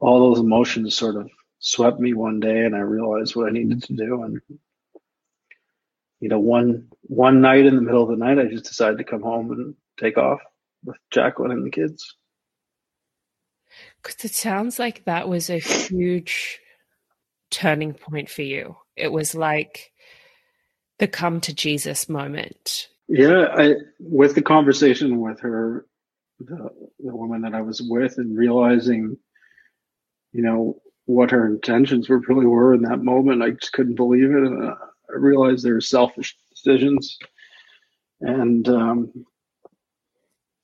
all 0.00 0.20
those 0.30 0.40
emotions 0.40 0.94
sort 0.94 1.16
of 1.16 1.30
swept 1.58 2.00
me 2.00 2.14
one 2.14 2.40
day, 2.40 2.64
and 2.64 2.74
I 2.74 2.80
realized 2.80 3.36
what 3.36 3.48
I 3.48 3.52
needed 3.52 3.82
to 3.84 3.94
do. 3.94 4.22
And 4.22 4.40
you 6.20 6.28
know, 6.28 6.38
one 6.38 6.88
one 7.02 7.40
night 7.40 7.66
in 7.66 7.76
the 7.76 7.82
middle 7.82 8.02
of 8.02 8.10
the 8.10 8.16
night, 8.16 8.38
I 8.38 8.46
just 8.46 8.64
decided 8.64 8.98
to 8.98 9.04
come 9.04 9.22
home 9.22 9.50
and 9.52 9.74
take 9.98 10.18
off 10.18 10.40
with 10.84 10.96
Jaclyn 11.12 11.52
and 11.52 11.64
the 11.64 11.70
kids. 11.70 12.16
Because 14.02 14.24
it 14.24 14.34
sounds 14.34 14.78
like 14.78 15.04
that 15.04 15.28
was 15.28 15.50
a 15.50 15.58
huge 15.58 16.60
turning 17.50 17.94
point 17.94 18.30
for 18.30 18.42
you. 18.42 18.76
It 18.96 19.12
was 19.12 19.34
like 19.34 19.92
the 20.98 21.08
come 21.08 21.40
to 21.42 21.54
Jesus 21.54 22.08
moment. 22.08 22.88
Yeah, 23.08 23.46
I 23.54 23.74
with 23.98 24.34
the 24.34 24.42
conversation 24.42 25.20
with 25.20 25.40
her, 25.40 25.86
the, 26.40 26.70
the 26.98 27.16
woman 27.16 27.42
that 27.42 27.54
I 27.54 27.62
was 27.62 27.80
with, 27.80 28.18
and 28.18 28.36
realizing, 28.36 29.16
you 30.32 30.42
know, 30.42 30.80
what 31.06 31.30
her 31.30 31.46
intentions 31.46 32.08
were 32.08 32.18
really 32.28 32.46
were 32.46 32.74
in 32.74 32.82
that 32.82 33.02
moment, 33.02 33.42
I 33.42 33.50
just 33.50 33.72
couldn't 33.72 33.94
believe 33.94 34.30
it. 34.30 34.42
And 34.42 34.64
uh, 34.64 34.74
I 35.10 35.16
realized 35.16 35.64
they 35.64 35.72
were 35.72 35.80
selfish 35.80 36.36
decisions, 36.50 37.18
and 38.20 38.68
um, 38.68 39.26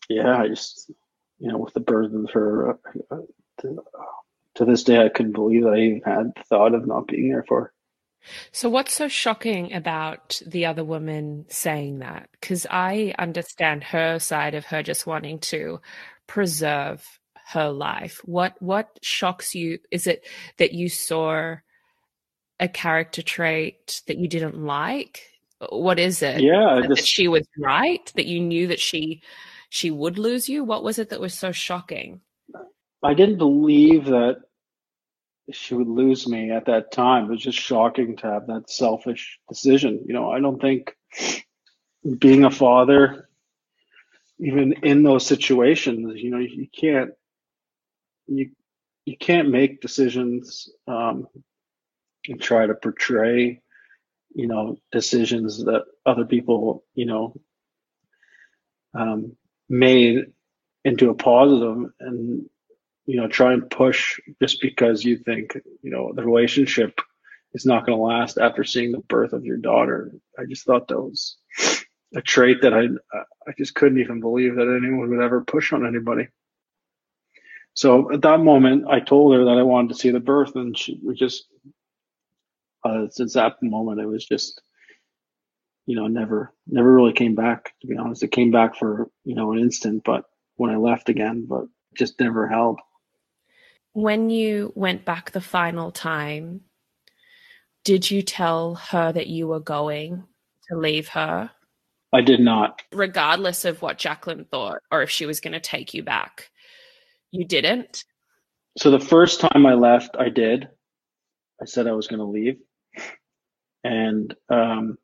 yeah, 0.09 0.37
I 0.37 0.49
just, 0.49 0.91
you 1.39 1.51
know, 1.51 1.59
with 1.59 1.75
the 1.75 1.81
birth 1.81 2.13
of 2.13 2.31
her, 2.33 2.79
uh, 3.11 3.17
to, 3.61 3.83
to 4.57 4.65
this 4.65 4.85
day, 4.85 5.05
I 5.05 5.09
couldn't 5.09 5.33
believe 5.33 5.67
I 5.67 5.77
even 5.79 6.03
had 6.05 6.33
the 6.37 6.43
thought 6.45 6.75
of 6.75 6.87
not 6.87 7.07
being 7.07 7.31
there 7.31 7.45
for. 7.47 7.61
Her. 7.61 7.73
So, 8.53 8.69
what's 8.69 8.95
so 8.95 9.09
shocking 9.09 9.73
about 9.73 10.41
the 10.47 10.67
other 10.67 10.85
woman 10.85 11.47
saying 11.49 11.99
that? 11.99 12.29
Because 12.33 12.67
I 12.71 13.15
understand 13.19 13.85
her 13.85 14.19
side 14.19 14.55
of 14.55 14.67
her 14.67 14.83
just 14.83 15.07
wanting 15.07 15.41
to 15.41 15.81
preserve 16.27 17.07
her 17.49 17.71
life. 17.71 18.21
What 18.25 18.55
what 18.61 18.99
shocks 19.03 19.55
you? 19.55 19.79
Is 19.91 20.07
it 20.07 20.27
that 20.57 20.73
you 20.73 20.89
saw 20.89 21.57
a 22.61 22.69
character 22.69 23.23
trait 23.23 24.03
that 24.07 24.19
you 24.19 24.29
didn't 24.29 24.59
like? 24.59 25.23
What 25.71 25.99
is 25.99 26.23
it? 26.23 26.41
Yeah, 26.41 26.81
that, 26.81 26.97
just, 26.97 27.09
she 27.09 27.29
was 27.29 27.47
right. 27.59 28.13
That 28.17 28.27
you 28.27 28.41
knew 28.41 28.67
that 28.69 28.81
she 28.81 29.23
she 29.71 29.91
would 29.91 30.19
lose 30.19 30.49
you. 30.49 30.65
What 30.65 30.85
was 30.85 30.99
it 30.99 31.11
that 31.11 31.21
was 31.21 31.35
so 31.35 31.53
shocking? 31.53 32.21
I 33.03 33.15
didn't 33.15 33.39
believe 33.39 34.07
that 34.07 34.43
she 35.53 35.75
would 35.75 35.89
lose 35.89 36.27
me 36.27 36.51
at 36.51 36.67
that 36.67 36.91
time. 36.91 37.25
It 37.25 37.31
was 37.31 37.43
just 37.43 37.59
shocking 37.59 38.17
to 38.19 38.27
have 38.27 38.47
that 38.47 38.71
selfish 38.71 39.39
decision. 39.49 40.03
You 40.07 40.15
know, 40.15 40.31
I 40.31 40.41
don't 40.41 40.61
think 40.61 40.97
being 42.19 42.45
a 42.45 42.51
father, 42.51 43.29
even 44.39 44.75
in 44.83 45.03
those 45.03 45.27
situations, 45.27 46.15
you 46.17 46.31
know, 46.31 46.39
you 46.39 46.67
can't 46.79 47.11
you 48.27 48.51
you 49.05 49.17
can't 49.17 49.51
make 49.51 49.83
decisions 49.83 50.71
um, 50.87 51.27
and 52.29 52.41
try 52.41 52.67
to 52.67 52.75
portray, 52.75 53.61
you 54.35 54.47
know, 54.47 54.79
decisions 54.93 55.65
that 55.65 55.85
other 56.05 56.25
people, 56.25 56.85
you 56.95 57.07
know, 57.07 57.35
um, 58.95 59.37
made 59.69 60.27
into 60.85 61.11
a 61.11 61.15
positive 61.15 61.91
and 62.01 62.49
you 63.07 63.17
know, 63.21 63.29
try 63.29 63.53
and 63.53 63.71
push 63.71 64.19
just 64.41 64.61
because 64.61 65.05
you 65.05 65.19
think, 65.19 65.59
you 65.83 65.91
know, 65.91 66.13
the 66.15 66.25
relationship 66.25 66.99
is 67.53 67.67
not 67.67 67.87
going 67.87 67.97
to 67.99 68.03
last 68.03 68.39
after 68.39 68.65
seeing 68.65 68.93
the 68.93 68.99
birth 68.99 69.33
of 69.33 69.45
your 69.45 69.59
daughter. 69.59 70.13
I 70.39 70.45
just 70.49 70.65
thought 70.65 70.89
that 70.89 71.01
was 71.01 71.37
a 72.15 72.23
trait 72.23 72.63
that 72.63 72.73
I 72.73 72.89
I 73.47 73.53
just 73.59 73.75
couldn't 73.75 74.01
even 74.01 74.21
believe 74.21 74.57
that 74.57 74.81
anyone 74.83 75.11
would 75.11 75.25
ever 75.25 75.45
push 75.45 75.73
on 75.73 75.87
anybody. 75.87 76.29
So 77.75 78.13
at 78.13 78.23
that 78.23 78.41
moment, 78.41 78.87
I 78.89 79.01
told 79.01 79.35
her 79.35 79.45
that 79.45 79.59
I 79.59 79.63
wanted 79.63 79.89
to 79.89 79.95
see 79.97 80.11
the 80.11 80.21
birth, 80.21 80.55
and 80.55 80.77
she 80.79 80.99
we 81.03 81.15
just 81.15 81.47
uh, 82.85 83.09
since 83.11 83.35
that 83.35 83.63
moment, 83.63 84.01
it 84.01 84.07
was 84.07 84.25
just 84.25 84.61
you 85.87 85.97
know 85.97 86.07
never 86.07 86.53
never 86.67 86.93
really 86.93 87.13
came 87.13 87.35
back. 87.35 87.73
To 87.81 87.87
be 87.87 87.97
honest, 87.97 88.23
it 88.23 88.33
came 88.33 88.51
back 88.51 88.77
for 88.77 89.11
you 89.25 89.35
know 89.35 89.53
an 89.53 89.59
instant, 89.59 90.03
but 90.05 90.25
when 90.57 90.71
I 90.71 90.77
left 90.77 91.09
again, 91.09 91.47
but 91.49 91.65
just 91.95 92.21
never 92.21 92.49
held 92.49 92.81
when 93.95 94.29
you 94.29 94.73
went 94.75 95.05
back 95.05 95.31
the 95.31 95.41
final 95.41 95.91
time, 95.91 96.61
did 97.85 98.11
you 98.11 98.23
tell 98.23 98.75
her 98.75 99.13
that 99.13 99.29
you 99.29 99.47
were 99.47 99.61
going 99.61 100.25
to 100.69 100.77
leave 100.77 101.09
her? 101.09 101.51
I 102.13 102.21
did 102.21 102.41
not. 102.41 102.83
Regardless 102.93 103.65
of 103.65 103.83
what 103.83 103.99
Jaclyn 103.99 104.49
thought 104.49 104.79
or 104.91 105.03
if 105.03 105.11
she 105.11 105.27
was 105.27 105.41
going 105.41 105.53
to 105.53 105.61
take 105.61 105.95
you 105.95 106.03
back, 106.03 106.51
you 107.31 107.45
didn't? 107.45 108.05
So 108.77 108.91
the 108.91 109.01
first 109.01 109.41
time 109.41 109.65
I 109.65 109.75
left, 109.75 110.17
I 110.19 110.29
did. 110.29 110.69
I 111.63 111.65
said 111.65 111.87
I 111.87 111.93
was 111.93 112.09
going 112.09 112.19
to 112.19 112.25
leave. 112.25 112.59
And, 113.85 114.35
um, 114.49 114.99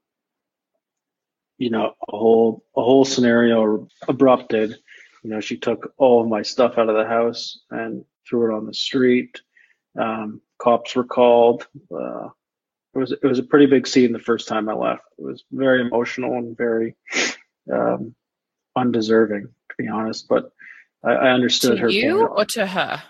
you 1.59 1.70
know, 1.70 1.95
a 2.09 2.16
whole, 2.16 2.64
a 2.74 2.83
whole 2.83 3.05
scenario 3.05 3.87
abrupted. 4.09 4.74
You 5.22 5.31
know, 5.31 5.41
she 5.41 5.59
took 5.59 5.93
all 5.99 6.22
of 6.22 6.28
my 6.28 6.43
stuff 6.43 6.78
out 6.78 6.89
of 6.89 6.97
the 6.97 7.07
house 7.07 7.61
and 7.70 8.05
threw 8.26 8.51
it 8.51 8.57
on 8.57 8.66
the 8.66 8.72
street. 8.72 9.41
Um, 9.99 10.41
cops 10.59 10.97
were 10.97 11.05
called. 11.05 11.66
Uh, 11.95 12.31
it 12.95 12.99
was 12.99 13.12
it 13.12 13.22
was 13.22 13.39
a 13.39 13.45
pretty 13.45 13.66
big 13.66 13.87
scene 13.87 14.12
the 14.12 14.18
first 14.18 14.49
time 14.49 14.68
I 14.68 14.72
left. 14.72 15.05
It 15.18 15.22
was 15.22 15.45
very 15.53 15.81
emotional 15.81 16.33
and 16.35 16.57
very 16.57 16.97
um, 17.72 18.14
undeserving, 18.74 19.45
to 19.45 19.74
be 19.78 19.89
honest. 19.89 20.26
But 20.26 20.53
I, 21.05 21.11
I 21.11 21.31
understood 21.33 21.76
to 21.76 21.83
her. 21.83 21.91
You 21.91 22.26
or 22.26 22.45
to 22.47 22.66
her? 22.66 23.03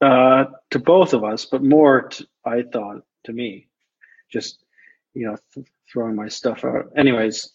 Uh, 0.00 0.44
to 0.70 0.78
both 0.78 1.12
of 1.12 1.24
us, 1.24 1.44
but 1.44 1.62
more, 1.62 2.08
to, 2.08 2.26
I 2.44 2.62
thought, 2.62 3.02
to 3.24 3.32
me. 3.32 3.68
Just 4.30 4.64
you 5.14 5.26
know, 5.26 5.36
th- 5.54 5.66
throwing 5.92 6.16
my 6.16 6.28
stuff 6.28 6.64
out. 6.64 6.90
Anyways, 6.96 7.52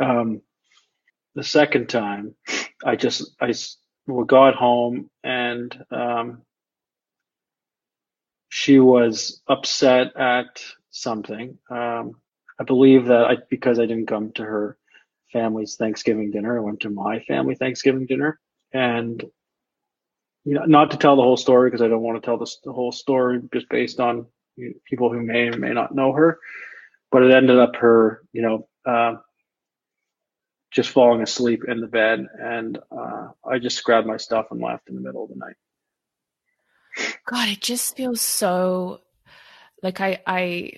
um, 0.00 0.40
the 1.34 1.44
second 1.44 1.88
time, 1.88 2.34
I 2.84 2.96
just 2.96 3.32
I 3.40 3.52
we 4.06 4.24
got 4.26 4.54
home 4.54 5.10
and 5.22 5.84
um, 5.90 6.42
she 8.48 8.78
was 8.78 9.42
upset 9.48 10.16
at 10.16 10.62
something. 10.90 11.58
Um, 11.70 12.16
I 12.60 12.64
believe 12.64 13.06
that 13.06 13.24
I, 13.24 13.36
because 13.50 13.78
I 13.78 13.86
didn't 13.86 14.06
come 14.06 14.32
to 14.32 14.44
her 14.44 14.78
family's 15.32 15.76
Thanksgiving 15.76 16.30
dinner, 16.30 16.56
I 16.56 16.60
went 16.60 16.80
to 16.80 16.90
my 16.90 17.20
family 17.20 17.56
Thanksgiving 17.56 18.06
dinner, 18.06 18.38
and 18.72 19.24
you 20.44 20.54
know, 20.54 20.64
not 20.66 20.90
to 20.92 20.96
tell 20.96 21.16
the 21.16 21.22
whole 21.22 21.36
story 21.36 21.70
because 21.70 21.82
I 21.82 21.88
don't 21.88 22.02
want 22.02 22.22
to 22.22 22.24
tell 22.24 22.38
this, 22.38 22.58
the 22.62 22.72
whole 22.72 22.92
story 22.92 23.40
just 23.52 23.68
based 23.68 23.98
on 23.98 24.26
people 24.84 25.12
who 25.12 25.20
may 25.20 25.48
or 25.48 25.56
may 25.56 25.72
not 25.72 25.94
know 25.94 26.12
her, 26.12 26.38
but 27.10 27.22
it 27.22 27.34
ended 27.34 27.58
up 27.58 27.76
her, 27.76 28.22
you 28.32 28.42
know, 28.42 28.68
uh, 28.86 29.16
just 30.70 30.90
falling 30.90 31.22
asleep 31.22 31.62
in 31.68 31.80
the 31.80 31.86
bed, 31.86 32.26
and 32.40 32.78
uh, 32.90 33.28
I 33.48 33.58
just 33.60 33.84
grabbed 33.84 34.08
my 34.08 34.16
stuff 34.16 34.46
and 34.50 34.60
left 34.60 34.88
in 34.88 34.96
the 34.96 35.00
middle 35.00 35.22
of 35.22 35.30
the 35.30 35.36
night. 35.36 35.54
God, 37.26 37.48
it 37.48 37.60
just 37.60 37.96
feels 37.96 38.20
so 38.20 39.00
like 39.82 40.00
I 40.00 40.20
I 40.26 40.72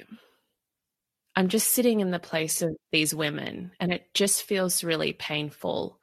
I'm 1.35 1.49
just 1.49 1.68
sitting 1.68 2.01
in 2.01 2.11
the 2.11 2.18
place 2.18 2.62
of 2.62 2.77
these 2.93 3.14
women, 3.14 3.72
and 3.81 3.93
it 3.93 4.12
just 4.14 4.43
feels 4.43 4.85
really 4.85 5.12
painful, 5.12 5.99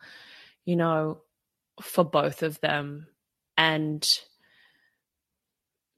you 0.66 0.76
know, 0.76 1.22
for 1.82 2.04
both 2.04 2.44
of 2.44 2.60
them, 2.62 3.08
and 3.58 4.08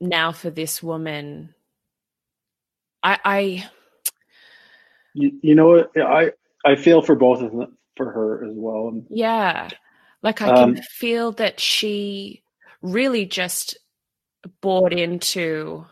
now 0.01 0.32
for 0.32 0.49
this 0.49 0.84
woman. 0.84 1.53
I, 3.06 3.20
I 3.24 3.70
you, 5.14 5.39
you 5.41 5.56
know 5.56 5.68
what 5.68 5.91
I 5.95 6.32
I 6.66 6.76
feel 6.76 7.01
for 7.03 7.16
both 7.16 7.41
of 7.41 7.51
them 7.51 7.78
for 7.95 8.12
her 8.12 8.43
as 8.43 8.53
well. 8.56 9.01
Yeah. 9.10 9.70
Like 10.24 10.41
I 10.41 10.47
can 10.47 10.70
um, 10.70 10.76
feel 10.78 11.32
that 11.34 11.60
she 11.60 12.41
really 12.82 13.26
just 13.26 13.78
bought 14.60 14.91
into 14.91 15.86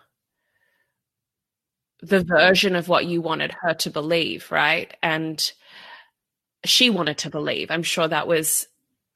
the 2.01 2.24
version 2.24 2.76
of 2.76 2.89
what 2.89 3.05
you 3.05 3.22
wanted 3.22 3.53
her 3.61 3.76
to 3.76 3.91
believe, 3.91 4.51
right? 4.51 4.91
And 5.03 5.51
she 6.66 6.89
wanted 6.89 7.20
to 7.20 7.30
believe. 7.30 7.70
I'm 7.70 7.84
sure 7.84 8.07
that 8.07 8.28
was 8.28 8.68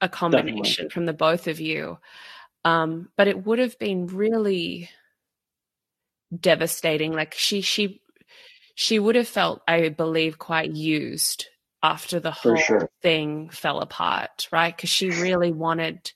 a 0.02 0.08
combination 0.08 0.86
definitely. 0.86 0.90
from 0.90 1.06
the 1.08 1.14
both 1.14 1.48
of 1.48 1.60
you. 1.60 1.98
Um, 2.64 3.10
but 3.18 3.28
it 3.28 3.46
would 3.46 3.60
have 3.60 3.80
been 3.80 4.08
really 4.08 4.90
devastating. 6.38 7.14
Like 7.14 7.34
she 7.34 7.62
she 7.62 8.02
she 8.76 9.00
would 9.00 9.16
have 9.16 9.28
felt, 9.28 9.62
I 9.68 9.90
believe, 9.90 10.38
quite 10.38 10.72
used 10.72 11.48
after 11.82 12.20
the 12.20 12.32
whole 12.32 12.58
sure. 12.58 12.90
thing 13.02 13.50
fell 13.50 13.80
apart, 13.80 14.48
right? 14.52 14.76
Because 14.76 14.90
she 14.90 15.10
really 15.10 15.52
wanted, 15.52 16.12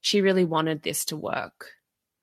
she 0.00 0.20
really 0.20 0.44
wanted 0.44 0.82
this 0.82 1.04
to 1.06 1.16
work, 1.16 1.72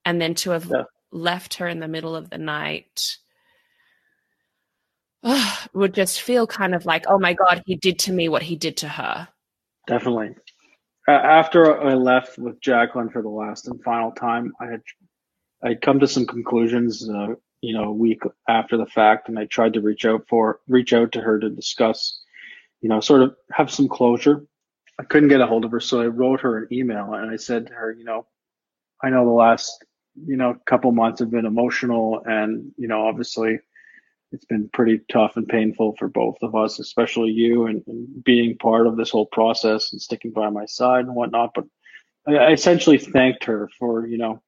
and 0.05 0.21
then 0.21 0.35
to 0.35 0.51
have 0.51 0.65
yeah. 0.65 0.83
left 1.11 1.55
her 1.55 1.67
in 1.67 1.79
the 1.79 1.87
middle 1.87 2.15
of 2.15 2.29
the 2.29 2.37
night 2.37 3.17
would 5.73 5.93
just 5.93 6.21
feel 6.21 6.45
kind 6.47 6.75
of 6.75 6.85
like, 6.85 7.05
oh 7.07 7.19
my 7.19 7.33
God, 7.33 7.63
he 7.65 7.75
did 7.75 7.99
to 7.99 8.11
me 8.11 8.29
what 8.29 8.43
he 8.43 8.55
did 8.55 8.77
to 8.77 8.87
her. 8.87 9.27
Definitely. 9.87 10.35
Uh, 11.07 11.11
after 11.11 11.81
I 11.81 11.93
left 11.93 12.37
with 12.37 12.59
Jaclyn 12.61 13.11
for 13.11 13.21
the 13.21 13.29
last 13.29 13.67
and 13.67 13.81
final 13.83 14.11
time, 14.11 14.53
I 14.61 14.65
had 14.65 14.81
I'd 15.63 15.81
come 15.81 15.99
to 15.99 16.07
some 16.07 16.25
conclusions, 16.25 17.07
uh, 17.09 17.35
you 17.61 17.73
know, 17.73 17.85
a 17.85 17.91
week 17.91 18.23
after 18.47 18.77
the 18.77 18.85
fact, 18.85 19.29
and 19.29 19.39
I 19.39 19.45
tried 19.45 19.73
to 19.73 19.81
reach 19.81 20.05
out 20.05 20.27
for 20.27 20.59
reach 20.67 20.93
out 20.93 21.13
to 21.13 21.21
her 21.21 21.39
to 21.39 21.49
discuss, 21.49 22.21
you 22.81 22.89
know, 22.89 22.99
sort 22.99 23.21
of 23.21 23.35
have 23.51 23.71
some 23.71 23.87
closure. 23.87 24.45
I 24.99 25.03
couldn't 25.03 25.29
get 25.29 25.41
a 25.41 25.47
hold 25.47 25.65
of 25.65 25.71
her, 25.71 25.79
so 25.79 26.01
I 26.01 26.07
wrote 26.07 26.41
her 26.41 26.57
an 26.57 26.67
email 26.71 27.13
and 27.13 27.31
I 27.31 27.37
said 27.37 27.67
to 27.67 27.73
her, 27.73 27.91
you 27.91 28.03
know, 28.03 28.27
I 29.01 29.09
know 29.09 29.25
the 29.25 29.31
last, 29.31 29.83
you 30.15 30.35
know, 30.35 30.55
couple 30.65 30.91
months 30.91 31.19
have 31.19 31.31
been 31.31 31.45
emotional, 31.45 32.21
and 32.25 32.71
you 32.77 32.87
know, 32.87 33.07
obviously 33.07 33.59
it's 34.33 34.45
been 34.45 34.67
pretty 34.67 34.99
tough 35.09 35.37
and 35.37 35.47
painful 35.47 35.95
for 35.97 36.07
both 36.07 36.37
of 36.41 36.55
us, 36.55 36.79
especially 36.79 37.29
you, 37.29 37.67
and, 37.67 37.83
and, 37.87 38.23
being 38.23 38.57
part 38.57 38.87
of 38.87 38.97
this 38.97 39.11
whole 39.11 39.27
process 39.27 39.93
and 39.93 40.01
sticking 40.01 40.31
by 40.31 40.49
my 40.49 40.65
side 40.65 41.05
and 41.05 41.15
whatnot. 41.15 41.51
But 41.53 41.65
I, 42.27 42.35
I 42.37 42.51
essentially 42.51 42.97
thanked 42.97 43.43
her 43.43 43.69
for, 43.77 44.07
you 44.07 44.17
know, 44.17 44.41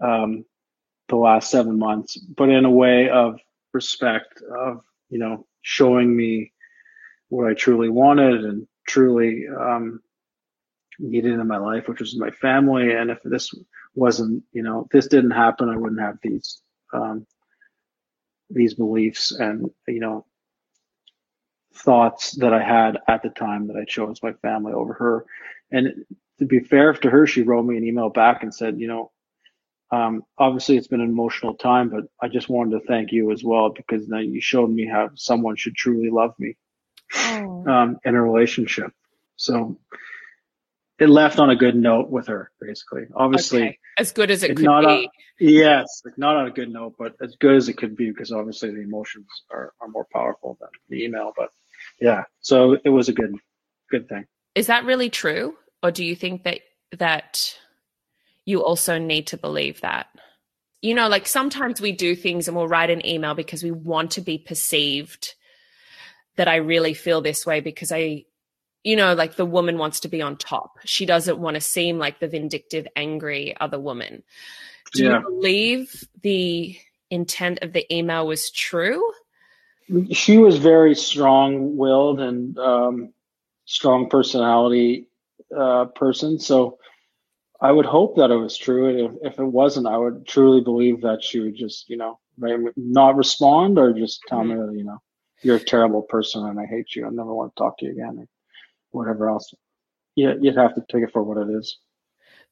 um, 0.00 0.44
the 1.08 1.16
last 1.16 1.50
seven 1.50 1.78
months, 1.78 2.16
but 2.16 2.48
in 2.48 2.64
a 2.64 2.70
way 2.70 3.08
of 3.08 3.40
respect, 3.72 4.42
of, 4.42 4.80
you 5.08 5.18
know, 5.18 5.46
showing 5.62 6.14
me 6.14 6.52
what 7.28 7.48
I 7.48 7.54
truly 7.54 7.88
wanted 7.88 8.44
and 8.44 8.66
truly 8.86 9.44
um, 9.48 10.00
needed 10.98 11.32
in 11.32 11.46
my 11.46 11.58
life, 11.58 11.88
which 11.88 12.00
was 12.00 12.18
my 12.18 12.30
family. 12.30 12.92
And 12.92 13.10
if 13.10 13.18
this 13.24 13.52
wasn't, 13.94 14.42
you 14.52 14.62
know, 14.62 14.84
if 14.84 14.88
this 14.90 15.08
didn't 15.08 15.32
happen, 15.32 15.68
I 15.68 15.76
wouldn't 15.76 16.00
have 16.00 16.18
these 16.22 16.60
um, 16.92 17.26
these 18.50 18.74
beliefs 18.74 19.30
and 19.30 19.70
you 19.86 20.00
know 20.00 20.24
thoughts 21.74 22.32
that 22.32 22.52
I 22.52 22.62
had 22.62 22.98
at 23.06 23.22
the 23.22 23.28
time 23.28 23.68
that 23.68 23.76
I 23.76 23.84
chose 23.84 24.22
my 24.22 24.32
family 24.32 24.72
over 24.72 24.94
her. 24.94 25.26
And 25.70 26.04
to 26.38 26.46
be 26.46 26.60
fair 26.60 26.92
to 26.92 27.10
her, 27.10 27.26
she 27.26 27.42
wrote 27.42 27.64
me 27.64 27.76
an 27.76 27.84
email 27.84 28.08
back 28.08 28.42
and 28.42 28.52
said, 28.52 28.80
you 28.80 28.88
know, 28.88 29.12
um, 29.90 30.22
obviously 30.36 30.76
it's 30.76 30.86
been 30.86 31.00
an 31.00 31.08
emotional 31.08 31.54
time, 31.54 31.88
but 31.88 32.04
I 32.20 32.28
just 32.28 32.48
wanted 32.48 32.78
to 32.78 32.86
thank 32.86 33.12
you 33.12 33.32
as 33.32 33.42
well 33.42 33.70
because 33.70 34.06
now 34.08 34.18
you 34.18 34.40
showed 34.40 34.70
me 34.70 34.86
how 34.86 35.10
someone 35.14 35.56
should 35.56 35.74
truly 35.74 36.10
love 36.10 36.34
me 36.38 36.56
oh. 37.14 37.64
um, 37.66 37.98
in 38.04 38.14
a 38.14 38.22
relationship. 38.22 38.92
So 39.36 39.78
it 40.98 41.08
left 41.08 41.38
on 41.38 41.48
a 41.48 41.56
good 41.56 41.76
note 41.76 42.10
with 42.10 42.26
her, 42.26 42.50
basically. 42.60 43.04
Obviously, 43.14 43.62
okay. 43.62 43.78
as 43.98 44.12
good 44.12 44.30
as 44.30 44.42
it 44.42 44.56
could 44.56 44.64
not 44.64 44.84
be. 44.84 45.08
A, 45.40 45.44
yes, 45.44 46.02
like 46.04 46.18
not 46.18 46.36
on 46.36 46.48
a 46.48 46.50
good 46.50 46.70
note, 46.70 46.96
but 46.98 47.14
as 47.22 47.36
good 47.36 47.54
as 47.54 47.68
it 47.68 47.74
could 47.74 47.96
be, 47.96 48.10
because 48.10 48.32
obviously 48.32 48.70
the 48.70 48.82
emotions 48.82 49.26
are, 49.50 49.72
are 49.80 49.88
more 49.88 50.06
powerful 50.12 50.58
than 50.60 50.70
the 50.88 51.04
email. 51.04 51.32
But 51.36 51.50
yeah, 52.00 52.24
so 52.40 52.76
it 52.84 52.90
was 52.90 53.08
a 53.08 53.12
good, 53.12 53.34
good 53.90 54.08
thing. 54.08 54.26
Is 54.54 54.66
that 54.66 54.84
really 54.84 55.08
true, 55.08 55.56
or 55.82 55.90
do 55.92 56.04
you 56.04 56.16
think 56.16 56.42
that 56.42 56.60
that 56.98 57.56
you 58.48 58.64
also 58.64 58.96
need 58.96 59.26
to 59.26 59.36
believe 59.36 59.82
that? 59.82 60.06
You 60.80 60.94
know, 60.94 61.08
like 61.08 61.26
sometimes 61.26 61.82
we 61.82 61.92
do 61.92 62.16
things 62.16 62.48
and 62.48 62.56
we'll 62.56 62.66
write 62.66 62.88
an 62.88 63.04
email 63.04 63.34
because 63.34 63.62
we 63.62 63.70
want 63.70 64.12
to 64.12 64.22
be 64.22 64.38
perceived 64.38 65.34
that 66.36 66.48
I 66.48 66.56
really 66.56 66.94
feel 66.94 67.20
this 67.20 67.44
way 67.44 67.60
because 67.60 67.92
I 67.92 68.24
you 68.84 68.96
know, 68.96 69.12
like 69.12 69.36
the 69.36 69.44
woman 69.44 69.76
wants 69.76 70.00
to 70.00 70.08
be 70.08 70.22
on 70.22 70.38
top. 70.38 70.78
She 70.86 71.04
doesn't 71.04 71.38
want 71.38 71.56
to 71.56 71.60
seem 71.60 71.98
like 71.98 72.20
the 72.20 72.28
vindictive, 72.28 72.86
angry 72.96 73.54
other 73.60 73.78
woman. 73.78 74.22
Do 74.94 75.04
yeah. 75.04 75.18
you 75.18 75.24
believe 75.24 76.04
the 76.22 76.78
intent 77.10 77.58
of 77.60 77.74
the 77.74 77.92
email 77.94 78.26
was 78.26 78.50
true? 78.50 79.02
She 80.12 80.38
was 80.38 80.56
very 80.56 80.94
strong 80.94 81.76
willed 81.76 82.20
and 82.20 82.56
um, 82.58 83.12
strong 83.66 84.08
personality 84.08 85.08
uh, 85.54 85.86
person. 85.86 86.38
So 86.38 86.78
I 87.60 87.72
would 87.72 87.86
hope 87.86 88.16
that 88.16 88.30
it 88.30 88.36
was 88.36 88.56
true. 88.56 88.88
And 88.88 89.00
if, 89.00 89.32
if 89.32 89.38
it 89.40 89.44
wasn't, 89.44 89.88
I 89.88 89.96
would 89.96 90.26
truly 90.26 90.60
believe 90.60 91.00
that 91.02 91.22
she 91.22 91.40
would 91.40 91.56
just, 91.56 91.88
you 91.88 91.96
know, 91.96 92.18
not 92.76 93.16
respond 93.16 93.78
or 93.78 93.92
just 93.92 94.20
tell 94.28 94.40
mm-hmm. 94.40 94.72
me, 94.72 94.78
you 94.78 94.84
know, 94.84 94.98
you're 95.42 95.56
a 95.56 95.60
terrible 95.60 96.02
person 96.02 96.46
and 96.46 96.58
I 96.58 96.66
hate 96.66 96.94
you. 96.94 97.06
I 97.06 97.10
never 97.10 97.34
want 97.34 97.54
to 97.54 97.60
talk 97.60 97.78
to 97.78 97.86
you 97.86 97.92
again 97.92 98.18
or 98.18 98.28
whatever 98.90 99.28
else. 99.28 99.52
Yeah, 100.14 100.34
you'd 100.40 100.56
have 100.56 100.74
to 100.74 100.84
take 100.90 101.02
it 101.02 101.12
for 101.12 101.22
what 101.22 101.38
it 101.38 101.50
is. 101.50 101.78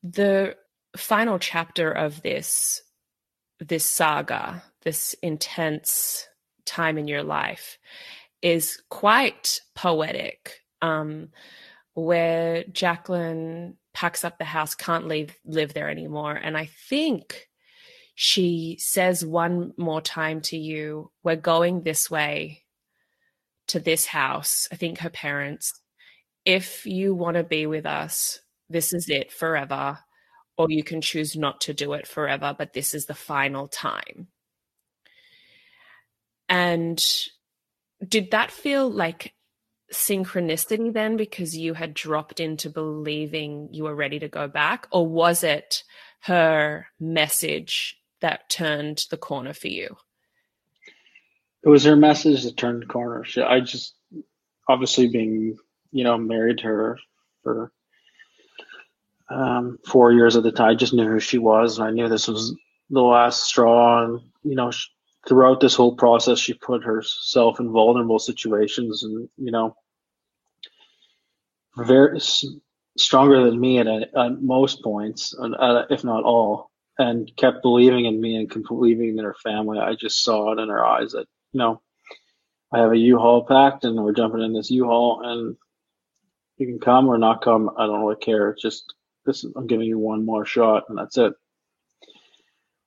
The 0.02 0.56
final 0.96 1.38
chapter 1.38 1.90
of 1.90 2.22
this 2.22 2.82
this 3.58 3.86
saga, 3.86 4.62
this 4.82 5.14
intense 5.22 6.28
time 6.66 6.98
in 6.98 7.08
your 7.08 7.22
life, 7.22 7.78
is 8.42 8.82
quite 8.90 9.60
poetic. 9.74 10.60
Um, 10.82 11.30
where 11.96 12.62
Jaclyn 12.64 13.74
packs 13.96 14.24
up 14.24 14.38
the 14.38 14.44
house, 14.44 14.74
can't 14.74 15.08
leave 15.08 15.34
live 15.44 15.74
there 15.74 15.90
anymore, 15.90 16.34
and 16.34 16.56
I 16.56 16.66
think 16.88 17.48
she 18.14 18.76
says 18.78 19.24
one 19.24 19.72
more 19.76 20.00
time 20.00 20.40
to 20.42 20.56
you, 20.56 21.10
"We're 21.24 21.36
going 21.36 21.82
this 21.82 22.10
way." 22.10 22.62
to 23.68 23.80
this 23.80 24.06
house. 24.06 24.68
I 24.70 24.76
think 24.76 24.98
her 25.00 25.10
parents 25.10 25.72
if 26.46 26.86
you 26.86 27.14
want 27.14 27.36
to 27.36 27.42
be 27.42 27.66
with 27.66 27.84
us, 27.84 28.40
this 28.70 28.94
is 28.94 29.10
it 29.10 29.32
forever, 29.32 29.98
or 30.56 30.70
you 30.70 30.84
can 30.84 31.00
choose 31.00 31.36
not 31.36 31.60
to 31.62 31.74
do 31.74 31.92
it 31.92 32.06
forever, 32.06 32.54
but 32.56 32.72
this 32.72 32.94
is 32.94 33.06
the 33.06 33.14
final 33.14 33.66
time. 33.66 34.28
And 36.48 37.04
did 38.06 38.30
that 38.30 38.52
feel 38.52 38.88
like 38.88 39.34
synchronicity 39.92 40.92
then 40.92 41.16
because 41.16 41.56
you 41.56 41.74
had 41.74 41.94
dropped 41.94 42.40
into 42.40 42.70
believing 42.70 43.68
you 43.72 43.84
were 43.84 43.94
ready 43.94 44.18
to 44.18 44.28
go 44.28 44.48
back? 44.48 44.86
Or 44.90 45.06
was 45.06 45.44
it 45.44 45.84
her 46.20 46.86
message 46.98 47.96
that 48.20 48.48
turned 48.48 49.04
the 49.10 49.16
corner 49.16 49.52
for 49.52 49.68
you? 49.68 49.96
It 51.62 51.68
was 51.68 51.84
her 51.84 51.96
message 51.96 52.44
that 52.44 52.56
turned 52.56 52.82
the 52.82 52.86
corner. 52.86 53.24
I 53.44 53.60
just, 53.60 53.94
obviously, 54.68 55.08
being 55.08 55.56
you 55.96 56.04
know, 56.04 56.18
married 56.18 56.60
her 56.60 56.98
for 57.42 57.72
um, 59.30 59.78
four 59.86 60.12
years 60.12 60.36
at 60.36 60.42
the 60.42 60.52
time. 60.52 60.70
I 60.70 60.74
just 60.74 60.92
knew 60.92 61.08
who 61.08 61.20
she 61.20 61.38
was, 61.38 61.78
and 61.78 61.88
I 61.88 61.90
knew 61.90 62.08
this 62.08 62.28
was 62.28 62.54
the 62.90 63.00
last 63.00 63.44
straw. 63.44 64.04
And 64.04 64.20
you 64.44 64.56
know, 64.56 64.70
she, 64.70 64.88
throughout 65.28 65.60
this 65.60 65.74
whole 65.74 65.94
process, 65.96 66.38
she 66.38 66.54
put 66.54 66.84
herself 66.84 67.60
in 67.60 67.72
vulnerable 67.72 68.18
situations, 68.18 69.02
and 69.02 69.28
you 69.36 69.52
know, 69.52 69.76
very 71.76 72.20
stronger 72.98 73.44
than 73.44 73.60
me 73.60 73.78
at, 73.78 73.86
at 73.86 74.42
most 74.42 74.82
points, 74.82 75.34
uh, 75.38 75.82
if 75.90 76.04
not 76.04 76.24
all, 76.24 76.70
and 76.98 77.30
kept 77.36 77.62
believing 77.62 78.06
in 78.06 78.20
me 78.20 78.36
and 78.36 78.64
believing 78.66 79.18
in 79.18 79.24
her 79.24 79.36
family. 79.42 79.78
I 79.78 79.94
just 79.94 80.22
saw 80.24 80.52
it 80.52 80.58
in 80.58 80.68
her 80.68 80.84
eyes 80.84 81.12
that 81.12 81.26
you 81.52 81.58
know. 81.58 81.82
I 82.72 82.80
have 82.80 82.90
a 82.90 82.98
U-Haul 82.98 83.46
packed 83.46 83.84
and 83.84 83.96
we're 83.96 84.12
jumping 84.12 84.42
in 84.42 84.52
this 84.52 84.72
U-Haul 84.72 85.22
and 85.24 85.56
you 86.56 86.66
can 86.66 86.78
come 86.78 87.08
or 87.08 87.18
not 87.18 87.42
come. 87.42 87.70
I 87.76 87.86
don't 87.86 88.00
really 88.00 88.16
care. 88.16 88.50
It's 88.50 88.62
just 88.62 88.94
this. 89.24 89.44
I'm 89.44 89.66
giving 89.66 89.86
you 89.86 89.98
one 89.98 90.24
more 90.24 90.46
shot, 90.46 90.84
and 90.88 90.96
that's 90.96 91.18
it. 91.18 91.34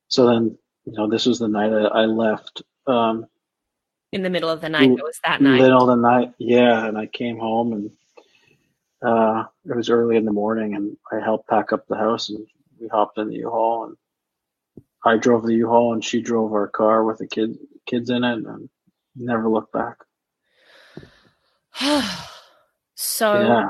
So 0.07 0.25
then, 0.25 0.57
you 0.91 0.97
know, 0.97 1.07
this 1.07 1.25
was 1.25 1.39
the 1.39 1.47
night 1.47 1.71
I, 1.71 2.01
I 2.01 2.05
left. 2.05 2.63
Um, 2.87 3.27
in 4.11 4.23
the 4.23 4.29
middle 4.29 4.49
of 4.49 4.61
the 4.61 4.69
night. 4.69 4.89
It 4.89 5.03
was 5.03 5.19
that 5.23 5.41
night. 5.41 5.61
Middle 5.61 5.81
of 5.81 5.87
the 5.87 5.95
night, 5.95 6.33
yeah. 6.39 6.85
And 6.85 6.97
I 6.97 7.05
came 7.05 7.37
home, 7.37 7.73
and 7.73 7.91
uh, 9.05 9.45
it 9.65 9.75
was 9.75 9.89
early 9.89 10.17
in 10.17 10.25
the 10.25 10.31
morning, 10.31 10.75
and 10.75 10.97
I 11.11 11.23
helped 11.23 11.47
pack 11.47 11.71
up 11.71 11.85
the 11.87 11.95
house, 11.95 12.29
and 12.29 12.45
we 12.79 12.87
hopped 12.87 13.19
in 13.19 13.29
the 13.29 13.35
U-Haul, 13.35 13.85
and 13.85 13.97
I 15.05 15.17
drove 15.17 15.43
the 15.43 15.53
U-Haul, 15.53 15.93
and 15.93 16.03
she 16.03 16.21
drove 16.21 16.53
our 16.53 16.67
car 16.67 17.03
with 17.03 17.19
the 17.19 17.27
kids 17.27 17.57
kids 17.85 18.09
in 18.09 18.23
it, 18.23 18.45
and 18.45 18.69
never 19.15 19.49
looked 19.49 19.73
back. 19.73 19.97
So. 23.01 23.33
Yeah. 23.33 23.69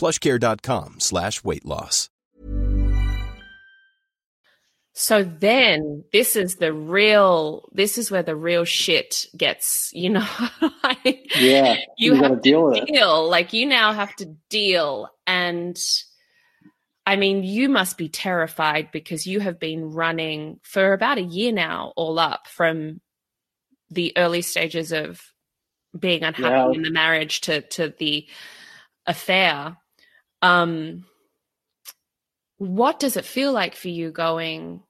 Plushcare.com 0.00 1.00
slash 1.00 1.44
weight 1.44 1.66
loss. 1.66 2.08
So 4.92 5.22
then 5.22 6.04
this 6.12 6.36
is 6.36 6.56
the 6.56 6.72
real 6.72 7.68
this 7.72 7.96
is 7.96 8.10
where 8.10 8.22
the 8.22 8.34
real 8.34 8.64
shit 8.64 9.26
gets, 9.36 9.90
you 9.92 10.10
know. 10.10 10.26
like, 10.82 11.30
yeah. 11.36 11.76
You, 11.96 12.14
you 12.14 12.22
have 12.22 12.42
deal 12.42 12.72
to 12.72 12.84
deal. 12.84 13.28
Like 13.28 13.52
you 13.52 13.66
now 13.66 13.92
have 13.92 14.14
to 14.16 14.34
deal 14.48 15.08
and 15.26 15.78
I 17.06 17.16
mean, 17.16 17.42
you 17.42 17.68
must 17.68 17.98
be 17.98 18.08
terrified 18.08 18.90
because 18.92 19.26
you 19.26 19.40
have 19.40 19.58
been 19.58 19.90
running 19.90 20.60
for 20.62 20.92
about 20.92 21.18
a 21.18 21.22
year 21.22 21.50
now, 21.50 21.92
all 21.96 22.18
up 22.18 22.46
from 22.46 23.00
the 23.90 24.12
early 24.16 24.42
stages 24.42 24.92
of 24.92 25.20
being 25.98 26.22
unhappy 26.22 26.54
yeah. 26.54 26.70
in 26.72 26.82
the 26.82 26.90
marriage 26.90 27.40
to 27.42 27.62
to 27.62 27.92
the 27.98 28.28
affair. 29.06 29.76
Um, 30.42 31.04
what 32.58 33.00
does 33.00 33.16
it 33.16 33.24
feel 33.24 33.52
like 33.52 33.74
for 33.74 33.88
you 33.88 34.10
going, 34.10 34.82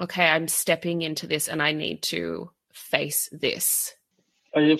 okay, 0.00 0.26
I'm 0.26 0.48
stepping 0.48 1.02
into 1.02 1.26
this 1.26 1.48
and 1.48 1.62
I 1.62 1.72
need 1.72 2.02
to 2.04 2.50
face 2.72 3.28
this? 3.32 3.94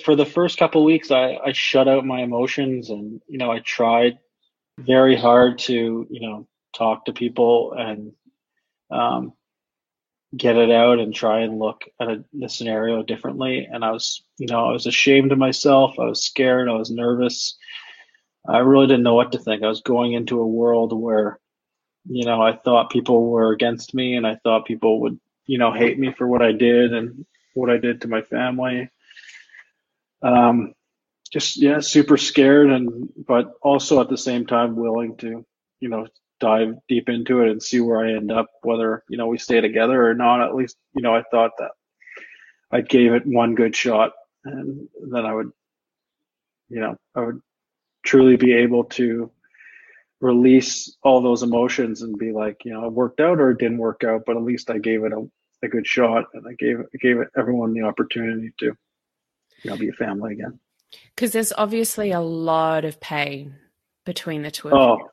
For 0.03 0.15
the 0.15 0.25
first 0.25 0.57
couple 0.57 0.83
weeks, 0.83 1.11
I, 1.11 1.35
I 1.35 1.53
shut 1.53 1.87
out 1.87 2.05
my 2.05 2.21
emotions 2.21 2.89
and, 2.89 3.21
you 3.27 3.37
know, 3.37 3.51
I 3.51 3.59
tried 3.59 4.19
very 4.77 5.15
hard 5.15 5.59
to, 5.59 6.07
you 6.09 6.21
know, 6.21 6.47
talk 6.75 7.05
to 7.05 7.13
people 7.13 7.73
and 7.77 8.13
um, 8.89 9.33
get 10.35 10.57
it 10.57 10.71
out 10.71 10.99
and 10.99 11.13
try 11.13 11.41
and 11.41 11.59
look 11.59 11.83
at 11.99 12.07
a, 12.07 12.23
the 12.33 12.49
scenario 12.49 13.03
differently. 13.03 13.67
And 13.71 13.83
I 13.83 13.91
was, 13.91 14.23
you 14.37 14.47
know, 14.47 14.65
I 14.67 14.71
was 14.71 14.87
ashamed 14.87 15.31
of 15.31 15.37
myself. 15.37 15.95
I 15.99 16.05
was 16.05 16.23
scared. 16.23 16.69
I 16.69 16.73
was 16.73 16.91
nervous. 16.91 17.57
I 18.47 18.59
really 18.59 18.87
didn't 18.87 19.03
know 19.03 19.15
what 19.15 19.33
to 19.33 19.39
think. 19.39 19.63
I 19.63 19.67
was 19.67 19.81
going 19.81 20.13
into 20.13 20.39
a 20.39 20.47
world 20.47 20.93
where 20.93 21.39
you 22.09 22.25
know, 22.25 22.41
I 22.41 22.55
thought 22.55 22.89
people 22.89 23.29
were 23.29 23.51
against 23.51 23.93
me 23.93 24.15
and 24.15 24.25
I 24.25 24.35
thought 24.35 24.65
people 24.65 25.01
would, 25.01 25.19
you 25.45 25.57
know, 25.57 25.71
hate 25.71 25.99
me 25.99 26.13
for 26.17 26.27
what 26.27 26.41
I 26.41 26.51
did 26.51 26.93
and 26.93 27.25
what 27.53 27.69
I 27.69 27.77
did 27.77 28.01
to 28.01 28.07
my 28.07 28.21
family. 28.21 28.89
Um, 30.21 30.73
just, 31.31 31.57
yeah, 31.57 31.79
super 31.79 32.17
scared 32.17 32.71
and, 32.71 33.09
but 33.15 33.53
also 33.61 34.01
at 34.01 34.09
the 34.09 34.17
same 34.17 34.45
time 34.45 34.75
willing 34.75 35.17
to, 35.17 35.45
you 35.79 35.89
know, 35.89 36.07
dive 36.39 36.75
deep 36.87 37.07
into 37.07 37.41
it 37.41 37.51
and 37.51 37.61
see 37.61 37.79
where 37.79 38.03
I 38.03 38.13
end 38.13 38.31
up, 38.31 38.47
whether, 38.63 39.03
you 39.07 39.17
know, 39.17 39.27
we 39.27 39.37
stay 39.37 39.61
together 39.61 40.09
or 40.09 40.15
not. 40.15 40.41
At 40.41 40.55
least, 40.55 40.77
you 40.95 41.03
know, 41.03 41.15
I 41.15 41.23
thought 41.29 41.51
that 41.59 41.71
I 42.71 42.81
gave 42.81 43.13
it 43.13 43.25
one 43.25 43.55
good 43.55 43.75
shot 43.75 44.13
and 44.43 44.87
then 45.11 45.25
I 45.25 45.33
would, 45.33 45.51
you 46.69 46.79
know, 46.79 46.97
I 47.15 47.19
would 47.21 47.41
truly 48.03 48.35
be 48.35 48.53
able 48.53 48.85
to 48.85 49.31
release 50.19 50.95
all 51.03 51.21
those 51.21 51.43
emotions 51.43 52.01
and 52.01 52.17
be 52.17 52.31
like, 52.31 52.63
you 52.63 52.73
know, 52.73 52.85
it 52.85 52.93
worked 52.93 53.19
out 53.19 53.39
or 53.39 53.51
it 53.51 53.57
didn't 53.57 53.79
work 53.79 54.03
out, 54.03 54.23
but 54.25 54.37
at 54.37 54.43
least 54.43 54.69
I 54.69 54.77
gave 54.77 55.03
it 55.03 55.11
a, 55.11 55.27
a 55.63 55.67
good 55.67 55.85
shot 55.85 56.25
and 56.33 56.45
I 56.47 56.53
gave 56.53 56.79
I 56.79 56.97
gave 56.99 57.17
everyone 57.35 57.73
the 57.73 57.81
opportunity 57.81 58.53
to, 58.59 58.65
you 59.63 59.69
know, 59.69 59.77
be 59.77 59.89
a 59.89 59.93
family 59.93 60.33
again. 60.33 60.59
Because 61.15 61.31
there's 61.31 61.53
obviously 61.57 62.11
a 62.11 62.19
lot 62.19 62.85
of 62.85 62.99
pain 62.99 63.55
between 64.05 64.43
the 64.43 64.51
two 64.51 64.69
of 64.69 64.73
oh, 64.73 64.97
you. 64.97 65.07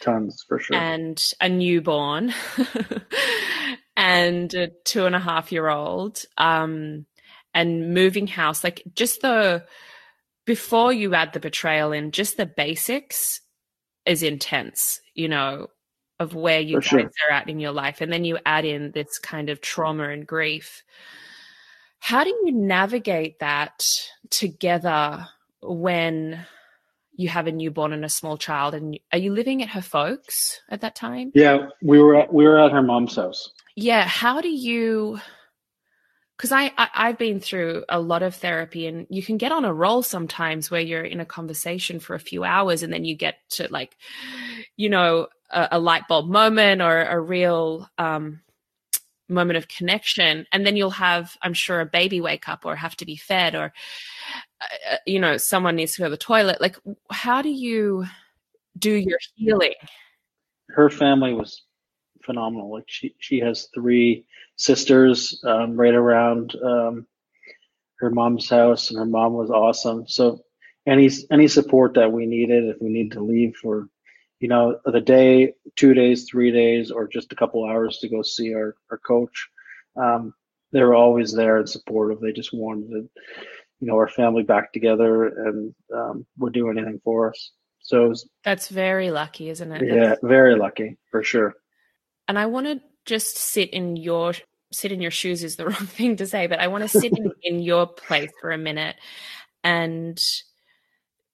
Tons 0.00 0.44
for 0.46 0.58
sure. 0.58 0.76
And 0.76 1.22
a 1.40 1.48
newborn 1.48 2.32
and 3.96 4.52
a 4.54 4.68
two 4.84 5.06
and 5.06 5.14
a 5.14 5.20
half 5.20 5.52
year 5.52 5.68
old. 5.68 6.22
Um 6.38 7.06
and 7.52 7.92
moving 7.92 8.26
house, 8.28 8.62
like 8.62 8.82
just 8.94 9.22
the 9.22 9.64
before 10.50 10.92
you 10.92 11.14
add 11.14 11.32
the 11.32 11.38
betrayal 11.38 11.92
in, 11.92 12.10
just 12.10 12.36
the 12.36 12.44
basics 12.44 13.40
is 14.04 14.24
intense, 14.24 15.00
you 15.14 15.28
know, 15.28 15.68
of 16.18 16.34
where 16.34 16.58
you 16.58 16.80
For 16.80 16.80
guys 16.80 16.88
sure. 16.88 17.10
are 17.30 17.34
at 17.34 17.48
in 17.48 17.60
your 17.60 17.70
life. 17.70 18.00
And 18.00 18.12
then 18.12 18.24
you 18.24 18.36
add 18.44 18.64
in 18.64 18.90
this 18.90 19.16
kind 19.20 19.48
of 19.48 19.60
trauma 19.60 20.08
and 20.08 20.26
grief. 20.26 20.82
How 22.00 22.24
do 22.24 22.30
you 22.30 22.50
navigate 22.50 23.38
that 23.38 23.88
together 24.30 25.24
when 25.62 26.44
you 27.12 27.28
have 27.28 27.46
a 27.46 27.52
newborn 27.52 27.92
and 27.92 28.04
a 28.04 28.08
small 28.08 28.36
child 28.36 28.74
and 28.74 28.98
are 29.12 29.18
you 29.18 29.32
living 29.32 29.62
at 29.62 29.68
her 29.68 29.82
folks 29.82 30.60
at 30.70 30.80
that 30.80 30.96
time 30.96 31.30
yeah 31.34 31.66
we 31.82 31.98
were 31.98 32.16
at 32.16 32.32
we 32.32 32.44
were 32.44 32.58
at 32.58 32.72
her 32.72 32.80
mom's 32.80 33.14
house 33.14 33.50
yeah 33.76 34.06
how 34.06 34.40
do 34.40 34.48
you 34.48 35.20
because 36.40 36.52
I, 36.52 36.72
I 36.78 37.08
have 37.08 37.18
been 37.18 37.38
through 37.38 37.84
a 37.90 38.00
lot 38.00 38.22
of 38.22 38.34
therapy 38.34 38.86
and 38.86 39.06
you 39.10 39.22
can 39.22 39.36
get 39.36 39.52
on 39.52 39.66
a 39.66 39.74
roll 39.74 40.02
sometimes 40.02 40.70
where 40.70 40.80
you're 40.80 41.04
in 41.04 41.20
a 41.20 41.26
conversation 41.26 42.00
for 42.00 42.14
a 42.14 42.18
few 42.18 42.44
hours 42.44 42.82
and 42.82 42.90
then 42.90 43.04
you 43.04 43.14
get 43.14 43.36
to 43.50 43.68
like 43.70 43.98
you 44.78 44.88
know 44.88 45.28
a, 45.50 45.68
a 45.72 45.78
light 45.78 46.08
bulb 46.08 46.30
moment 46.30 46.80
or 46.80 47.02
a 47.02 47.20
real 47.20 47.90
um, 47.98 48.40
moment 49.28 49.58
of 49.58 49.68
connection. 49.68 50.46
And 50.50 50.64
then 50.64 50.76
you'll 50.76 50.88
have 50.88 51.36
i'm 51.42 51.52
sure 51.52 51.82
a 51.82 51.86
baby 51.86 52.22
wake 52.22 52.48
up 52.48 52.64
or 52.64 52.74
have 52.74 52.96
to 52.96 53.04
be 53.04 53.16
fed 53.16 53.54
or 53.54 53.74
uh, 54.62 54.92
uh 54.92 54.96
you 55.04 55.20
know 55.20 55.36
someone 55.36 55.76
needs 55.76 55.92
to 55.96 55.98
go 55.98 56.06
to 56.06 56.10
the 56.10 56.16
toilet. 56.16 56.58
Like 56.58 56.78
how 57.10 57.42
do 57.42 57.50
you 57.50 58.06
do 58.78 58.94
your 58.94 59.18
healing? 59.34 59.74
Her 60.70 60.88
family 60.88 61.34
was 61.34 61.60
phenomenal 62.24 62.72
like 62.72 62.84
she 62.86 63.14
she 63.18 63.40
has 63.40 63.68
three 63.74 64.26
sisters 64.56 65.40
um, 65.44 65.76
right 65.76 65.94
around 65.94 66.54
um, 66.62 67.06
her 67.98 68.10
mom's 68.10 68.48
house, 68.48 68.90
and 68.90 68.98
her 68.98 69.06
mom 69.06 69.34
was 69.34 69.50
awesome. 69.50 70.06
So 70.06 70.40
any 70.86 71.10
any 71.30 71.48
support 71.48 71.94
that 71.94 72.12
we 72.12 72.26
needed, 72.26 72.64
if 72.64 72.76
we 72.80 72.88
needed 72.88 73.12
to 73.12 73.24
leave 73.24 73.56
for, 73.56 73.88
you 74.38 74.48
know, 74.48 74.78
the 74.84 75.00
day, 75.00 75.54
two 75.76 75.94
days, 75.94 76.24
three 76.24 76.50
days, 76.50 76.90
or 76.90 77.06
just 77.06 77.32
a 77.32 77.36
couple 77.36 77.64
hours 77.64 77.98
to 77.98 78.08
go 78.08 78.22
see 78.22 78.54
our 78.54 78.74
our 78.90 78.98
coach, 78.98 79.48
um, 79.96 80.34
they 80.72 80.82
were 80.82 80.94
always 80.94 81.32
there 81.32 81.58
and 81.58 81.68
supportive. 81.68 82.20
They 82.20 82.32
just 82.32 82.52
wanted, 82.52 82.90
to, 82.90 83.10
you 83.80 83.86
know, 83.86 83.96
our 83.96 84.08
family 84.08 84.42
back 84.42 84.72
together, 84.72 85.26
and 85.26 85.74
um, 85.94 86.26
would 86.38 86.52
do 86.52 86.70
anything 86.70 87.00
for 87.04 87.30
us. 87.30 87.52
So 87.82 88.08
was, 88.08 88.28
that's 88.44 88.68
very 88.68 89.10
lucky, 89.10 89.48
isn't 89.48 89.72
it? 89.72 89.82
Yeah, 89.86 90.14
very 90.22 90.56
lucky 90.56 90.98
for 91.10 91.22
sure. 91.22 91.54
And 92.30 92.38
I 92.38 92.46
want 92.46 92.68
to 92.68 92.80
just 93.06 93.36
sit 93.36 93.70
in 93.70 93.96
your 93.96 94.34
sit 94.70 94.92
in 94.92 95.00
your 95.00 95.10
shoes 95.10 95.42
is 95.42 95.56
the 95.56 95.64
wrong 95.68 95.74
thing 95.74 96.14
to 96.14 96.28
say, 96.28 96.46
but 96.46 96.60
I 96.60 96.68
want 96.68 96.82
to 96.82 96.88
sit 96.88 97.18
in, 97.18 97.32
in 97.42 97.58
your 97.58 97.88
place 97.88 98.30
for 98.40 98.52
a 98.52 98.56
minute 98.56 98.94
and 99.64 100.16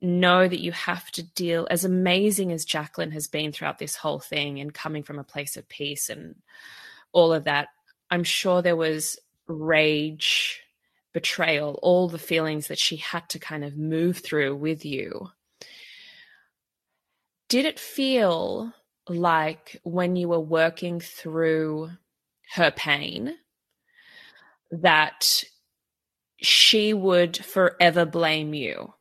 know 0.01 0.49
that 0.49 0.63
you 0.63 0.73
have 0.73 1.11
to 1.11 1.23
deal 1.23 1.69
as 1.71 1.85
amazing 1.85 2.51
as 2.51 2.65
Jaclyn 2.65 3.13
has 3.13 3.29
been 3.29 3.53
throughout 3.53 3.79
this 3.79 3.95
whole 3.95 4.21
thing 4.21 4.59
and 4.59 4.73
coming 4.73 5.03
from 5.03 5.19
a 5.19 5.25
place 5.25 5.59
of 5.59 5.69
peace 5.69 6.09
and 6.09 6.35
all 7.13 7.31
of 7.35 7.45
that. 7.45 7.69
I'm 8.11 8.25
sure 8.25 8.63
there 8.63 8.75
was 8.75 9.19
rage, 9.49 10.63
betrayal, 11.13 11.79
all 11.83 12.09
the 12.09 12.19
feelings 12.19 12.69
that 12.69 12.79
she 12.79 12.97
had 12.97 13.29
to 13.29 13.39
kind 13.39 13.65
of 13.65 13.77
move 13.77 14.21
through 14.21 14.57
with 14.57 14.87
you. 14.87 15.29
Did 17.51 17.67
it 17.67 17.79
feel 17.79 18.73
like 19.09 19.81
when 19.85 20.17
you 20.17 20.29
were 20.29 20.41
working 20.41 21.01
through 21.01 21.91
her 22.55 22.71
pain 22.71 23.35
that 24.71 25.43
she 26.39 26.93
would 26.93 27.37
forever 27.45 28.05
blame 28.05 28.55
you. 28.55 28.93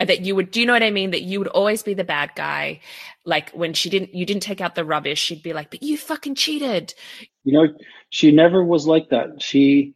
That 0.00 0.22
you 0.22 0.34
would 0.34 0.50
do 0.50 0.60
you 0.60 0.66
know 0.66 0.72
what 0.72 0.82
i 0.82 0.90
mean? 0.90 1.12
That 1.12 1.22
you 1.22 1.38
would 1.38 1.48
always 1.48 1.82
be 1.82 1.94
the 1.94 2.04
bad 2.04 2.32
guy. 2.34 2.80
Like 3.24 3.50
when 3.50 3.72
she 3.74 3.88
didn't 3.88 4.14
you 4.14 4.26
didn't 4.26 4.42
take 4.42 4.60
out 4.60 4.74
the 4.74 4.84
rubbish 4.84 5.20
she'd 5.20 5.42
be 5.42 5.52
like 5.52 5.70
but 5.70 5.82
you 5.82 5.96
fucking 5.96 6.34
cheated. 6.34 6.94
You 7.44 7.52
know 7.52 7.74
she 8.10 8.32
never 8.32 8.62
was 8.64 8.86
like 8.86 9.10
that. 9.10 9.40
She 9.40 9.94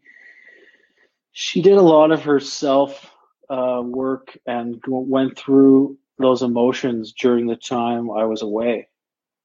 she 1.33 1.63
did 1.63 1.75
a 1.75 1.83
lot 1.83 2.11
of 2.11 2.23
her 2.23 2.41
self 2.41 3.11
uh, 3.51 3.83
work 3.85 4.37
and 4.47 4.83
went 4.87 5.39
through 5.39 5.99
those 6.19 6.43
emotions 6.43 7.13
during 7.13 7.47
the 7.47 7.57
time 7.57 8.11
i 8.11 8.25
was 8.25 8.43
away 8.43 8.89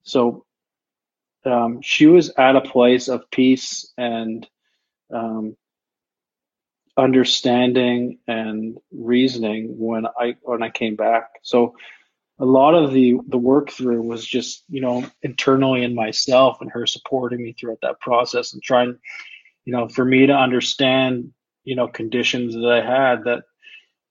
so 0.04 0.46
um, 1.46 1.82
she 1.82 2.08
was 2.08 2.32
at 2.38 2.56
a 2.56 2.62
place 2.62 3.08
of 3.08 3.30
peace 3.30 3.92
and 3.98 4.48
um, 5.14 5.58
understanding 6.98 8.20
and 8.28 8.78
reasoning 8.92 9.76
when 9.78 10.06
I 10.06 10.36
when 10.42 10.64
I 10.64 10.70
came 10.70 10.96
back. 10.96 11.30
So 11.42 11.76
a 12.40 12.46
lot 12.46 12.76
of 12.76 12.94
the 12.94 13.18
the 13.28 13.38
work 13.38 13.72
through 13.72 14.02
was 14.02 14.26
just 14.26 14.64
you 14.70 14.82
know 14.82 15.06
internally 15.22 15.84
in 15.84 15.96
myself 15.96 16.58
and 16.62 16.72
her 16.72 16.86
supporting 16.86 17.44
me 17.44 17.54
throughout 17.54 17.80
that 17.82 18.00
process 18.00 18.54
and 18.54 18.62
trying 18.62 18.98
you 19.66 19.74
know 19.74 19.88
for 19.88 20.06
me 20.06 20.28
to 20.28 20.34
understand 20.34 21.32
you 21.64 21.76
know 21.76 21.88
conditions 21.88 22.54
that 22.54 22.66
I 22.66 22.86
had 22.86 23.26
that 23.26 23.44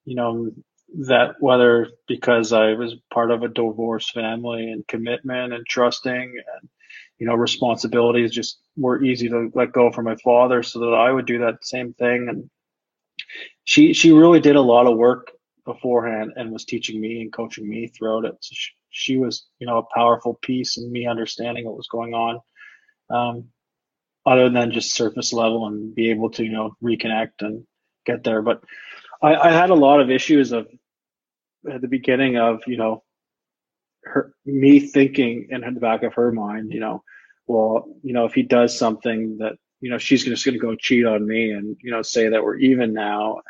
you 0.04 0.16
know 0.16 0.52
that 1.00 1.36
whether 1.40 1.88
because 2.06 2.52
I 2.52 2.74
was 2.74 2.94
part 3.12 3.30
of 3.30 3.42
a 3.42 3.48
divorce 3.48 4.10
family 4.10 4.70
and 4.70 4.86
commitment 4.86 5.52
and 5.52 5.66
trusting 5.66 6.12
and 6.12 6.68
you 7.18 7.28
know, 7.28 7.34
responsibilities 7.34 8.32
just 8.32 8.58
were 8.76 9.00
easy 9.00 9.28
to 9.28 9.48
let 9.54 9.70
go 9.70 9.92
from 9.92 10.06
my 10.06 10.16
father 10.16 10.62
so 10.64 10.80
that 10.80 10.92
I 10.92 11.12
would 11.12 11.24
do 11.24 11.38
that 11.38 11.64
same 11.64 11.92
thing. 11.94 12.26
And 12.28 12.50
she, 13.62 13.92
she 13.92 14.10
really 14.10 14.40
did 14.40 14.56
a 14.56 14.60
lot 14.60 14.88
of 14.88 14.96
work 14.98 15.30
beforehand 15.64 16.32
and 16.34 16.50
was 16.50 16.64
teaching 16.64 17.00
me 17.00 17.20
and 17.20 17.32
coaching 17.32 17.68
me 17.68 17.86
throughout 17.86 18.24
it. 18.24 18.34
So 18.40 18.54
she, 18.54 18.70
she 18.90 19.16
was, 19.18 19.46
you 19.60 19.68
know, 19.68 19.78
a 19.78 19.94
powerful 19.94 20.34
piece 20.42 20.78
in 20.78 20.90
me 20.90 21.06
understanding 21.06 21.64
what 21.64 21.76
was 21.76 21.86
going 21.86 22.12
on. 22.12 22.40
Um, 23.08 23.44
other 24.26 24.50
than 24.50 24.72
just 24.72 24.94
surface 24.94 25.32
level 25.32 25.68
and 25.68 25.94
be 25.94 26.10
able 26.10 26.30
to 26.30 26.44
you 26.44 26.52
know 26.52 26.76
reconnect 26.82 27.40
and 27.40 27.64
get 28.06 28.24
there. 28.24 28.42
But 28.42 28.62
I, 29.22 29.34
I 29.34 29.50
had 29.52 29.70
a 29.70 29.74
lot 29.74 30.00
of 30.00 30.10
issues 30.10 30.52
of 30.52 30.66
at 31.70 31.80
the 31.80 31.88
beginning 31.88 32.36
of 32.36 32.62
you 32.66 32.76
know 32.76 33.02
her 34.04 34.32
me 34.44 34.80
thinking 34.80 35.48
in 35.50 35.60
the 35.74 35.80
back 35.80 36.02
of 36.02 36.14
her 36.14 36.32
mind, 36.32 36.72
you 36.72 36.80
know, 36.80 37.02
well, 37.46 37.86
you 38.02 38.12
know, 38.12 38.24
if 38.24 38.34
he 38.34 38.42
does 38.42 38.76
something 38.76 39.38
that 39.38 39.54
you 39.80 39.90
know 39.90 39.98
she's 39.98 40.24
just 40.24 40.44
going 40.44 40.54
to 40.54 40.58
go 40.58 40.76
cheat 40.76 41.06
on 41.06 41.26
me 41.26 41.50
and 41.50 41.76
you 41.80 41.90
know 41.90 42.02
say 42.02 42.28
that 42.28 42.42
we're 42.42 42.56
even 42.56 42.92
now. 42.92 43.40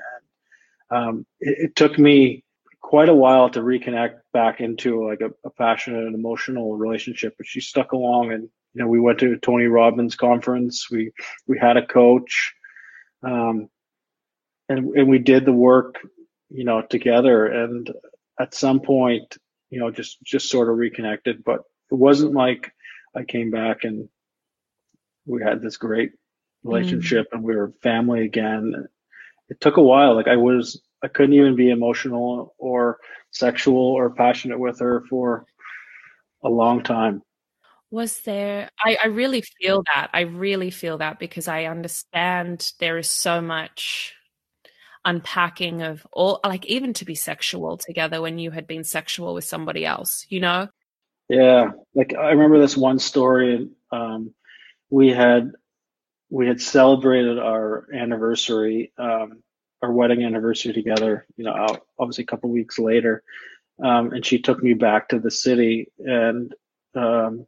And 0.91 0.99
um, 0.99 1.27
it, 1.41 1.57
it 1.59 1.77
took 1.77 1.99
me 1.99 2.45
quite 2.81 3.09
a 3.09 3.15
while 3.15 3.49
to 3.51 3.61
reconnect 3.61 4.17
back 4.33 4.61
into 4.61 5.07
like 5.07 5.21
a, 5.21 5.31
a, 5.47 5.51
passionate 5.51 6.05
and 6.05 6.15
emotional 6.15 6.77
relationship, 6.77 7.35
but 7.39 7.47
she 7.47 7.61
stuck 7.61 7.93
along 7.93 8.33
and 8.33 8.43
you 8.75 8.83
know 8.83 8.89
we 8.89 9.01
went 9.01 9.19
to 9.21 9.33
a 9.33 9.39
Tony 9.39 9.67
Robbins 9.67 10.17
conference. 10.17 10.91
We 10.91 11.13
we 11.47 11.59
had 11.59 11.77
a 11.77 11.87
coach, 11.87 12.55
um, 13.23 13.69
and 14.69 14.95
and 14.97 15.09
we 15.09 15.19
did 15.19 15.45
the 15.45 15.53
work, 15.53 15.97
you 16.53 16.65
know, 16.65 16.83
together. 16.83 17.47
And 17.47 17.91
at 18.39 18.55
some 18.55 18.81
point, 18.81 19.39
you 19.71 19.81
know, 19.81 19.91
just 19.91 20.23
just 20.23 20.51
sort 20.51 20.69
of 20.69 20.77
reconnected. 20.77 21.45
But 21.45 21.61
it 21.91 21.95
wasn't 21.95 22.33
like 22.33 22.73
I 23.15 23.25
came 23.25 23.51
back 23.51 23.85
and 23.85 24.09
we 25.27 25.43
had 25.43 25.63
this 25.63 25.77
great 25.77 26.13
relationship 26.63 27.27
mm. 27.31 27.37
and 27.37 27.45
we 27.45 27.57
were 27.57 27.73
family 27.83 28.25
again. 28.25 28.87
It 29.49 29.61
took 29.61 29.77
a 29.77 29.83
while. 29.83 30.15
Like 30.15 30.29
I 30.29 30.37
was, 30.37 30.81
I 31.03 31.09
couldn't 31.09 31.35
even 31.35 31.57
be 31.57 31.71
emotional 31.71 32.55
or 32.59 32.99
sexual 33.31 33.77
or 33.77 34.11
passionate 34.11 34.59
with 34.59 34.81
her 34.81 35.05
for 35.09 35.45
a 36.43 36.49
long 36.49 36.83
time. 36.83 37.23
Was 37.91 38.21
there, 38.21 38.71
I, 38.83 38.97
I 39.05 39.07
really 39.09 39.43
feel 39.61 39.83
that. 39.95 40.09
I 40.15 40.21
really 40.21 40.71
feel 40.71 40.99
that 40.99 41.19
because 41.19 41.47
I 41.47 41.65
understand 41.65 42.73
there 42.81 42.97
is 42.97 43.11
so 43.11 43.43
much 43.43 44.15
unpacking 45.05 45.83
of 45.83 46.07
all, 46.13 46.41
like 46.45 46.67
even 46.67 46.93
to 46.95 47.05
be 47.05 47.15
sexual 47.15 47.77
together 47.77 48.21
when 48.21 48.39
you 48.39 48.51
had 48.51 48.67
been 48.67 48.85
sexual 48.85 49.35
with 49.35 49.45
somebody 49.45 49.85
else, 49.85 50.27
you 50.29 50.41
know? 50.41 50.69
Yeah. 51.29 51.73
Like 51.95 52.15
I 52.15 52.31
remember 52.31 52.59
this 52.59 52.77
one 52.77 52.99
story. 52.99 53.69
Um, 53.91 54.35
we 54.91 55.09
had 55.09 55.53
we 56.31 56.47
had 56.47 56.61
celebrated 56.61 57.39
our 57.39 57.87
anniversary, 57.95 58.93
um, 58.99 59.43
our 59.83 59.93
wedding 59.93 60.25
anniversary 60.25 60.73
together. 60.73 61.27
You 61.37 61.45
know, 61.45 61.79
obviously 61.99 62.25
a 62.25 62.27
couple 62.27 62.51
weeks 62.51 62.79
later, 62.79 63.23
um, 63.83 64.13
and 64.13 64.25
she 64.25 64.41
took 64.41 64.63
me 64.63 64.75
back 64.75 65.09
to 65.09 65.19
the 65.19 65.31
city, 65.31 65.91
and 65.99 66.55
um, 66.95 67.47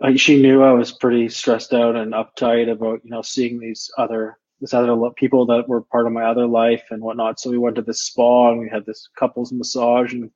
I, 0.00 0.16
she 0.16 0.40
knew 0.40 0.62
I 0.62 0.72
was 0.72 0.92
pretty 0.92 1.28
stressed 1.28 1.72
out 1.72 1.96
and 1.96 2.12
uptight 2.12 2.70
about 2.70 3.04
you 3.04 3.10
know 3.10 3.22
seeing 3.22 3.58
these 3.58 3.90
other 3.98 4.38
this 4.62 4.72
other 4.72 4.96
people 5.16 5.44
that 5.46 5.68
were 5.68 5.82
part 5.82 6.06
of 6.06 6.12
my 6.14 6.24
other 6.24 6.46
life 6.46 6.84
and 6.90 7.02
whatnot. 7.02 7.38
So 7.38 7.50
we 7.50 7.58
went 7.58 7.76
to 7.76 7.82
this 7.82 8.02
spa 8.02 8.52
and 8.52 8.60
we 8.60 8.70
had 8.70 8.86
this 8.86 9.08
couples 9.18 9.52
massage 9.52 10.14
and 10.14 10.30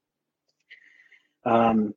um, 1.46 1.94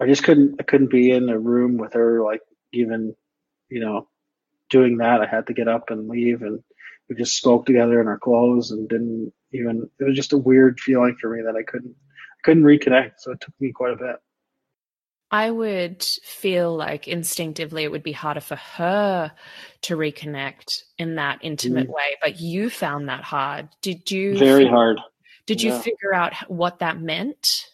I 0.00 0.06
just 0.06 0.24
couldn't 0.24 0.56
I 0.60 0.62
couldn't 0.62 0.90
be 0.90 1.10
in 1.10 1.28
a 1.28 1.38
room 1.38 1.76
with 1.76 1.92
her 1.92 2.22
like 2.24 2.40
even 2.72 3.14
you 3.68 3.80
know 3.80 4.08
doing 4.70 4.98
that, 4.98 5.20
I 5.20 5.26
had 5.26 5.46
to 5.46 5.54
get 5.54 5.68
up 5.68 5.90
and 5.90 6.08
leave, 6.08 6.42
and 6.42 6.62
we 7.08 7.16
just 7.16 7.36
spoke 7.36 7.66
together 7.66 8.00
in 8.00 8.08
our 8.08 8.18
clothes 8.18 8.70
and 8.70 8.88
didn't 8.88 9.32
even. 9.52 9.88
It 10.00 10.04
was 10.04 10.16
just 10.16 10.32
a 10.32 10.38
weird 10.38 10.80
feeling 10.80 11.16
for 11.20 11.34
me 11.34 11.42
that 11.42 11.56
I 11.56 11.62
couldn't 11.62 11.94
I 11.94 12.40
couldn't 12.44 12.64
reconnect. 12.64 13.12
So 13.18 13.32
it 13.32 13.40
took 13.40 13.54
me 13.60 13.72
quite 13.72 13.92
a 13.92 13.96
bit. 13.96 14.16
I 15.30 15.50
would 15.50 16.02
feel 16.02 16.76
like 16.76 17.08
instinctively 17.08 17.82
it 17.82 17.90
would 17.90 18.04
be 18.04 18.12
harder 18.12 18.40
for 18.40 18.56
her 18.56 19.32
to 19.82 19.96
reconnect 19.96 20.82
in 20.98 21.16
that 21.16 21.40
intimate 21.42 21.88
mm. 21.88 21.92
way, 21.92 22.16
but 22.22 22.40
you 22.40 22.70
found 22.70 23.08
that 23.08 23.24
hard. 23.24 23.68
Did 23.82 24.10
you? 24.10 24.38
Very 24.38 24.64
figure, 24.64 24.70
hard. 24.76 25.00
Did 25.46 25.62
you 25.62 25.72
figure 25.78 26.14
out 26.14 26.34
what 26.48 26.78
that 26.78 27.00
meant? 27.00 27.66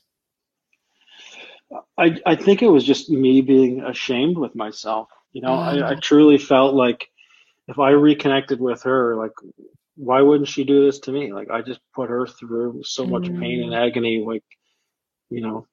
I 1.99 2.17
I 2.25 2.37
think 2.37 2.63
it 2.63 2.69
was 2.69 2.85
just 2.85 3.11
me 3.11 3.43
being 3.43 3.83
ashamed 3.83 4.39
with 4.39 4.55
myself. 4.55 5.09
You 5.33 5.43
know, 5.43 5.55
I, 5.55 5.91
I 5.91 5.95
mm. 5.95 6.03
truly 6.03 6.39
felt 6.39 6.75
like 6.75 7.09
if 7.69 7.79
I 7.79 7.91
reconnected 7.91 8.61
with 8.61 8.83
her, 8.83 9.17
like, 9.17 9.33
why 9.97 10.21
wouldn't 10.21 10.49
she 10.49 10.65
do 10.65 10.85
this 10.85 11.01
to 11.01 11.13
me? 11.13 11.33
Like, 11.33 11.51
I 11.51 11.63
just 11.63 11.81
put 11.95 12.11
her 12.11 12.27
through 12.27 12.83
so 12.85 13.07
much 13.07 13.25
mm. 13.25 13.41
pain 13.41 13.63
and 13.63 13.73
mm. 13.73 13.87
agony, 13.89 14.25
like, 14.27 14.45
you 15.31 15.41
know, 15.41 15.67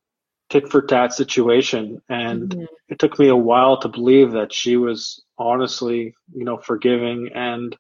tit 0.49 0.69
for 0.69 0.81
tat 0.81 1.13
situation. 1.13 2.01
And 2.09 2.49
mm. 2.49 2.67
it 2.87 2.99
took 2.99 3.19
me 3.19 3.27
a 3.27 3.35
while 3.35 3.79
to 3.81 3.87
believe 3.87 4.31
that 4.31 4.53
she 4.53 4.77
was 4.77 5.23
honestly, 5.37 6.15
you 6.33 6.43
know, 6.43 6.57
forgiving 6.57 7.29
and 7.33 7.75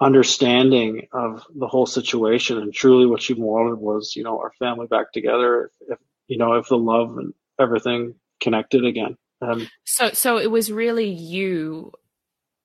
understanding 0.00 1.08
of 1.12 1.44
the 1.54 1.68
whole 1.68 1.86
situation. 1.86 2.58
And 2.58 2.72
truly 2.72 3.06
what 3.06 3.22
she 3.22 3.34
wanted 3.34 3.78
was, 3.78 4.14
you 4.16 4.24
know, 4.24 4.38
our 4.38 4.52
family 4.58 4.86
back 4.86 5.12
together. 5.12 5.70
If, 5.88 5.98
you 6.26 6.38
know, 6.38 6.54
if 6.54 6.68
the 6.68 6.78
love 6.78 7.18
and 7.18 7.34
everything 7.58 8.14
connected 8.40 8.84
again. 8.84 9.16
Um, 9.42 9.68
so, 9.84 10.10
so 10.12 10.38
it 10.38 10.50
was 10.50 10.70
really 10.70 11.08
you 11.08 11.92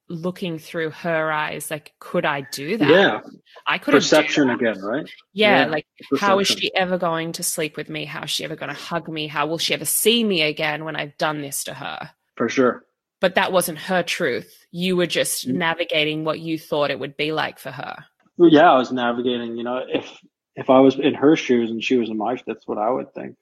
looking 0.08 0.60
through 0.60 0.92
her 0.92 1.32
eyes. 1.32 1.72
Like, 1.72 1.94
could 2.00 2.26
I 2.26 2.42
do 2.52 2.78
that? 2.78 2.90
Yeah, 2.90 3.22
I 3.66 3.78
could. 3.78 3.94
Have 3.94 4.04
perception 4.04 4.50
again, 4.50 4.80
right? 4.82 5.10
Yeah, 5.34 5.62
yeah 5.62 5.66
like 5.68 5.88
perception. 6.10 6.28
how 6.28 6.40
is 6.40 6.48
she 6.48 6.74
ever 6.76 6.98
going 6.98 7.32
to 7.34 7.44
sleep 7.44 7.78
with 7.78 7.90
me? 7.90 8.06
How 8.06 8.24
is 8.24 8.30
she 8.30 8.44
ever 8.44 8.56
going 8.56 8.74
to 8.74 8.80
hug 8.80 9.08
me? 9.08 9.28
How 9.28 9.48
will 9.48 9.58
she 9.58 9.74
ever 9.74 9.86
see 9.86 10.24
me 10.24 10.42
again 10.42 10.86
when 10.86 10.96
I've 10.96 11.18
done 11.18 11.42
this 11.42 11.64
to 11.66 11.74
her? 11.74 12.12
For 12.36 12.50
sure. 12.50 12.86
But 13.22 13.36
that 13.36 13.52
wasn't 13.52 13.80
her 13.80 14.04
truth. 14.04 14.66
You 14.72 14.96
were 14.96 15.08
just 15.08 15.48
mm-hmm. 15.48 15.58
navigating 15.58 16.24
what 16.26 16.40
you 16.40 16.60
thought 16.60 16.92
it 16.92 17.00
would 17.00 17.18
be 17.18 17.32
like 17.32 17.60
for 17.60 17.72
her. 17.72 18.06
Yeah, 18.38 18.72
I 18.72 18.78
was 18.78 18.92
navigating. 18.92 19.58
You 19.58 19.64
know, 19.64 19.82
if 19.88 20.12
if 20.56 20.70
I 20.70 20.80
was 20.80 21.00
in 21.00 21.14
her 21.14 21.36
shoes 21.36 21.72
and 21.72 21.84
she 21.84 21.98
was 21.98 22.10
in 22.10 22.18
my, 22.18 22.38
that's 22.46 22.68
what 22.68 22.78
I 22.78 22.90
would 22.90 23.14
think. 23.14 23.36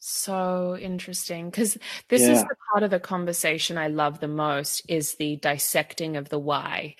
So 0.00 0.76
interesting 0.80 1.50
because 1.50 1.76
this 2.08 2.22
yeah. 2.22 2.32
is 2.32 2.42
the 2.42 2.56
part 2.70 2.84
of 2.84 2.90
the 2.90 3.00
conversation 3.00 3.76
I 3.76 3.88
love 3.88 4.20
the 4.20 4.28
most 4.28 4.82
is 4.88 5.14
the 5.14 5.36
dissecting 5.36 6.16
of 6.16 6.28
the 6.28 6.38
why. 6.38 6.94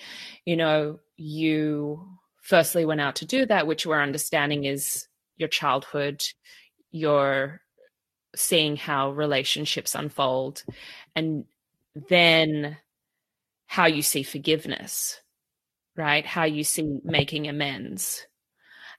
You 0.44 0.56
know, 0.56 0.98
you 1.16 2.08
firstly 2.42 2.84
went 2.84 3.00
out 3.00 3.16
to 3.16 3.26
do 3.26 3.46
that, 3.46 3.66
which 3.66 3.86
we're 3.86 4.02
understanding 4.02 4.64
is 4.64 5.06
your 5.36 5.48
childhood, 5.48 6.24
your 6.90 7.60
seeing 8.34 8.76
how 8.76 9.10
relationships 9.10 9.94
unfold, 9.94 10.64
and 11.14 11.44
then 12.08 12.76
how 13.66 13.86
you 13.86 14.02
see 14.02 14.22
forgiveness, 14.22 15.20
right? 15.96 16.26
How 16.26 16.44
you 16.44 16.64
see 16.64 16.98
making 17.04 17.48
amends. 17.48 18.26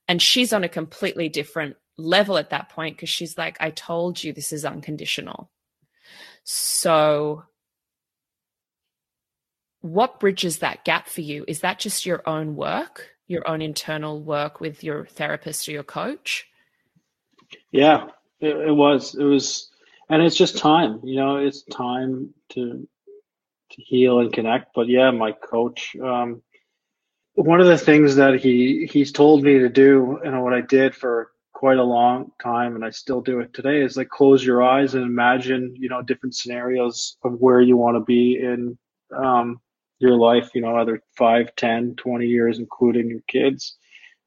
And 0.08 0.22
she's 0.22 0.54
on 0.54 0.64
a 0.64 0.70
completely 0.70 1.28
different 1.30 1.76
level 2.00 2.38
at 2.38 2.50
that 2.50 2.70
point 2.70 2.96
because 2.96 3.10
she's 3.10 3.38
like, 3.38 3.58
I 3.60 3.70
told 3.72 4.24
you 4.24 4.34
this 4.34 4.52
is 4.52 4.66
unconditional. 4.66 5.52
So, 6.44 7.44
what 9.82 10.20
bridges 10.20 10.60
that 10.60 10.84
gap 10.84 11.08
for 11.08 11.22
you? 11.22 11.46
Is 11.48 11.62
that 11.62 11.80
just 11.80 12.06
your 12.06 12.28
own 12.28 12.56
work, 12.56 13.08
your 13.28 13.48
own 13.48 13.62
internal 13.62 14.22
work 14.22 14.60
with 14.60 14.84
your 14.84 15.06
therapist 15.06 15.68
or 15.68 15.72
your 15.72 15.84
coach? 15.84 16.48
Yeah, 17.72 18.08
it, 18.40 18.56
it 18.56 18.76
was. 18.76 19.16
It 19.16 19.24
was, 19.24 19.70
and 20.10 20.22
it's 20.22 20.36
just 20.36 20.58
time. 20.58 21.02
You 21.04 21.18
know, 21.18 21.38
it's 21.38 21.64
time 21.64 22.34
to 22.50 22.88
to 23.72 23.82
heal 23.82 24.20
and 24.20 24.34
connect. 24.34 24.74
But 24.74 24.88
yeah, 24.88 25.12
my 25.12 25.32
coach. 25.32 25.96
Um, 26.02 26.42
one 27.36 27.62
of 27.62 27.68
the 27.68 27.78
things 27.78 28.16
that 28.16 28.40
he 28.40 28.90
he's 28.92 29.12
told 29.12 29.44
me 29.44 29.60
to 29.60 29.70
do, 29.70 30.20
and 30.24 30.44
what 30.44 30.54
I 30.54 30.62
did 30.62 30.96
for 30.96 31.32
quite 31.60 31.78
a 31.78 31.84
long 31.84 32.32
time 32.42 32.74
and 32.76 32.86
I 32.86 32.90
still 32.90 33.20
do 33.20 33.42
it 33.42 33.54
today 33.54 33.82
is 33.82 33.98
like 33.98 34.08
close 34.08 34.42
your 34.42 34.64
eyes 34.64 34.94
and 34.96 35.04
imagine, 35.04 35.76
you 35.78 35.90
know, 35.90 36.02
different 36.02 36.34
scenarios 36.34 37.18
of 37.22 37.34
where 37.34 37.60
you 37.60 37.76
want 37.76 37.98
to 37.98 38.00
be 38.00 38.40
in 38.42 38.78
um, 39.14 39.60
your 39.98 40.16
life, 40.16 40.52
you 40.54 40.62
know, 40.62 40.78
either 40.78 41.04
5, 41.18 41.54
10, 41.58 41.96
20 41.98 42.28
years, 42.28 42.60
including 42.60 43.10
your 43.10 43.20
kids 43.28 43.76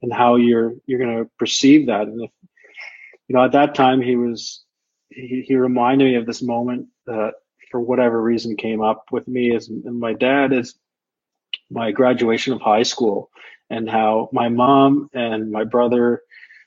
and 0.02 0.12
how 0.12 0.36
you're, 0.36 0.74
you're 0.84 0.98
going 0.98 1.24
to 1.24 1.30
perceive 1.38 1.86
that. 1.86 2.02
And 2.02 2.20
if, 2.20 2.30
you 3.28 3.34
know, 3.34 3.46
at 3.46 3.52
that 3.52 3.74
time 3.74 4.02
he 4.02 4.14
was, 4.14 4.62
he, 5.08 5.42
he 5.48 5.56
reminded 5.56 6.04
me 6.04 6.16
of 6.16 6.26
this 6.26 6.42
moment 6.42 6.88
that 7.06 7.32
for 7.70 7.80
whatever 7.80 8.20
reason 8.20 8.58
came 8.58 8.82
up 8.82 9.06
with 9.10 9.26
me 9.26 9.56
as 9.56 9.70
and 9.70 9.98
my 9.98 10.12
dad 10.12 10.52
is 10.52 10.74
my 11.70 11.92
graduation 11.92 12.52
of 12.52 12.60
high 12.60 12.82
school 12.82 13.30
and 13.70 13.88
how 13.88 14.28
my 14.34 14.50
mom 14.50 15.08
and 15.14 15.50
my 15.50 15.64
brother 15.64 16.20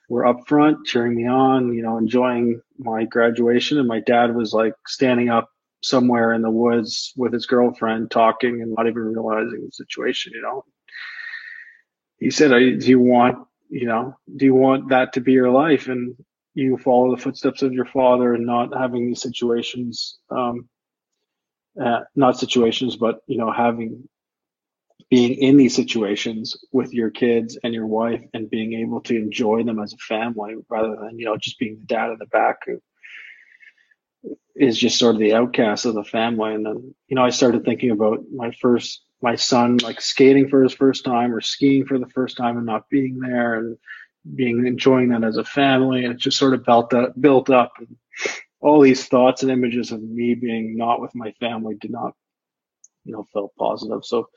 were 0.08 0.26
up 0.26 0.46
front 0.46 0.86
cheering 0.86 1.16
me 1.16 1.26
on, 1.26 1.74
you 1.74 1.82
know, 1.82 1.98
enjoying 1.98 2.60
my 2.78 3.04
graduation. 3.04 3.78
And 3.78 3.88
my 3.88 4.00
dad 4.00 4.34
was 4.34 4.52
like 4.52 4.74
standing 4.86 5.28
up 5.28 5.48
somewhere 5.82 6.32
in 6.32 6.42
the 6.42 6.50
woods 6.50 7.12
with 7.16 7.32
his 7.32 7.46
girlfriend 7.46 8.10
talking 8.10 8.62
and 8.62 8.74
not 8.74 8.86
even 8.86 9.02
realizing 9.02 9.64
the 9.64 9.72
situation, 9.72 10.32
you 10.34 10.42
know. 10.42 10.64
He 12.18 12.30
said, 12.30 12.50
Do 12.50 12.86
you 12.88 13.00
want, 13.00 13.46
you 13.68 13.86
know, 13.86 14.16
do 14.36 14.44
you 14.44 14.54
want 14.54 14.88
that 14.90 15.12
to 15.14 15.20
be 15.20 15.32
your 15.32 15.50
life? 15.50 15.88
And 15.88 16.14
you 16.54 16.78
follow 16.78 17.14
the 17.14 17.22
footsteps 17.22 17.62
of 17.62 17.72
your 17.72 17.84
father 17.84 18.34
and 18.34 18.46
not 18.46 18.74
having 18.74 19.06
these 19.06 19.20
situations 19.20 20.18
um, 20.30 20.68
uh, 21.82 22.00
not 22.14 22.38
situations, 22.38 22.96
but 22.96 23.20
you 23.26 23.38
know, 23.38 23.52
having 23.52 24.08
being 25.08 25.34
in 25.34 25.56
these 25.56 25.74
situations 25.74 26.56
with 26.72 26.92
your 26.92 27.10
kids 27.10 27.58
and 27.62 27.72
your 27.72 27.86
wife 27.86 28.22
and 28.34 28.50
being 28.50 28.72
able 28.74 29.00
to 29.02 29.16
enjoy 29.16 29.62
them 29.62 29.78
as 29.78 29.92
a 29.92 29.98
family 29.98 30.56
rather 30.68 30.96
than 30.96 31.18
you 31.18 31.24
know 31.24 31.36
just 31.36 31.58
being 31.58 31.76
the 31.76 31.86
dad 31.86 32.10
in 32.10 32.18
the 32.18 32.26
back 32.26 32.58
who 32.66 32.80
is 34.56 34.76
just 34.76 34.98
sort 34.98 35.14
of 35.14 35.20
the 35.20 35.34
outcast 35.34 35.84
of 35.84 35.94
the 35.94 36.04
family. 36.04 36.54
And 36.54 36.66
then 36.66 36.94
you 37.08 37.14
know 37.14 37.24
i 37.24 37.30
started 37.30 37.64
thinking 37.64 37.90
about 37.90 38.24
my 38.34 38.50
first 38.50 39.02
my 39.22 39.36
son 39.36 39.78
like 39.78 40.00
skating 40.00 40.48
for 40.48 40.62
his 40.62 40.74
first 40.74 41.04
time 41.04 41.32
or 41.32 41.40
skiing 41.40 41.86
for 41.86 41.98
the 41.98 42.08
first 42.08 42.36
time 42.36 42.56
and 42.56 42.66
not 42.66 42.88
being 42.90 43.18
there 43.18 43.54
and 43.54 43.78
being 44.34 44.66
enjoying 44.66 45.10
that 45.10 45.24
as 45.24 45.36
a 45.36 45.44
family. 45.44 46.04
And 46.04 46.14
it 46.14 46.18
just 46.18 46.36
sort 46.36 46.54
of 46.54 46.64
built 46.64 46.92
up 46.94 47.14
built 47.20 47.48
up 47.48 47.72
and 47.78 47.96
all 48.60 48.80
these 48.80 49.06
thoughts 49.06 49.42
and 49.42 49.52
images 49.52 49.92
of 49.92 50.02
me 50.02 50.34
being 50.34 50.76
not 50.76 51.00
with 51.00 51.14
my 51.14 51.30
family 51.38 51.76
did 51.80 51.92
not 51.92 52.14
you 53.04 53.12
know 53.12 53.24
felt 53.32 53.52
positive. 53.56 54.04
So 54.04 54.28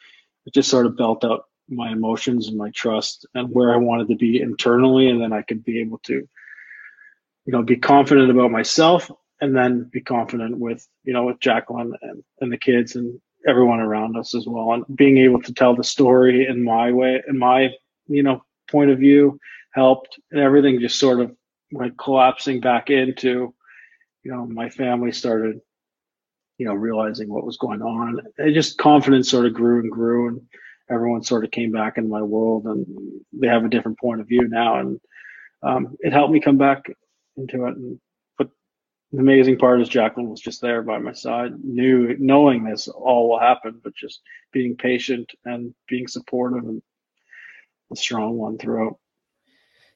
it 0.49 0.55
just 0.55 0.71
sort 0.71 0.87
of 0.87 0.97
built 0.97 1.23
up 1.23 1.47
my 1.69 1.91
emotions 1.91 2.47
and 2.47 2.57
my 2.57 2.71
trust 2.71 3.27
and 3.35 3.53
where 3.53 3.71
I 3.71 3.77
wanted 3.77 4.07
to 4.07 4.15
be 4.15 4.41
internally, 4.41 5.07
and 5.07 5.21
then 5.21 5.31
I 5.31 5.43
could 5.43 5.63
be 5.63 5.79
able 5.79 5.99
to, 5.99 6.13
you 6.13 7.53
know, 7.53 7.61
be 7.61 7.77
confident 7.77 8.31
about 8.31 8.49
myself, 8.49 9.11
and 9.41 9.55
then 9.55 9.83
be 9.93 10.01
confident 10.01 10.57
with, 10.57 10.87
you 11.03 11.13
know, 11.13 11.25
with 11.25 11.39
Jaclyn 11.39 11.91
and, 12.01 12.23
and 12.41 12.51
the 12.51 12.57
kids 12.57 12.95
and 12.95 13.21
everyone 13.47 13.79
around 13.79 14.17
us 14.17 14.33
as 14.33 14.47
well, 14.47 14.73
and 14.73 14.83
being 14.97 15.17
able 15.19 15.39
to 15.43 15.53
tell 15.53 15.75
the 15.75 15.83
story 15.83 16.47
in 16.47 16.63
my 16.63 16.91
way, 16.91 17.21
in 17.27 17.37
my, 17.37 17.69
you 18.07 18.23
know, 18.23 18.43
point 18.67 18.89
of 18.89 18.97
view, 18.97 19.39
helped, 19.71 20.19
and 20.31 20.41
everything 20.41 20.79
just 20.79 20.99
sort 20.99 21.19
of 21.19 21.35
went 21.71 21.95
collapsing 21.99 22.59
back 22.59 22.89
into, 22.89 23.53
you 24.23 24.31
know, 24.31 24.47
my 24.47 24.67
family 24.67 25.11
started 25.11 25.61
you 26.59 26.65
know, 26.65 26.73
realizing 26.73 27.29
what 27.29 27.45
was 27.45 27.57
going 27.57 27.81
on. 27.81 28.19
It 28.37 28.51
just 28.51 28.77
confidence 28.77 29.29
sort 29.29 29.45
of 29.45 29.53
grew 29.53 29.79
and 29.79 29.89
grew, 29.89 30.27
and 30.27 30.41
everyone 30.91 31.23
sort 31.23 31.45
of 31.45 31.51
came 31.51 31.71
back 31.71 31.97
in 31.97 32.09
my 32.09 32.21
world, 32.21 32.65
and 32.65 32.85
they 33.31 33.47
have 33.47 33.63
a 33.63 33.69
different 33.69 33.97
point 33.97 34.19
of 34.19 34.27
view 34.27 34.47
now, 34.47 34.77
and 34.79 34.99
um, 35.63 35.95
it 36.01 36.11
helped 36.11 36.33
me 36.33 36.41
come 36.41 36.57
back 36.57 36.91
into 37.37 37.65
it. 37.65 37.77
And, 37.77 37.99
but 38.37 38.49
the 39.13 39.19
amazing 39.19 39.57
part 39.57 39.81
is 39.81 39.89
Jaclyn 39.89 40.27
was 40.27 40.41
just 40.41 40.61
there 40.61 40.81
by 40.83 40.97
my 40.97 41.13
side, 41.13 41.53
knew 41.63 42.17
knowing 42.19 42.65
this 42.65 42.89
all 42.89 43.29
will 43.29 43.39
happen, 43.39 43.79
but 43.81 43.95
just 43.95 44.19
being 44.51 44.75
patient 44.75 45.31
and 45.45 45.73
being 45.87 46.07
supportive 46.07 46.65
and 46.65 46.81
a 47.91 47.95
strong 47.95 48.37
one 48.37 48.57
throughout. 48.57 48.99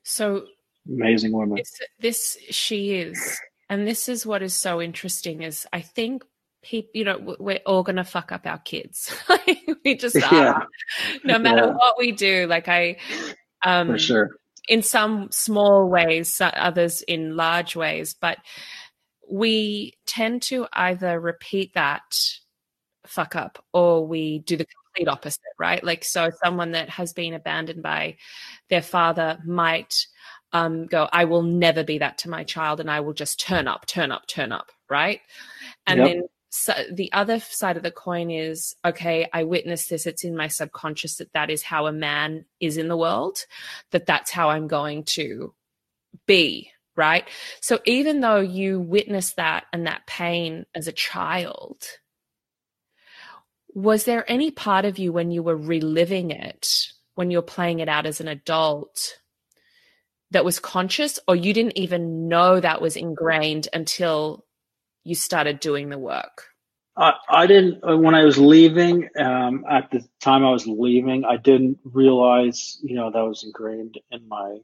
So 0.03 0.45
amazing 0.87 1.33
woman. 1.33 1.57
This, 1.57 1.81
this 1.99 2.37
she 2.49 2.93
is, 2.93 3.37
and 3.69 3.85
this 3.85 4.07
is 4.07 4.25
what 4.25 4.41
is 4.41 4.53
so 4.53 4.81
interesting. 4.81 5.43
Is 5.43 5.67
I 5.73 5.81
think 5.81 6.23
people, 6.63 6.89
you 6.93 7.03
know, 7.03 7.35
we're 7.39 7.59
all 7.65 7.83
going 7.83 7.97
to 7.97 8.03
fuck 8.03 8.31
up 8.31 8.45
our 8.45 8.59
kids. 8.59 9.13
we 9.85 9.95
just 9.95 10.15
are. 10.31 10.31
Yeah. 10.31 10.59
No 11.23 11.39
matter 11.39 11.67
yeah. 11.67 11.73
what 11.73 11.95
we 11.97 12.11
do. 12.11 12.47
Like 12.47 12.67
I, 12.67 12.97
um, 13.63 13.87
for 13.87 13.99
sure. 13.99 14.29
In 14.69 14.81
some 14.81 15.29
small 15.31 15.89
ways, 15.89 16.39
others 16.41 17.01
in 17.01 17.35
large 17.35 17.75
ways, 17.75 18.15
but 18.19 18.37
we 19.29 19.93
tend 20.05 20.41
to 20.43 20.67
either 20.71 21.19
repeat 21.19 21.73
that 21.73 22.03
fuck 23.05 23.35
up 23.35 23.63
or 23.73 24.07
we 24.07 24.39
do 24.39 24.55
the 24.55 24.65
complete 24.65 25.09
opposite, 25.09 25.41
right? 25.59 25.83
Like, 25.83 26.03
so 26.05 26.29
someone 26.43 26.71
that 26.71 26.89
has 26.89 27.13
been 27.13 27.33
abandoned 27.33 27.83
by 27.83 28.17
their 28.69 28.81
father 28.81 29.39
might 29.45 30.07
um, 30.53 30.85
go, 30.85 31.09
I 31.11 31.25
will 31.25 31.41
never 31.41 31.83
be 31.83 31.97
that 31.97 32.19
to 32.19 32.29
my 32.29 32.43
child 32.43 32.79
and 32.79 32.89
I 32.89 32.99
will 33.01 33.13
just 33.13 33.39
turn 33.39 33.67
up, 33.67 33.85
turn 33.85 34.11
up, 34.11 34.27
turn 34.27 34.51
up, 34.51 34.71
right? 34.89 35.19
And 35.87 35.99
yep. 35.99 36.07
then 36.07 36.23
so 36.55 36.73
the 36.91 37.11
other 37.13 37.39
side 37.39 37.77
of 37.77 37.83
the 37.83 37.91
coin 37.91 38.29
is 38.29 38.75
okay 38.85 39.27
i 39.33 39.43
witnessed 39.43 39.89
this 39.89 40.05
it's 40.05 40.23
in 40.23 40.35
my 40.35 40.47
subconscious 40.47 41.15
that 41.15 41.33
that 41.33 41.49
is 41.49 41.63
how 41.63 41.87
a 41.87 41.91
man 41.91 42.45
is 42.59 42.77
in 42.77 42.87
the 42.87 42.97
world 42.97 43.45
that 43.91 44.05
that's 44.05 44.31
how 44.31 44.49
i'm 44.49 44.67
going 44.67 45.03
to 45.03 45.53
be 46.27 46.69
right? 46.95 47.27
So 47.61 47.79
even 47.85 48.19
though 48.19 48.39
you 48.39 48.79
witnessed 48.79 49.37
that 49.37 49.65
and 49.73 49.87
that 49.87 50.05
pain 50.05 50.65
as 50.75 50.87
a 50.87 50.91
child 50.91 51.87
was 53.75 54.03
there 54.03 54.29
any 54.31 54.51
part 54.51 54.85
of 54.85 54.99
you 54.99 55.11
when 55.11 55.31
you 55.31 55.41
were 55.41 55.57
reliving 55.57 56.29
it 56.29 56.91
when 57.15 57.31
you 57.31 57.39
were 57.39 57.43
playing 57.43 57.79
it 57.79 57.89
out 57.89 58.05
as 58.05 58.21
an 58.21 58.27
adult 58.27 59.17
that 60.29 60.45
was 60.45 60.59
conscious 60.59 61.17
or 61.27 61.35
you 61.35 61.53
didn't 61.53 61.77
even 61.77 62.27
know 62.27 62.59
that 62.59 62.81
was 62.81 62.95
ingrained 62.95 63.67
until 63.73 64.45
you 65.03 65.15
started 65.15 65.59
doing 65.59 65.89
the 65.89 65.99
work? 65.99 66.45
I, 66.95 67.13
I 67.27 67.47
didn't 67.47 67.83
uh, 67.83 67.97
when 67.97 68.15
I 68.15 68.23
was 68.23 68.37
leaving. 68.37 69.09
Um, 69.17 69.65
at 69.69 69.89
the 69.91 70.05
time 70.21 70.45
I 70.45 70.51
was 70.51 70.67
leaving, 70.67 71.25
I 71.25 71.37
didn't 71.37 71.79
realize 71.83 72.77
you 72.83 72.95
know 72.95 73.11
that 73.11 73.21
was 73.21 73.43
ingrained 73.43 73.99
in 74.11 74.27
my 74.27 74.59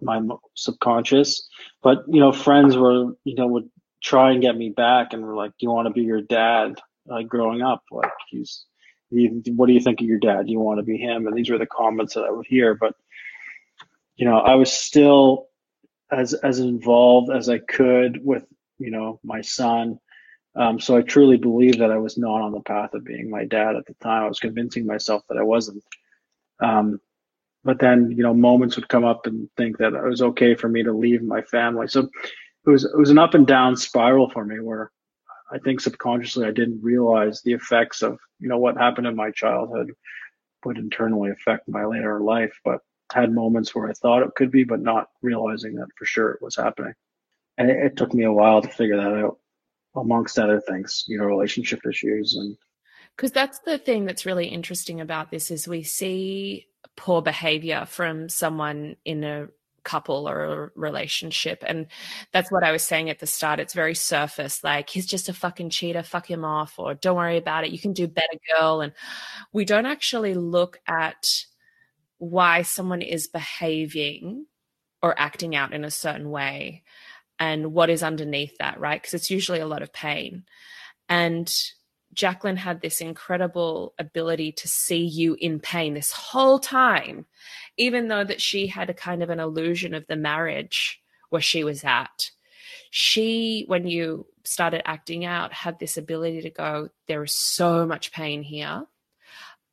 my 0.00 0.20
subconscious. 0.54 1.46
But 1.82 2.04
you 2.08 2.20
know, 2.20 2.32
friends 2.32 2.76
were 2.76 3.12
you 3.24 3.34
know 3.34 3.46
would 3.48 3.68
try 4.02 4.32
and 4.32 4.40
get 4.40 4.56
me 4.56 4.70
back, 4.70 5.12
and 5.12 5.24
were 5.24 5.36
like, 5.36 5.50
"Do 5.52 5.66
you 5.66 5.70
want 5.70 5.86
to 5.86 5.92
be 5.92 6.02
your 6.02 6.22
dad?" 6.22 6.80
Like 7.06 7.28
growing 7.28 7.60
up, 7.60 7.82
like 7.90 8.12
he's, 8.30 8.64
what 9.10 9.66
do 9.66 9.74
you 9.74 9.80
think 9.80 10.00
of 10.00 10.06
your 10.06 10.18
dad? 10.18 10.46
Do 10.46 10.52
you 10.52 10.58
want 10.58 10.78
to 10.78 10.84
be 10.84 10.96
him? 10.96 11.26
And 11.26 11.36
these 11.36 11.50
were 11.50 11.58
the 11.58 11.66
comments 11.66 12.14
that 12.14 12.24
I 12.24 12.30
would 12.30 12.46
hear. 12.46 12.74
But 12.74 12.94
you 14.16 14.24
know, 14.24 14.38
I 14.38 14.54
was 14.54 14.72
still 14.72 15.48
as 16.10 16.32
as 16.32 16.60
involved 16.60 17.30
as 17.30 17.50
I 17.50 17.58
could 17.58 18.24
with 18.24 18.44
you 18.78 18.90
know 18.90 19.20
my 19.24 19.40
son 19.40 19.98
um, 20.56 20.78
so 20.78 20.96
I 20.96 21.02
truly 21.02 21.36
believe 21.36 21.78
that 21.78 21.90
I 21.90 21.98
was 21.98 22.16
not 22.16 22.40
on 22.40 22.52
the 22.52 22.60
path 22.60 22.94
of 22.94 23.04
being 23.04 23.28
my 23.28 23.44
dad 23.44 23.74
at 23.74 23.86
the 23.86 23.94
time. 23.94 24.24
I 24.24 24.28
was 24.28 24.38
convincing 24.38 24.86
myself 24.86 25.22
that 25.28 25.38
I 25.38 25.42
wasn't. 25.42 25.82
Um, 26.60 27.00
but 27.64 27.80
then 27.80 28.12
you 28.12 28.22
know 28.22 28.34
moments 28.34 28.76
would 28.76 28.88
come 28.88 29.04
up 29.04 29.26
and 29.26 29.48
think 29.56 29.78
that 29.78 29.94
it 29.94 30.02
was 30.02 30.22
okay 30.22 30.54
for 30.54 30.68
me 30.68 30.82
to 30.84 30.92
leave 30.92 31.22
my 31.22 31.42
family. 31.42 31.88
So 31.88 32.08
it 32.66 32.70
was 32.70 32.84
it 32.84 32.96
was 32.96 33.10
an 33.10 33.18
up 33.18 33.34
and 33.34 33.46
down 33.46 33.76
spiral 33.76 34.30
for 34.30 34.44
me 34.44 34.60
where 34.60 34.92
I 35.50 35.58
think 35.58 35.80
subconsciously 35.80 36.46
I 36.46 36.52
didn't 36.52 36.82
realize 36.82 37.42
the 37.42 37.52
effects 37.52 38.02
of 38.02 38.18
you 38.38 38.48
know 38.48 38.58
what 38.58 38.76
happened 38.76 39.06
in 39.06 39.16
my 39.16 39.30
childhood 39.30 39.92
would 40.64 40.78
internally 40.78 41.30
affect 41.30 41.68
my 41.68 41.84
later 41.84 42.20
life. 42.20 42.52
But 42.64 42.80
had 43.12 43.32
moments 43.32 43.74
where 43.74 43.88
I 43.88 43.92
thought 43.92 44.22
it 44.22 44.34
could 44.36 44.50
be, 44.50 44.64
but 44.64 44.80
not 44.80 45.08
realizing 45.22 45.74
that 45.76 45.88
for 45.96 46.04
sure 46.04 46.30
it 46.32 46.42
was 46.42 46.56
happening. 46.56 46.94
And 47.58 47.70
it, 47.70 47.76
it 47.78 47.96
took 47.96 48.12
me 48.14 48.24
a 48.24 48.32
while 48.32 48.62
to 48.62 48.68
figure 48.68 48.96
that 48.96 49.24
out 49.24 49.38
amongst 49.96 50.38
other 50.38 50.60
things, 50.60 51.04
you 51.06 51.18
know, 51.18 51.24
relationship 51.24 51.80
issues 51.88 52.34
and 52.34 52.56
because 53.16 53.30
that's 53.30 53.60
the 53.60 53.78
thing 53.78 54.06
that's 54.06 54.26
really 54.26 54.46
interesting 54.46 55.00
about 55.00 55.30
this 55.30 55.50
is 55.50 55.68
we 55.68 55.82
see 55.82 56.66
poor 56.96 57.22
behavior 57.22 57.86
from 57.86 58.28
someone 58.28 58.96
in 59.04 59.22
a 59.24 59.46
couple 59.84 60.28
or 60.28 60.44
a 60.44 60.70
relationship. 60.74 61.62
And 61.66 61.86
that's 62.32 62.50
what 62.50 62.64
i 62.64 62.72
was 62.72 62.82
saying 62.82 63.10
at 63.10 63.18
the 63.18 63.26
start. 63.26 63.60
It's 63.60 63.74
very 63.74 63.94
surface 63.94 64.64
like 64.64 64.90
he's 64.90 65.06
just 65.06 65.28
a 65.28 65.34
fucking 65.34 65.70
cheater. 65.70 66.02
Fuck 66.02 66.28
him 66.28 66.44
off 66.44 66.78
or 66.78 66.94
don't 66.94 67.16
worry 67.16 67.36
about 67.36 67.64
it. 67.64 67.70
You 67.70 67.78
can 67.78 67.92
do 67.92 68.08
better 68.08 68.38
girl. 68.58 68.80
And 68.80 68.92
we 69.52 69.64
don't 69.64 69.86
actually 69.86 70.34
look 70.34 70.80
at 70.88 71.44
why 72.18 72.62
someone 72.62 73.02
is 73.02 73.28
behaving 73.28 74.46
or 75.02 75.18
acting 75.18 75.54
out 75.54 75.72
in 75.74 75.84
a 75.84 75.90
certain 75.90 76.30
way 76.30 76.82
and 77.38 77.72
what 77.72 77.90
is 77.90 78.02
underneath 78.02 78.56
that, 78.58 78.78
right? 78.78 79.00
Because 79.00 79.14
it's 79.14 79.30
usually 79.30 79.60
a 79.60 79.66
lot 79.66 79.82
of 79.82 79.92
pain. 79.92 80.44
And 81.08 81.52
Jaclyn 82.14 82.56
had 82.56 82.80
this 82.80 83.00
incredible 83.00 83.94
ability 83.98 84.52
to 84.52 84.68
see 84.68 85.04
you 85.04 85.36
in 85.38 85.58
pain 85.58 85.94
this 85.94 86.12
whole 86.12 86.58
time, 86.58 87.26
even 87.76 88.08
though 88.08 88.24
that 88.24 88.40
she 88.40 88.68
had 88.68 88.88
a 88.88 88.94
kind 88.94 89.22
of 89.22 89.30
an 89.30 89.40
illusion 89.40 89.94
of 89.94 90.06
the 90.06 90.16
marriage 90.16 91.00
where 91.30 91.42
she 91.42 91.64
was 91.64 91.82
at. 91.84 92.30
She, 92.90 93.64
when 93.66 93.86
you 93.88 94.26
started 94.44 94.88
acting 94.88 95.24
out, 95.24 95.52
had 95.52 95.78
this 95.78 95.96
ability 95.96 96.42
to 96.42 96.50
go, 96.50 96.90
there 97.08 97.24
is 97.24 97.34
so 97.34 97.86
much 97.86 98.12
pain 98.12 98.42
here. 98.42 98.84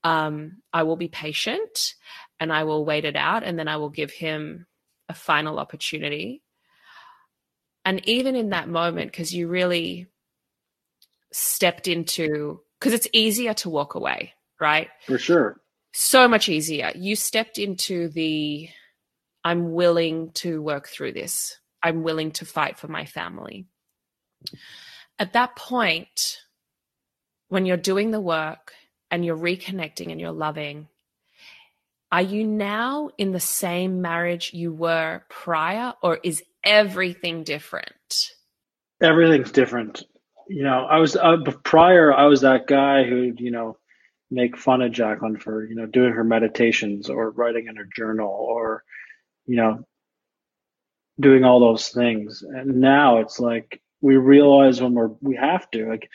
Um, 0.03 0.64
I 0.74 0.84
will 0.84 0.95
be 0.95 1.07
patient 1.07 1.93
and 2.39 2.51
I 2.51 2.64
will 2.64 2.84
wait 2.84 3.05
it 3.05 3.16
out 3.16 3.43
and 3.43 3.59
then 3.59 3.68
I 3.68 3.78
will 3.78 3.89
give 3.89 4.12
him 4.12 4.66
a 5.07 5.14
final 5.14 5.59
opportunity 5.59 6.41
and 7.86 8.07
even 8.07 8.36
in 8.36 8.49
that 8.49 8.69
moment 8.69 9.11
because 9.11 9.34
you 9.34 9.47
really 9.47 10.07
stepped 11.32 11.88
into 11.88 12.61
because 12.79 12.93
it's 12.93 13.07
easier 13.13 13.53
to 13.53 13.69
walk 13.69 13.95
away 13.95 14.34
right? 14.61 14.89
For 15.07 15.17
sure. 15.17 15.59
So 15.93 16.29
much 16.29 16.47
easier. 16.47 16.91
You 16.95 17.17
stepped 17.17 17.57
into 17.57 18.07
the 18.07 18.69
i'm 19.43 19.73
willing 19.73 20.32
to 20.34 20.61
work 20.61 20.88
through 20.88 21.13
this. 21.13 21.57
I'm 21.84 22.03
willing 22.03 22.32
to 22.34 22.45
fight 22.45 22.77
for 22.77 22.88
my 22.88 23.05
family. 23.05 23.65
At 25.19 25.34
that 25.34 25.55
point 25.57 26.38
when 27.49 27.65
you're 27.65 27.75
doing 27.75 28.11
the 28.11 28.21
work 28.21 28.71
and 29.09 29.25
you're 29.25 29.36
reconnecting 29.36 30.11
and 30.11 30.21
you're 30.21 30.32
loving 30.32 30.88
are 32.13 32.21
you 32.21 32.45
now 32.45 33.09
in 33.17 33.32
the 33.32 33.39
same 33.39 34.01
marriage 34.01 34.53
you 34.53 34.73
were 34.73 35.21
prior 35.29 35.93
or 36.01 36.19
is 36.23 36.43
everything 36.64 37.43
different? 37.43 38.32
Everything's 39.01 39.51
different. 39.51 40.03
you 40.47 40.64
know, 40.64 40.86
I 40.86 40.97
was 40.99 41.16
uh, 41.16 41.38
prior. 41.64 42.14
I 42.14 42.26
was 42.26 42.41
that 42.41 42.68
guy 42.68 43.03
who, 43.03 43.34
you 43.38 43.51
know, 43.51 43.78
make 44.30 44.57
fun 44.57 44.82
of 44.82 44.91
Jaclyn 44.91 45.41
for, 45.41 45.66
you 45.66 45.76
know, 45.76 45.86
doing 45.86 46.14
her 46.14 46.24
meditations 46.24 47.09
or 47.09 47.32
writing 47.32 47.68
in 47.68 47.76
her 47.78 47.88
journal 47.95 48.30
or, 48.30 48.84
you 49.45 49.55
know, 49.55 49.86
doing 51.20 51.43
all 51.43 51.59
those 51.59 51.89
things. 51.89 52.43
And 52.43 52.82
now 52.82 53.20
it's 53.20 53.39
like 53.39 53.82
we 54.01 54.18
realize 54.18 54.82
when 54.82 54.93
we're 54.93 55.12
we 55.22 55.36
have 55.38 55.70
to. 55.72 55.88
Like, 55.89 56.09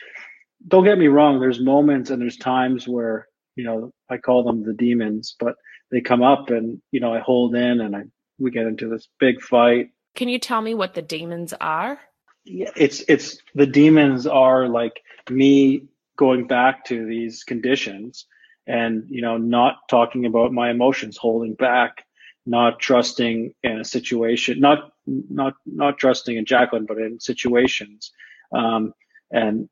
don't 0.67 0.83
get 0.83 0.97
me 0.99 1.07
wrong. 1.07 1.39
There's 1.39 1.59
moments 1.61 2.09
and 2.09 2.21
there's 2.21 2.37
times 2.37 2.87
where, 2.87 3.27
you 3.55 3.63
know, 3.63 3.91
I 4.09 4.17
call 4.17 4.43
them 4.43 4.63
the 4.63 4.73
demons, 4.73 5.35
but 5.39 5.55
they 5.91 6.01
come 6.01 6.21
up 6.21 6.49
and 6.49 6.81
you 6.91 6.99
know 6.99 7.13
I 7.13 7.19
hold 7.19 7.55
in 7.55 7.81
and 7.81 7.95
I 7.95 8.03
we 8.39 8.51
get 8.51 8.67
into 8.67 8.89
this 8.89 9.07
big 9.19 9.41
fight. 9.41 9.89
Can 10.17 10.29
you 10.29 10.39
tell 10.39 10.61
me 10.63 10.73
what 10.73 10.95
the 10.95 11.03
demons 11.03 11.53
are? 11.61 11.99
Yeah, 12.43 12.71
it's 12.75 13.03
it's 13.07 13.37
the 13.53 13.67
demons 13.67 14.25
are 14.25 14.67
like 14.67 14.99
me 15.29 15.83
going 16.17 16.47
back 16.47 16.85
to 16.85 17.05
these 17.05 17.43
conditions 17.43 18.25
and 18.65 19.05
you 19.09 19.21
know 19.21 19.37
not 19.37 19.87
talking 19.87 20.25
about 20.25 20.51
my 20.51 20.71
emotions, 20.71 21.17
holding 21.17 21.53
back, 21.53 22.03
not 22.47 22.79
trusting 22.79 23.53
in 23.61 23.79
a 23.79 23.85
situation, 23.85 24.59
not 24.59 24.91
not 25.05 25.53
not 25.67 25.99
trusting 25.99 26.35
in 26.35 26.45
Jaclyn, 26.45 26.87
but 26.87 26.97
in 26.97 27.19
situations, 27.19 28.11
um, 28.51 28.95
and 29.29 29.69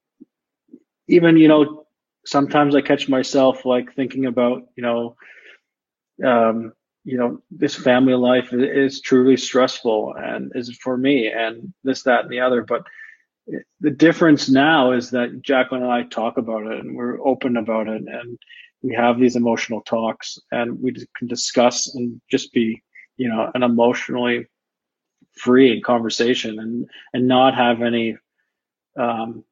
even 1.07 1.37
you 1.37 1.47
know 1.47 1.87
sometimes 2.23 2.75
I 2.75 2.81
catch 2.81 3.09
myself 3.09 3.65
like 3.65 3.95
thinking 3.95 4.27
about 4.27 4.61
you 4.75 4.83
know 4.83 5.15
um, 6.23 6.73
you 7.05 7.17
know, 7.17 7.39
this 7.51 7.75
family 7.75 8.15
life 8.15 8.51
is, 8.51 8.99
truly 8.99 9.37
stressful 9.37 10.15
and 10.17 10.51
is 10.55 10.75
for 10.77 10.97
me 10.97 11.31
and 11.31 11.71
this, 11.83 12.01
that, 12.03 12.23
and 12.23 12.31
the 12.31 12.39
other. 12.39 12.63
But 12.63 12.87
the 13.79 13.91
difference 13.91 14.49
now 14.49 14.91
is 14.91 15.11
that 15.11 15.43
Jaclyn 15.43 15.83
and 15.83 15.91
I 15.91 16.03
talk 16.03 16.37
about 16.37 16.65
it 16.65 16.79
and 16.79 16.95
we're 16.95 17.25
open 17.25 17.57
about 17.57 17.87
it 17.87 18.01
and 18.07 18.39
we 18.81 18.95
have 18.95 19.19
these 19.19 19.35
emotional 19.35 19.81
talks 19.81 20.39
and 20.51 20.81
we 20.81 20.93
can 21.15 21.27
discuss 21.27 21.93
and 21.93 22.19
just 22.29 22.51
be, 22.53 22.81
you 23.17 23.29
know, 23.29 23.51
an 23.53 23.61
emotionally 23.61 24.47
free 25.37 25.81
conversation 25.81 26.59
and, 26.59 26.89
and 27.13 27.27
not 27.27 27.53
have 27.53 27.83
any, 27.83 28.17
um, 28.97 29.43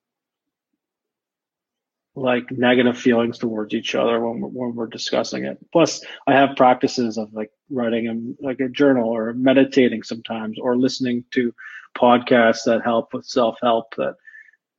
like 2.15 2.51
negative 2.51 2.97
feelings 2.97 3.39
towards 3.39 3.73
each 3.73 3.95
other 3.95 4.19
when 4.19 4.39
we're, 4.39 4.49
when 4.49 4.75
we're 4.75 4.87
discussing 4.87 5.45
it. 5.45 5.57
Plus, 5.71 6.03
I 6.27 6.33
have 6.33 6.55
practices 6.55 7.17
of 7.17 7.33
like 7.33 7.51
writing 7.69 8.05
in 8.05 8.37
like 8.39 8.59
a 8.59 8.69
journal 8.69 9.09
or 9.09 9.33
meditating 9.33 10.03
sometimes 10.03 10.57
or 10.59 10.77
listening 10.77 11.25
to 11.31 11.53
podcasts 11.97 12.65
that 12.65 12.83
help 12.83 13.13
with 13.13 13.25
self 13.25 13.57
help. 13.61 13.95
That 13.97 14.15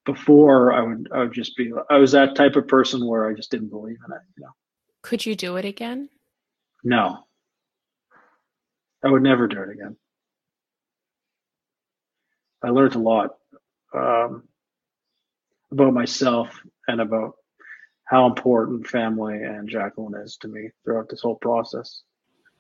before 0.04 0.72
I 0.72 0.82
would 0.82 1.08
I 1.12 1.18
would 1.20 1.32
just 1.32 1.56
be 1.56 1.72
I 1.90 1.96
was 1.96 2.12
that 2.12 2.36
type 2.36 2.56
of 2.56 2.68
person 2.68 3.06
where 3.06 3.28
I 3.28 3.34
just 3.34 3.50
didn't 3.50 3.70
believe 3.70 3.98
in 4.06 4.12
it. 4.12 4.22
You 4.36 4.44
know. 4.44 4.52
Could 5.02 5.26
you 5.26 5.34
do 5.34 5.56
it 5.56 5.64
again? 5.64 6.08
No. 6.84 7.24
I 9.04 9.10
would 9.10 9.22
never 9.22 9.48
do 9.48 9.60
it 9.60 9.70
again. 9.70 9.96
I 12.62 12.70
learned 12.70 12.94
a 12.94 12.98
lot 12.98 13.32
um, 13.94 14.44
about 15.74 15.94
myself 15.94 16.60
and 16.88 17.00
about 17.00 17.34
how 18.04 18.26
important 18.26 18.86
family 18.86 19.42
and 19.42 19.68
Jaclyn 19.68 20.22
is 20.22 20.36
to 20.38 20.48
me 20.48 20.70
throughout 20.84 21.08
this 21.08 21.20
whole 21.20 21.36
process. 21.36 22.02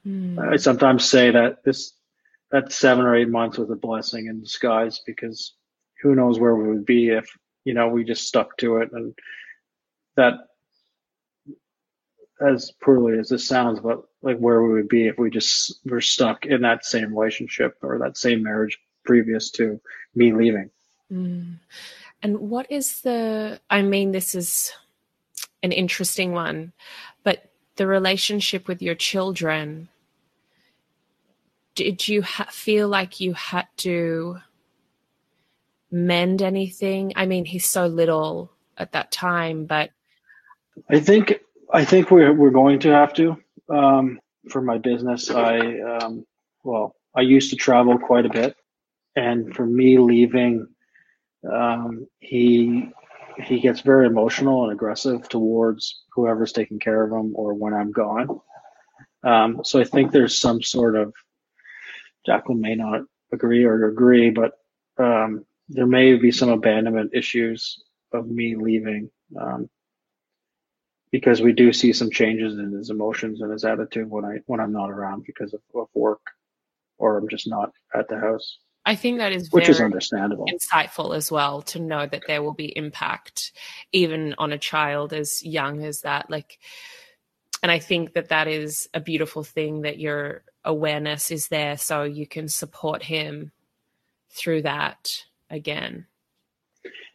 Mm. 0.06 0.52
I 0.52 0.56
sometimes 0.56 1.08
say 1.08 1.30
that 1.30 1.64
this 1.64 1.92
that 2.50 2.72
seven 2.72 3.04
or 3.04 3.16
eight 3.16 3.28
months 3.28 3.58
was 3.58 3.70
a 3.70 3.76
blessing 3.76 4.26
in 4.26 4.40
disguise 4.40 5.00
because 5.06 5.54
who 6.02 6.14
knows 6.14 6.38
where 6.38 6.54
we 6.54 6.68
would 6.68 6.86
be 6.86 7.08
if 7.08 7.26
you 7.64 7.74
know 7.74 7.88
we 7.88 8.04
just 8.04 8.26
stuck 8.26 8.56
to 8.58 8.78
it 8.78 8.90
and 8.92 9.14
that 10.16 10.34
as 12.40 12.70
poorly 12.82 13.18
as 13.18 13.28
this 13.28 13.46
sounds 13.46 13.80
but 13.80 14.02
like 14.22 14.38
where 14.38 14.62
we 14.62 14.74
would 14.74 14.88
be 14.88 15.06
if 15.06 15.18
we 15.18 15.30
just 15.30 15.80
were 15.86 16.00
stuck 16.00 16.44
in 16.44 16.62
that 16.62 16.84
same 16.84 17.16
relationship 17.16 17.76
or 17.82 17.98
that 17.98 18.16
same 18.16 18.42
marriage 18.42 18.78
previous 19.04 19.50
to 19.50 19.80
me 20.14 20.32
leaving 20.32 20.70
mm. 21.10 21.56
And 22.24 22.38
what 22.38 22.66
is 22.70 23.02
the, 23.02 23.60
I 23.68 23.82
mean, 23.82 24.12
this 24.12 24.34
is 24.34 24.72
an 25.62 25.72
interesting 25.72 26.32
one, 26.32 26.72
but 27.22 27.50
the 27.76 27.86
relationship 27.86 28.66
with 28.66 28.80
your 28.80 28.94
children, 28.94 29.90
did 31.74 32.08
you 32.08 32.22
ha- 32.22 32.48
feel 32.50 32.88
like 32.88 33.20
you 33.20 33.34
had 33.34 33.66
to 33.78 34.38
mend 35.90 36.40
anything? 36.40 37.12
I 37.14 37.26
mean, 37.26 37.44
he's 37.44 37.66
so 37.66 37.86
little 37.88 38.50
at 38.78 38.92
that 38.92 39.12
time, 39.12 39.66
but. 39.66 39.90
I 40.88 41.00
think, 41.00 41.40
I 41.74 41.84
think 41.84 42.10
we're, 42.10 42.32
we're 42.32 42.50
going 42.50 42.78
to 42.80 42.88
have 42.88 43.12
to. 43.14 43.36
Um, 43.68 44.18
for 44.48 44.62
my 44.62 44.78
business, 44.78 45.30
I, 45.30 45.58
um, 45.80 46.24
well, 46.62 46.96
I 47.14 47.20
used 47.20 47.50
to 47.50 47.56
travel 47.56 47.98
quite 47.98 48.24
a 48.24 48.30
bit. 48.30 48.56
And 49.14 49.54
for 49.54 49.66
me 49.66 49.98
leaving 49.98 50.73
um, 51.50 52.06
he 52.20 52.90
he 53.44 53.60
gets 53.60 53.80
very 53.80 54.06
emotional 54.06 54.64
and 54.64 54.72
aggressive 54.72 55.28
towards 55.28 56.04
whoever's 56.14 56.52
taking 56.52 56.78
care 56.78 57.02
of 57.02 57.10
him 57.10 57.32
or 57.34 57.54
when 57.54 57.74
I'm 57.74 57.90
gone. 57.90 58.40
Um, 59.24 59.60
so 59.64 59.80
I 59.80 59.84
think 59.84 60.12
there's 60.12 60.38
some 60.38 60.62
sort 60.62 60.94
of 60.94 61.12
Jaclyn 62.28 62.60
may 62.60 62.74
not 62.74 63.02
agree 63.32 63.64
or 63.64 63.88
agree, 63.88 64.30
but 64.30 64.52
um, 64.98 65.44
there 65.68 65.86
may 65.86 66.14
be 66.14 66.30
some 66.30 66.50
abandonment 66.50 67.10
issues 67.14 67.82
of 68.12 68.28
me 68.28 68.54
leaving 68.54 69.10
um, 69.40 69.68
because 71.10 71.40
we 71.40 71.52
do 71.52 71.72
see 71.72 71.92
some 71.92 72.10
changes 72.10 72.58
in 72.58 72.72
his 72.72 72.90
emotions 72.90 73.40
and 73.40 73.50
his 73.50 73.64
attitude 73.64 74.08
when 74.08 74.24
I 74.24 74.38
when 74.46 74.60
I'm 74.60 74.72
not 74.72 74.90
around 74.90 75.24
because 75.26 75.54
of, 75.54 75.60
of 75.74 75.88
work 75.94 76.20
or 76.98 77.18
I'm 77.18 77.28
just 77.28 77.48
not 77.48 77.72
at 77.94 78.08
the 78.08 78.18
house. 78.18 78.58
I 78.86 78.96
think 78.96 79.18
that 79.18 79.32
is 79.32 79.50
which 79.50 79.68
is 79.68 79.80
understandable, 79.80 80.46
insightful 80.46 81.16
as 81.16 81.32
well 81.32 81.62
to 81.62 81.78
know 81.78 82.06
that 82.06 82.24
there 82.26 82.42
will 82.42 82.52
be 82.52 82.76
impact 82.76 83.52
even 83.92 84.34
on 84.36 84.52
a 84.52 84.58
child 84.58 85.12
as 85.14 85.42
young 85.42 85.82
as 85.82 86.02
that. 86.02 86.28
Like, 86.28 86.58
and 87.62 87.72
I 87.72 87.78
think 87.78 88.12
that 88.12 88.28
that 88.28 88.46
is 88.46 88.88
a 88.92 89.00
beautiful 89.00 89.42
thing 89.42 89.82
that 89.82 89.98
your 89.98 90.42
awareness 90.64 91.30
is 91.30 91.48
there, 91.48 91.78
so 91.78 92.02
you 92.02 92.26
can 92.26 92.48
support 92.48 93.02
him 93.02 93.52
through 94.30 94.62
that 94.62 95.24
again. 95.48 96.06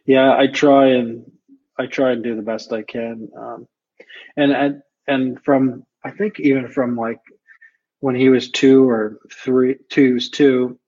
Yeah, 0.06 0.36
I 0.36 0.48
try 0.48 0.88
and 0.88 1.30
I 1.78 1.86
try 1.86 2.10
and 2.10 2.24
do 2.24 2.34
the 2.34 2.42
best 2.42 2.72
I 2.72 2.82
can, 2.82 3.28
um, 3.38 3.68
and 4.36 4.50
and 4.50 4.82
and 5.06 5.44
from 5.44 5.86
I 6.02 6.10
think 6.10 6.40
even 6.40 6.66
from 6.66 6.96
like 6.96 7.20
when 8.00 8.16
he 8.16 8.28
was 8.28 8.50
two 8.50 8.88
or 8.88 9.20
three, 9.30 9.76
two's 9.88 10.30
two 10.30 10.79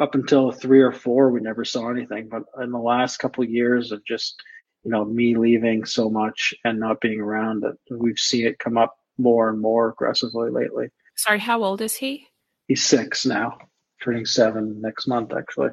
up 0.00 0.14
until 0.14 0.50
three 0.52 0.80
or 0.80 0.92
four, 0.92 1.30
we 1.30 1.40
never 1.40 1.64
saw 1.64 1.90
anything. 1.90 2.28
But 2.28 2.42
in 2.62 2.70
the 2.70 2.78
last 2.78 3.18
couple 3.18 3.44
of 3.44 3.50
years 3.50 3.92
of 3.92 4.04
just, 4.04 4.40
you 4.84 4.90
know, 4.90 5.04
me 5.04 5.36
leaving 5.36 5.84
so 5.84 6.08
much 6.08 6.54
and 6.64 6.80
not 6.80 7.00
being 7.00 7.20
around, 7.20 7.62
that 7.62 7.76
we've 7.90 8.18
seen 8.18 8.46
it 8.46 8.58
come 8.58 8.78
up 8.78 8.96
more 9.18 9.48
and 9.48 9.60
more 9.60 9.90
aggressively 9.90 10.50
lately. 10.50 10.88
Sorry, 11.16 11.38
how 11.38 11.62
old 11.62 11.80
is 11.80 11.96
he? 11.96 12.26
He's 12.68 12.82
six 12.82 13.26
now, 13.26 13.58
turning 14.02 14.24
seven 14.24 14.80
next 14.80 15.06
month, 15.06 15.32
actually. 15.34 15.70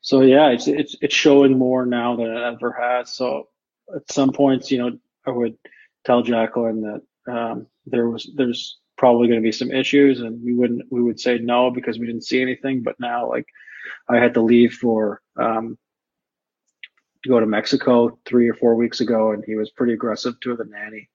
So 0.00 0.22
yeah, 0.22 0.48
it's 0.48 0.66
it's 0.66 0.96
it's 1.00 1.14
showing 1.14 1.56
more 1.56 1.86
now 1.86 2.16
than 2.16 2.26
it 2.26 2.42
ever 2.42 2.72
has. 2.72 3.14
So 3.14 3.48
at 3.94 4.10
some 4.10 4.32
points, 4.32 4.70
you 4.70 4.78
know, 4.78 4.98
I 5.26 5.30
would 5.30 5.56
tell 6.04 6.24
Jaclyn 6.24 7.00
that 7.26 7.32
um, 7.32 7.66
there 7.86 8.08
was 8.08 8.28
there's 8.34 8.78
probably 9.02 9.26
going 9.26 9.40
to 9.40 9.42
be 9.42 9.50
some 9.50 9.72
issues 9.72 10.20
and 10.20 10.40
we 10.44 10.54
wouldn't 10.54 10.82
we 10.92 11.02
would 11.02 11.18
say 11.18 11.36
no 11.36 11.72
because 11.72 11.98
we 11.98 12.06
didn't 12.06 12.22
see 12.22 12.40
anything. 12.40 12.84
But 12.84 13.00
now 13.00 13.28
like 13.28 13.46
i 14.08 14.16
had 14.16 14.34
to 14.34 14.40
leave 14.40 14.74
for 14.74 15.20
um 15.36 15.76
to 17.22 17.28
go 17.28 17.40
to 17.40 17.46
mexico 17.46 18.16
three 18.24 18.48
or 18.48 18.54
four 18.54 18.76
weeks 18.76 19.00
ago 19.00 19.32
and 19.32 19.42
he 19.44 19.56
was 19.56 19.70
pretty 19.70 19.92
aggressive 19.92 20.38
to 20.40 20.54
the 20.54 20.64
nanny 20.66 21.08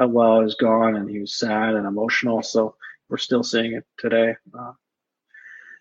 uh, 0.00 0.06
while 0.06 0.32
i 0.32 0.38
was 0.38 0.54
gone 0.54 0.96
and 0.96 1.10
he 1.10 1.20
was 1.20 1.38
sad 1.38 1.74
and 1.74 1.86
emotional. 1.86 2.42
So 2.42 2.74
we're 3.10 3.18
still 3.18 3.42
seeing 3.42 3.74
it 3.74 3.84
today. 3.98 4.34
Uh, 4.58 4.72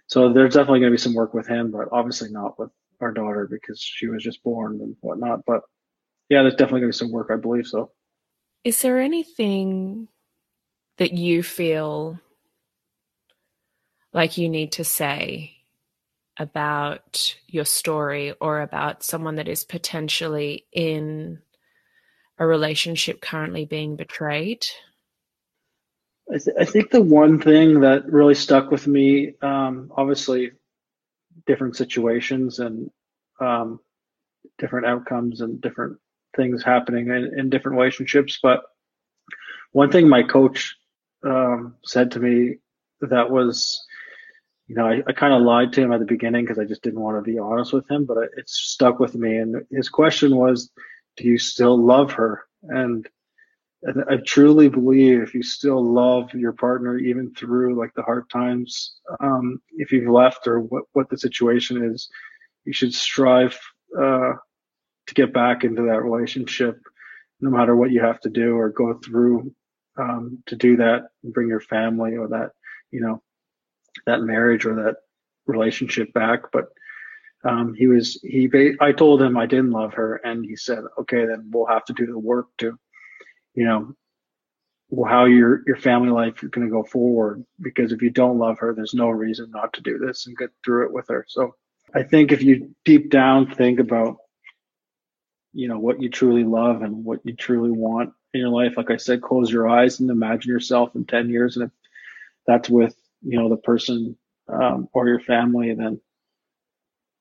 so 0.07 0.34
there's 0.34 0.56
definitely 0.56 0.82
going 0.82 0.91
to 0.91 0.98
be 0.99 1.06
some 1.06 1.14
work 1.14 1.34
with 1.34 1.48
him 1.48 1.72
but 1.72 1.88
obviously 1.94 2.32
not 2.32 2.60
with 2.60 2.72
our 2.99 3.14
daughter 3.14 3.48
because 3.49 3.80
she 3.80 4.07
was 4.07 4.22
just 4.22 4.44
born 4.44 4.82
and 4.82 4.98
whatnot. 4.99 5.45
But 5.48 5.61
yeah 6.27 6.41
there's 6.41 6.56
definitely 6.56 6.82
going 6.82 6.91
to 6.91 6.98
be 6.98 7.03
some 7.03 7.14
work 7.14 7.30
i 7.32 7.38
believe 7.38 7.65
so. 7.65 7.91
Is 8.65 8.82
there 8.82 8.99
anything 8.99 10.10
that 10.98 11.14
you 11.14 11.44
feel 11.44 12.20
like 14.14 14.38
you 14.38 14.50
need 14.50 14.72
to 14.74 14.84
say 14.84 15.52
about 16.38 17.36
your 17.48 17.66
story 17.66 18.34
or 18.40 18.62
about 18.62 19.04
someone 19.04 19.36
that 19.36 19.48
is 19.48 19.64
potentially 19.64 20.66
in 20.72 21.40
a 22.38 22.46
relationship 22.46 23.22
currently 23.22 23.66
being 23.66 23.96
betrayed? 23.96 24.66
I, 26.34 26.38
th- 26.38 26.58
I 26.60 26.66
think 26.66 26.92
the 26.92 27.02
one 27.02 27.40
thing 27.40 27.82
that 27.82 28.12
really 28.12 28.36
stuck 28.36 28.72
with 28.72 28.88
me, 28.88 29.36
um, 29.42 29.92
obviously, 29.96 30.52
different 31.46 31.76
situations 31.76 32.60
and 32.60 32.90
um, 33.40 33.80
different 34.58 34.88
outcomes 34.88 35.42
and 35.42 35.62
different 35.62 35.98
things 36.36 36.64
happening 36.64 37.08
in, 37.08 37.38
in 37.38 37.50
different 37.50 37.78
relationships. 37.78 38.40
But 38.42 38.64
one 39.72 39.92
thing 39.92 40.10
my 40.10 40.24
coach 40.24 40.76
um, 41.26 41.76
said 41.84 42.12
to 42.12 42.20
me 42.20 42.58
that 43.02 43.30
was, 43.30 43.84
you 44.68 44.76
know, 44.76 44.86
I, 44.88 45.02
I 45.08 45.14
kind 45.14 45.34
of 45.34 45.42
lied 45.42 45.74
to 45.74 45.82
him 45.82 45.92
at 45.92 46.00
the 46.00 46.06
beginning 46.06 46.46
because 46.46 46.60
I 46.60 46.66
just 46.66 46.84
didn't 46.84 47.02
want 47.02 47.18
to 47.18 47.32
be 47.32 47.40
honest 47.40 47.74
with 47.74 47.90
him, 47.90 48.06
but 48.06 48.18
it 48.38 48.50
stuck 48.50 49.00
with 49.00 49.16
me. 49.16 49.38
And 49.38 49.66
his 49.72 49.90
question 49.90 50.36
was, 50.36 50.72
do 51.18 51.26
you 51.26 51.38
still 51.38 51.78
love 51.78 52.12
her? 52.14 52.44
And 52.64 53.08
and 53.84 54.04
I 54.10 54.18
truly 54.26 54.68
believe 54.68 55.22
if 55.22 55.36
you 55.36 55.44
still 55.44 55.84
love 55.84 56.34
your 56.34 56.54
partner, 56.54 56.98
even 56.98 57.36
through 57.36 57.78
like 57.78 57.94
the 57.94 58.02
hard 58.02 58.28
times, 58.32 58.96
um, 59.20 59.62
if 59.74 59.92
you've 59.92 60.10
left 60.10 60.48
or 60.48 60.60
what, 60.60 60.86
what 60.94 61.08
the 61.10 61.20
situation 61.20 61.92
is, 61.94 62.10
you 62.64 62.74
should 62.74 62.96
strive 62.96 63.56
uh, 63.96 64.34
to 65.06 65.14
get 65.14 65.34
back 65.34 65.64
into 65.64 65.84
that 65.84 66.02
relationship, 66.02 66.80
no 67.42 67.52
matter 67.52 67.76
what 67.76 67.92
you 67.92 68.02
have 68.02 68.20
to 68.22 68.30
do 68.30 68.56
or 68.56 68.70
go 68.70 68.96
through 69.06 69.54
um, 69.98 70.44
to 70.48 70.56
do 70.56 70.78
that 70.78 71.04
and 71.24 71.34
bring 71.34 71.48
your 71.48 71.62
family 71.62 72.18
or 72.18 72.28
that, 72.30 72.52
you 72.92 73.02
know, 73.02 73.22
that 74.06 74.22
marriage 74.22 74.66
or 74.66 74.76
that 74.76 74.98
relationship 75.46 76.14
back. 76.14 76.52
But 76.52 76.66
um, 77.44 77.74
he 77.74 77.88
was, 77.88 78.20
he, 78.22 78.50
I 78.80 78.92
told 78.92 79.22
him 79.22 79.38
I 79.38 79.46
didn't 79.46 79.72
love 79.72 79.94
her 79.94 80.16
and 80.16 80.44
he 80.46 80.56
said, 80.56 80.84
okay, 81.00 81.26
then 81.26 81.50
we'll 81.52 81.68
have 81.68 81.86
to 81.86 81.94
do 81.94 82.06
the 82.08 82.20
work 82.20 82.48
to, 82.60 82.78
you 83.54 83.66
know, 83.66 83.96
how 85.08 85.26
your, 85.26 85.62
your 85.66 85.78
family 85.78 86.10
life 86.10 86.44
is 86.44 86.50
going 86.50 86.68
to 86.68 86.72
go 86.72 86.84
forward. 86.84 87.44
Because 87.60 87.92
if 87.92 88.02
you 88.02 88.10
don't 88.10 88.40
love 88.40 88.60
her, 88.60 88.74
there's 88.74 88.94
no 88.94 89.10
reason 89.10 89.52
not 89.52 89.74
to 89.74 89.82
do 89.82 89.98
this 89.98 90.28
and 90.28 90.38
get 90.38 90.50
through 90.64 90.86
it 90.86 90.94
with 90.94 91.08
her. 91.10 91.26
So 91.28 91.56
I 91.94 92.04
think 92.04 92.32
if 92.32 92.42
you 92.42 92.76
deep 92.84 93.10
down 93.10 93.54
think 93.54 93.80
about, 93.80 94.18
you 95.54 95.68
know, 95.68 95.80
what 95.80 96.02
you 96.02 96.10
truly 96.10 96.44
love 96.44 96.82
and 96.82 97.06
what 97.06 97.20
you 97.24 97.34
truly 97.34 97.72
want 97.72 98.14
in 98.36 98.41
your 98.41 98.49
life, 98.49 98.78
like 98.78 98.91
I 98.91 98.98
said, 98.98 99.22
close 99.22 99.52
your 99.52 99.68
eyes 99.68 99.99
and 99.99 100.10
imagine 100.10 100.52
yourself 100.52 100.95
in 100.95 101.06
10 101.06 101.30
years. 101.30 101.56
And 101.56 101.66
if 101.66 101.72
that's 102.45 102.70
with, 102.70 102.95
you 103.22 103.40
know, 103.40 103.49
the 103.49 103.57
person 103.57 104.18
um, 104.48 104.88
or 104.94 105.07
your 105.07 105.20
family, 105.20 105.74
then 105.74 105.99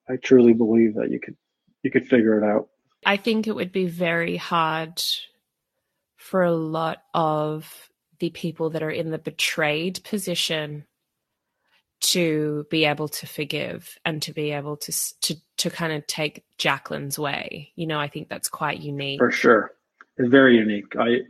I 0.08 0.16
truly 0.16 0.52
believe 0.52 0.94
that 0.96 1.10
you 1.10 1.20
could, 1.20 1.36
you 1.82 1.90
could 1.90 2.06
figure 2.06 2.38
it 2.38 2.44
out. 2.44 2.68
I 3.06 3.16
think 3.16 3.46
it 3.46 3.54
would 3.54 3.72
be 3.72 3.86
very 3.86 4.36
hard 4.36 5.02
for 6.16 6.42
a 6.42 6.52
lot 6.52 7.02
of 7.12 7.90
the 8.18 8.30
people 8.30 8.70
that 8.70 8.82
are 8.82 8.90
in 8.90 9.10
the 9.10 9.18
betrayed 9.18 10.02
position 10.04 10.84
to 12.00 12.66
be 12.70 12.84
able 12.84 13.08
to 13.08 13.26
forgive 13.26 13.98
and 14.04 14.20
to 14.22 14.32
be 14.32 14.50
able 14.50 14.76
to 14.76 14.92
to 15.20 15.36
to 15.56 15.70
kind 15.70 15.92
of 15.92 16.06
take 16.06 16.44
Jaclyn's 16.58 17.18
way. 17.18 17.72
You 17.76 17.86
know, 17.86 17.98
I 17.98 18.08
think 18.08 18.28
that's 18.28 18.48
quite 18.48 18.80
unique. 18.80 19.18
For 19.18 19.30
sure, 19.30 19.73
very 20.18 20.56
unique. 20.56 20.96
I 20.98 21.20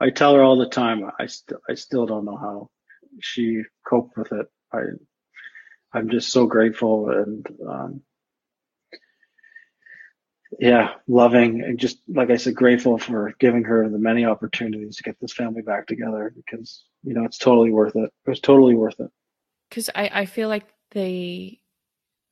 I 0.00 0.10
tell 0.10 0.34
her 0.34 0.42
all 0.42 0.58
the 0.58 0.68
time. 0.68 1.10
I 1.18 1.26
still 1.26 1.58
I 1.68 1.74
still 1.74 2.06
don't 2.06 2.24
know 2.24 2.36
how 2.36 2.70
she 3.20 3.62
coped 3.86 4.16
with 4.16 4.32
it. 4.32 4.46
I 4.72 4.80
I'm 5.92 6.10
just 6.10 6.30
so 6.30 6.46
grateful 6.46 7.10
and 7.10 7.46
um, 7.66 8.02
yeah, 10.58 10.94
loving 11.08 11.62
and 11.62 11.78
just 11.78 11.98
like 12.08 12.30
I 12.30 12.36
said, 12.36 12.54
grateful 12.54 12.98
for 12.98 13.34
giving 13.38 13.64
her 13.64 13.88
the 13.88 13.98
many 13.98 14.24
opportunities 14.24 14.96
to 14.96 15.02
get 15.02 15.16
this 15.20 15.32
family 15.32 15.62
back 15.62 15.86
together 15.86 16.32
because 16.34 16.84
you 17.02 17.14
know 17.14 17.24
it's 17.24 17.38
totally 17.38 17.70
worth 17.70 17.96
it. 17.96 18.12
It 18.26 18.30
was 18.30 18.40
totally 18.40 18.74
worth 18.74 19.00
it 19.00 19.10
because 19.68 19.90
I, 19.94 20.10
I 20.12 20.26
feel 20.26 20.48
like 20.48 20.66
the 20.92 21.58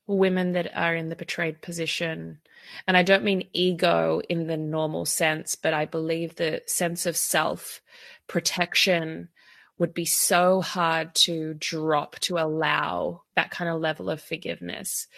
women 0.06 0.52
that 0.52 0.76
are 0.76 0.94
in 0.94 1.08
the 1.08 1.16
betrayed 1.16 1.60
position, 1.60 2.38
and 2.86 2.96
I 2.96 3.02
don't 3.02 3.24
mean 3.24 3.48
ego 3.52 4.20
in 4.28 4.46
the 4.46 4.56
normal 4.56 5.04
sense, 5.04 5.54
but 5.54 5.74
I 5.74 5.84
believe 5.84 6.34
the 6.34 6.62
sense 6.66 7.06
of 7.06 7.16
self 7.16 7.80
protection 8.26 9.28
would 9.78 9.94
be 9.94 10.04
so 10.04 10.60
hard 10.60 11.14
to 11.14 11.54
drop 11.54 12.18
to 12.20 12.38
allow 12.38 13.22
that 13.34 13.50
kind 13.50 13.68
of 13.68 13.80
level 13.80 14.08
of 14.08 14.22
forgiveness. 14.22 15.08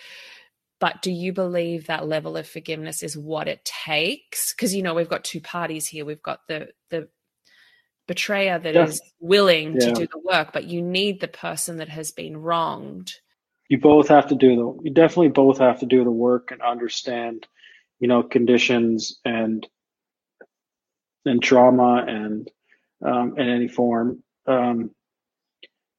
But 0.79 1.03
do 1.03 1.11
you 1.11 1.33
believe 1.33 1.87
that 1.87 2.07
level 2.07 2.37
of 2.37 2.47
forgiveness 2.47 3.03
is 3.03 3.17
what 3.17 3.49
it 3.49 3.65
takes? 3.65 4.53
Because 4.53 4.75
you 4.75 4.83
know 4.83 4.95
we've 4.95 5.09
got 5.09 5.25
two 5.25 5.41
parties 5.41 5.87
here. 5.87 6.05
We've 6.05 6.23
got 6.23 6.47
the 6.49 6.69
the 6.91 7.09
betrayer 8.07 8.59
that 8.59 8.77
is 8.77 9.01
willing 9.21 9.75
yeah. 9.75 9.89
to 9.89 9.93
do 9.93 10.07
the 10.07 10.21
work, 10.25 10.53
but 10.53 10.65
you 10.65 10.81
need 10.81 11.21
the 11.21 11.29
person 11.29 11.79
that 11.79 11.89
has 11.89 12.13
been 12.13 12.37
wronged. 12.37 13.15
You 13.69 13.79
both 13.79 14.09
have 14.09 14.29
to 14.29 14.35
do 14.35 14.57
the. 14.57 14.81
You 14.85 14.91
definitely 14.93 15.29
both 15.29 15.59
have 15.59 15.81
to 15.81 15.87
do 15.87 16.05
the 16.05 16.11
work 16.11 16.51
and 16.53 16.63
understand, 16.63 17.47
you 18.01 18.09
know, 18.09 18.23
conditions 18.23 19.19
and 19.25 19.67
and 21.25 21.43
trauma 21.43 22.05
and 22.07 22.51
um, 23.05 23.39
in 23.39 23.49
any 23.49 23.69
form. 23.69 24.23
Um, 24.47 24.91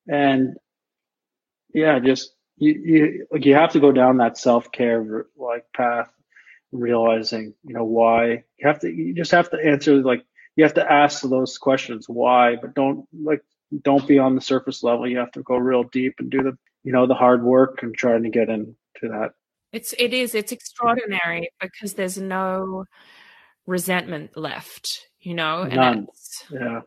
and 0.07 0.56
yeah, 1.73 1.99
just 1.99 2.34
you 2.57 2.73
you 2.73 3.27
like 3.31 3.45
you 3.45 3.56
have 3.56 3.73
to 3.73 3.80
go 3.80 3.91
down 3.91 4.18
that 4.18 4.38
self 4.38 4.72
care 4.72 5.26
like 5.38 5.65
path, 5.76 6.11
realizing 6.72 7.53
you 7.64 7.73
know 7.73 7.84
why 7.84 8.44
you 8.57 8.68
have 8.68 8.80
to. 8.81 8.89
You 8.89 9.14
just 9.14 9.31
have 9.31 9.49
to 9.52 9.57
answer 9.64 9.95
like 9.98 10.23
you 10.56 10.64
have 10.64 10.73
to 10.76 10.91
ask 10.91 11.22
those 11.22 11.57
questions 11.57 12.07
why 12.10 12.56
but 12.61 12.73
don't 12.73 13.06
like 13.14 13.44
don't 13.84 14.07
be 14.07 14.18
on 14.19 14.35
the 14.35 14.41
surface 14.41 14.84
level 14.84 15.07
you 15.07 15.18
have 15.18 15.31
to 15.34 15.44
go 15.44 15.56
real 15.57 15.84
deep 15.84 16.15
and 16.19 16.30
do 16.31 16.41
the 16.44 16.57
you 16.84 16.91
know 16.91 17.08
the 17.08 17.14
hard 17.14 17.44
work 17.44 17.84
and 17.84 17.95
trying 17.95 18.24
to 18.24 18.30
get 18.30 18.49
into 18.49 18.76
that 19.04 19.32
it's 19.72 19.94
it 19.98 20.14
is 20.14 20.36
it's 20.36 20.52
extraordinary 20.52 21.49
because 21.60 21.94
there's 21.94 22.18
no 22.18 22.86
resentment 23.66 24.36
left 24.38 25.08
you 25.20 25.34
know 25.34 25.64
None. 25.64 26.08
It's, 26.10 26.45
yeah 26.52 26.82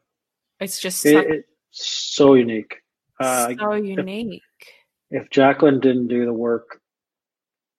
it's 0.58 0.80
just 0.80 1.04
it, 1.06 1.28
it's 1.28 1.46
so 1.70 2.34
unique 2.34 2.76
uh, 3.20 3.52
so 3.58 3.74
unique 3.74 4.42
if, 5.10 5.24
if 5.24 5.30
Jaclyn 5.30 5.80
didn't 5.80 6.08
do 6.08 6.24
the 6.24 6.32
work 6.32 6.80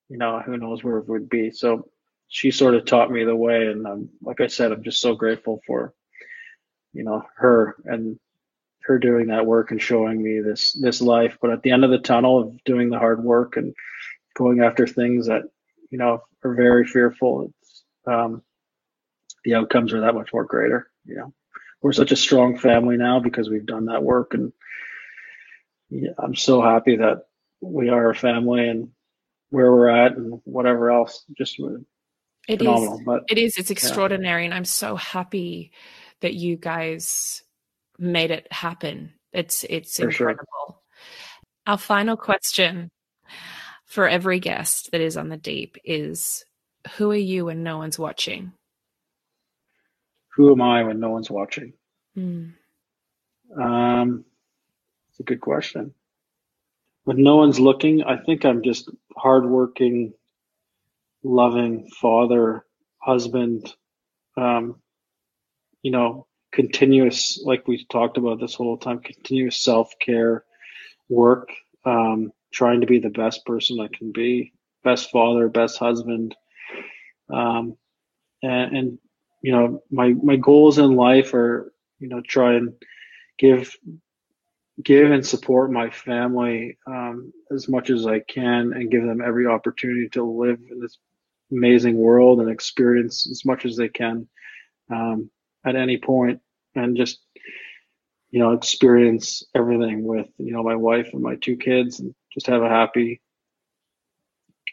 you 0.10 0.18
know 0.18 0.40
who 0.40 0.58
knows 0.58 0.84
where 0.84 0.98
it 0.98 1.08
would 1.08 1.30
be 1.30 1.52
so 1.52 1.90
she 2.34 2.50
sort 2.50 2.76
of 2.76 2.86
taught 2.86 3.12
me 3.12 3.26
the 3.26 3.36
way. 3.36 3.68
And 3.68 3.86
um, 3.86 4.10
like 4.22 4.40
I 4.40 4.48
said, 4.48 4.72
I'm 4.72 4.84
just 4.84 5.02
so 5.02 5.16
grateful 5.16 5.60
for, 5.68 5.94
you 6.94 7.04
know, 7.04 7.24
her 7.36 7.76
and 7.84 8.18
her 8.86 9.00
doing 9.00 9.28
that 9.28 9.46
work 9.46 9.72
and 9.72 9.82
showing 9.82 10.22
me 10.22 10.40
this, 10.40 10.74
this 10.74 11.02
life. 11.02 11.38
But 11.42 11.52
at 11.52 11.64
the 11.64 11.72
end 11.72 11.84
of 11.84 11.92
the 11.92 12.00
tunnel 12.00 12.40
of 12.40 12.64
doing 12.64 12.90
the 12.90 13.00
hard 13.00 13.24
work 13.24 13.58
and 13.58 13.74
going 14.36 14.62
after 14.62 14.88
things 14.88 15.28
that, 15.28 15.44
you 15.90 15.98
know, 15.98 16.22
are 16.44 16.56
very 16.56 16.86
fearful, 16.86 17.52
it's, 17.62 17.84
um, 18.08 18.42
the 19.44 19.56
outcomes 19.56 19.94
are 19.94 20.02
that 20.02 20.16
much 20.16 20.34
more 20.34 20.46
greater. 20.46 20.90
You 21.06 21.16
know, 21.16 21.34
we're 21.82 21.94
such 21.94 22.12
a 22.12 22.16
strong 22.16 22.58
family 22.58 22.98
now 22.98 23.20
because 23.20 23.50
we've 23.50 23.66
done 23.66 23.86
that 23.86 24.04
work. 24.04 24.34
And 24.34 24.54
yeah, 25.90 26.12
I'm 26.18 26.36
so 26.36 26.62
happy 26.62 26.98
that 26.98 27.26
we 27.60 27.90
are 27.90 28.10
a 28.10 28.16
family 28.16 28.68
and 28.68 28.90
where 29.50 29.72
we're 29.72 29.90
at 29.90 30.16
and 30.16 30.42
whatever 30.46 30.92
else. 30.92 31.24
Just 31.38 31.60
it 32.48 32.58
phenomenal. 32.58 33.00
Is, 33.00 33.06
but, 33.06 33.24
it 33.30 33.38
is. 33.38 33.58
It's 33.58 33.72
extraordinary, 33.72 34.44
yeah. 34.44 34.46
and 34.46 34.54
I'm 34.54 34.66
so 34.66 34.96
happy 34.96 35.72
that 36.22 36.34
you 36.34 36.56
guys 36.56 37.44
made 38.02 38.32
it 38.32 38.52
happen. 38.52 39.14
It's 39.32 39.64
it's 39.70 39.98
for 39.98 40.10
incredible. 40.10 40.46
Sure. 40.68 40.76
Our 41.68 41.78
final 41.78 42.18
question 42.18 42.90
for 43.86 44.08
every 44.08 44.40
guest 44.40 44.90
that 44.92 45.02
is 45.02 45.16
on 45.16 45.30
the 45.30 45.38
deep 45.38 45.78
is 45.86 46.44
who 46.96 47.12
are 47.12 47.16
you 47.16 47.46
when 47.46 47.64
no 47.64 47.78
one's 47.78 48.00
watching? 48.00 48.54
Who 50.36 50.52
am 50.52 50.62
I 50.62 50.84
when 50.84 51.00
no 51.00 51.12
one's 51.12 51.30
watching? 51.30 51.74
Mm. 52.18 52.54
Um, 53.60 54.26
it's 55.10 55.20
a 55.20 55.24
good 55.24 55.42
question. 55.42 55.94
When 57.04 57.22
no 57.22 57.36
one's 57.36 57.60
looking, 57.60 58.04
I 58.04 58.18
think 58.18 58.46
I'm 58.46 58.64
just 58.64 58.90
hardworking, 59.16 60.14
loving 61.24 61.90
father, 62.00 62.66
husband, 63.00 63.74
um, 64.38 64.82
you 65.82 65.92
know, 65.92 66.28
continuous, 66.52 67.42
like 67.44 67.68
we 67.68 67.86
talked 67.86 68.18
about 68.18 68.40
this 68.40 68.56
whole 68.56 68.78
time, 68.78 69.00
continuous 69.00 69.58
self 69.58 69.94
care 70.00 70.44
work, 71.10 71.50
um, 71.86 72.32
trying 72.52 72.82
to 72.82 72.88
be 72.88 73.00
the 73.00 73.10
best 73.10 73.46
person 73.46 73.80
I 73.80 73.88
can 73.88 74.12
be, 74.12 74.54
best 74.84 75.12
father, 75.12 75.48
best 75.50 75.78
husband. 75.78 76.36
Um, 77.30 77.78
and, 78.44 78.78
and, 78.78 79.00
you 79.42 79.52
know, 79.52 79.84
my, 79.90 80.14
my 80.14 80.36
goals 80.36 80.78
in 80.78 80.96
life 80.96 81.34
are, 81.34 81.74
you 82.00 82.08
know, 82.08 82.22
try 82.22 82.56
and 82.56 82.74
give, 83.38 83.76
give 84.84 85.12
and 85.12 85.26
support 85.26 85.72
my 85.72 85.90
family, 85.90 86.78
um, 86.88 87.32
as 87.52 87.70
much 87.70 87.90
as 87.90 88.06
I 88.06 88.20
can 88.20 88.74
and 88.74 88.92
give 88.92 89.04
them 89.04 89.22
every 89.22 89.48
opportunity 89.48 90.10
to 90.10 90.24
live 90.24 90.60
in 90.70 90.80
this 90.80 90.98
amazing 91.52 91.98
world 91.98 92.40
and 92.40 92.50
experience 92.50 93.30
as 93.30 93.46
much 93.46 93.66
as 93.66 93.76
they 93.76 93.90
can 93.90 94.28
um, 94.90 95.30
at 95.66 95.76
any 95.76 95.98
point 95.98 96.42
and 96.76 96.98
just 96.98 97.20
you 98.30 98.40
know 98.40 98.54
experience 98.54 99.44
everything 99.54 100.04
with 100.04 100.28
you 100.38 100.54
know 100.54 100.64
my 100.64 100.76
wife 100.76 101.10
and 101.14 101.22
my 101.22 101.36
two 101.36 101.58
kids 101.58 102.00
and 102.00 102.14
just 102.34 102.48
have 102.48 102.64
a 102.64 102.70
happy 102.70 103.22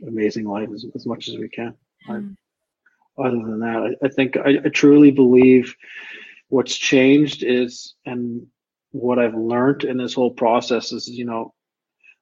amazing 0.06 0.44
life 0.44 0.68
as, 0.72 0.84
as 0.94 1.06
much 1.06 1.28
as 1.28 1.36
we 1.36 1.48
can 1.48 1.74
mm. 2.08 2.36
other 3.18 3.30
than 3.30 3.60
that, 3.60 3.96
I, 4.02 4.06
I 4.06 4.08
think 4.08 4.36
I, 4.36 4.58
I 4.64 4.68
truly 4.68 5.10
believe 5.10 5.74
what's 6.48 6.76
changed 6.76 7.42
is, 7.42 7.94
and 8.06 8.46
what 8.90 9.18
I've 9.18 9.34
learned 9.34 9.84
in 9.84 9.96
this 9.96 10.14
whole 10.14 10.30
process 10.30 10.92
is, 10.92 11.08
you 11.08 11.24
know, 11.24 11.54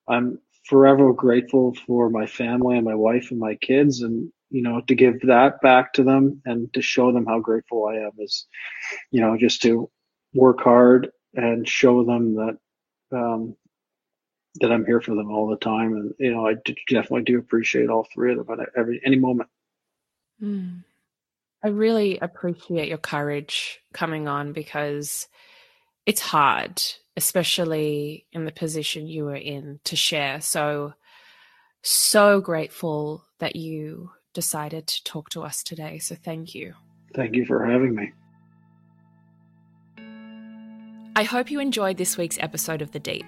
I'm 0.09 0.41
forever 0.65 1.13
grateful 1.13 1.75
for 1.87 2.11
my 2.11 2.27
family 2.27 2.77
and 2.77 2.85
my 2.85 2.95
wife 2.95 3.31
and 3.31 3.39
my 3.39 3.55
kids 3.57 4.03
and 4.03 4.33
you 4.51 4.63
know 4.63 4.81
to 4.83 4.95
give 4.95 5.21
that 5.23 5.61
back 5.61 5.93
to 5.93 6.03
them 6.03 6.41
and 6.45 6.73
to 6.75 6.83
show 6.83 7.13
them 7.13 7.27
how 7.27 7.39
grateful 7.41 7.87
i 7.87 7.95
am 7.95 8.13
is 8.19 8.47
you 9.11 9.21
know 9.21 9.37
just 9.37 9.63
to 9.63 9.91
work 10.35 10.61
hard 10.61 11.11
and 11.35 11.69
show 11.69 12.05
them 12.05 12.35
that 12.35 12.59
um, 13.13 13.57
that 14.61 14.73
i'm 14.73 14.87
here 14.87 15.01
for 15.01 15.15
them 15.15 15.31
all 15.31 15.49
the 15.49 15.57
time 15.57 15.95
and 15.95 16.15
you 16.19 16.33
know 16.33 16.47
i 16.47 16.55
definitely 16.89 17.23
do 17.23 17.39
appreciate 17.39 17.89
all 17.89 18.07
three 18.13 18.33
of 18.33 18.47
them 18.47 18.61
at 18.61 18.69
every 18.77 19.01
any 19.05 19.17
moment 19.17 19.49
mm. 20.43 20.83
i 21.63 21.69
really 21.69 22.19
appreciate 22.19 22.89
your 22.89 22.99
courage 22.99 23.81
coming 23.93 24.29
on 24.29 24.53
because 24.53 25.29
it's 26.07 26.21
hard 26.21 26.81
especially 27.17 28.27
in 28.33 28.45
the 28.45 28.53
position 28.53 29.07
you 29.07 29.25
were 29.25 29.35
in, 29.37 29.81
to 29.85 29.97
share. 29.97 30.41
So, 30.41 30.93
so 31.83 32.41
grateful 32.41 33.25
that 33.39 33.57
you 33.57 34.11
decided 34.37 34.87
to 34.87 35.03
talk 35.03 35.31
to 35.31 35.43
us 35.43 35.63
today. 35.63 35.99
So, 35.99 36.15
thank 36.15 36.55
you. 36.55 36.75
Thank 37.15 37.35
you 37.35 37.47
for 37.47 37.65
having 37.65 37.95
me. 37.95 38.13
I 41.17 41.23
hope 41.23 41.51
you 41.51 41.61
enjoyed 41.61 41.97
this 41.97 42.19
week's 42.19 42.39
episode 42.39 42.83
of 42.83 42.93
The 42.93 43.01
Deep. 43.01 43.25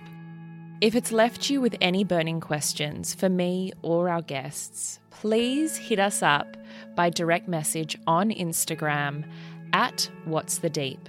If 0.83 0.95
it's 0.95 1.11
left 1.11 1.49
you 1.49 1.63
with 1.63 1.75
any 1.81 2.05
burning 2.05 2.39
questions 2.39 3.15
for 3.15 3.31
me 3.31 3.73
or 3.81 4.11
our 4.11 4.21
guests, 4.21 5.01
please 5.11 5.79
hit 5.79 5.99
us 5.99 6.23
up 6.23 6.57
by 6.95 7.09
direct 7.09 7.49
message 7.49 7.97
on 8.07 8.31
Instagram 8.31 9.25
at 9.73 10.11
What's 10.27 10.59
the 10.59 10.69
Deep. 10.69 11.09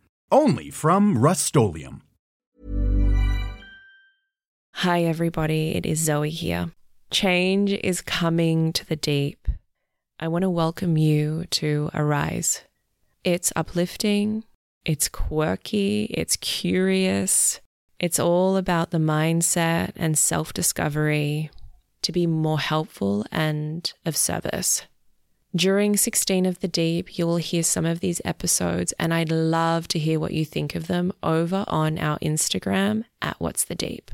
only 0.31 0.69
from 0.69 1.17
Rust-Oleum. 1.17 2.01
Hi, 4.73 5.03
everybody. 5.03 5.75
It 5.75 5.85
is 5.85 5.99
Zoe 5.99 6.29
here. 6.29 6.71
Change 7.11 7.73
is 7.73 8.01
coming 8.01 8.73
to 8.73 8.85
the 8.85 8.95
deep. 8.95 9.47
I 10.19 10.27
want 10.27 10.43
to 10.43 10.49
welcome 10.49 10.97
you 10.97 11.45
to 11.51 11.89
Arise. 11.93 12.63
It's 13.23 13.51
uplifting, 13.55 14.43
it's 14.85 15.07
quirky, 15.07 16.05
it's 16.05 16.35
curious. 16.37 17.59
It's 17.99 18.17
all 18.19 18.57
about 18.57 18.89
the 18.89 18.97
mindset 18.97 19.91
and 19.95 20.17
self 20.17 20.53
discovery 20.53 21.51
to 22.01 22.11
be 22.11 22.25
more 22.25 22.59
helpful 22.59 23.25
and 23.31 23.91
of 24.05 24.17
service. 24.17 24.83
During 25.53 25.97
16 25.97 26.45
of 26.45 26.61
the 26.61 26.69
Deep, 26.69 27.17
you 27.17 27.27
will 27.27 27.35
hear 27.35 27.61
some 27.61 27.85
of 27.85 27.99
these 27.99 28.21
episodes, 28.23 28.93
and 28.97 29.13
I'd 29.13 29.31
love 29.31 29.85
to 29.89 29.99
hear 29.99 30.17
what 30.17 30.31
you 30.31 30.45
think 30.45 30.75
of 30.75 30.87
them 30.87 31.11
over 31.21 31.65
on 31.67 31.99
our 31.99 32.17
Instagram 32.19 33.03
at 33.21 33.35
What's 33.39 33.65
the 33.65 33.75
Deep. 33.75 34.11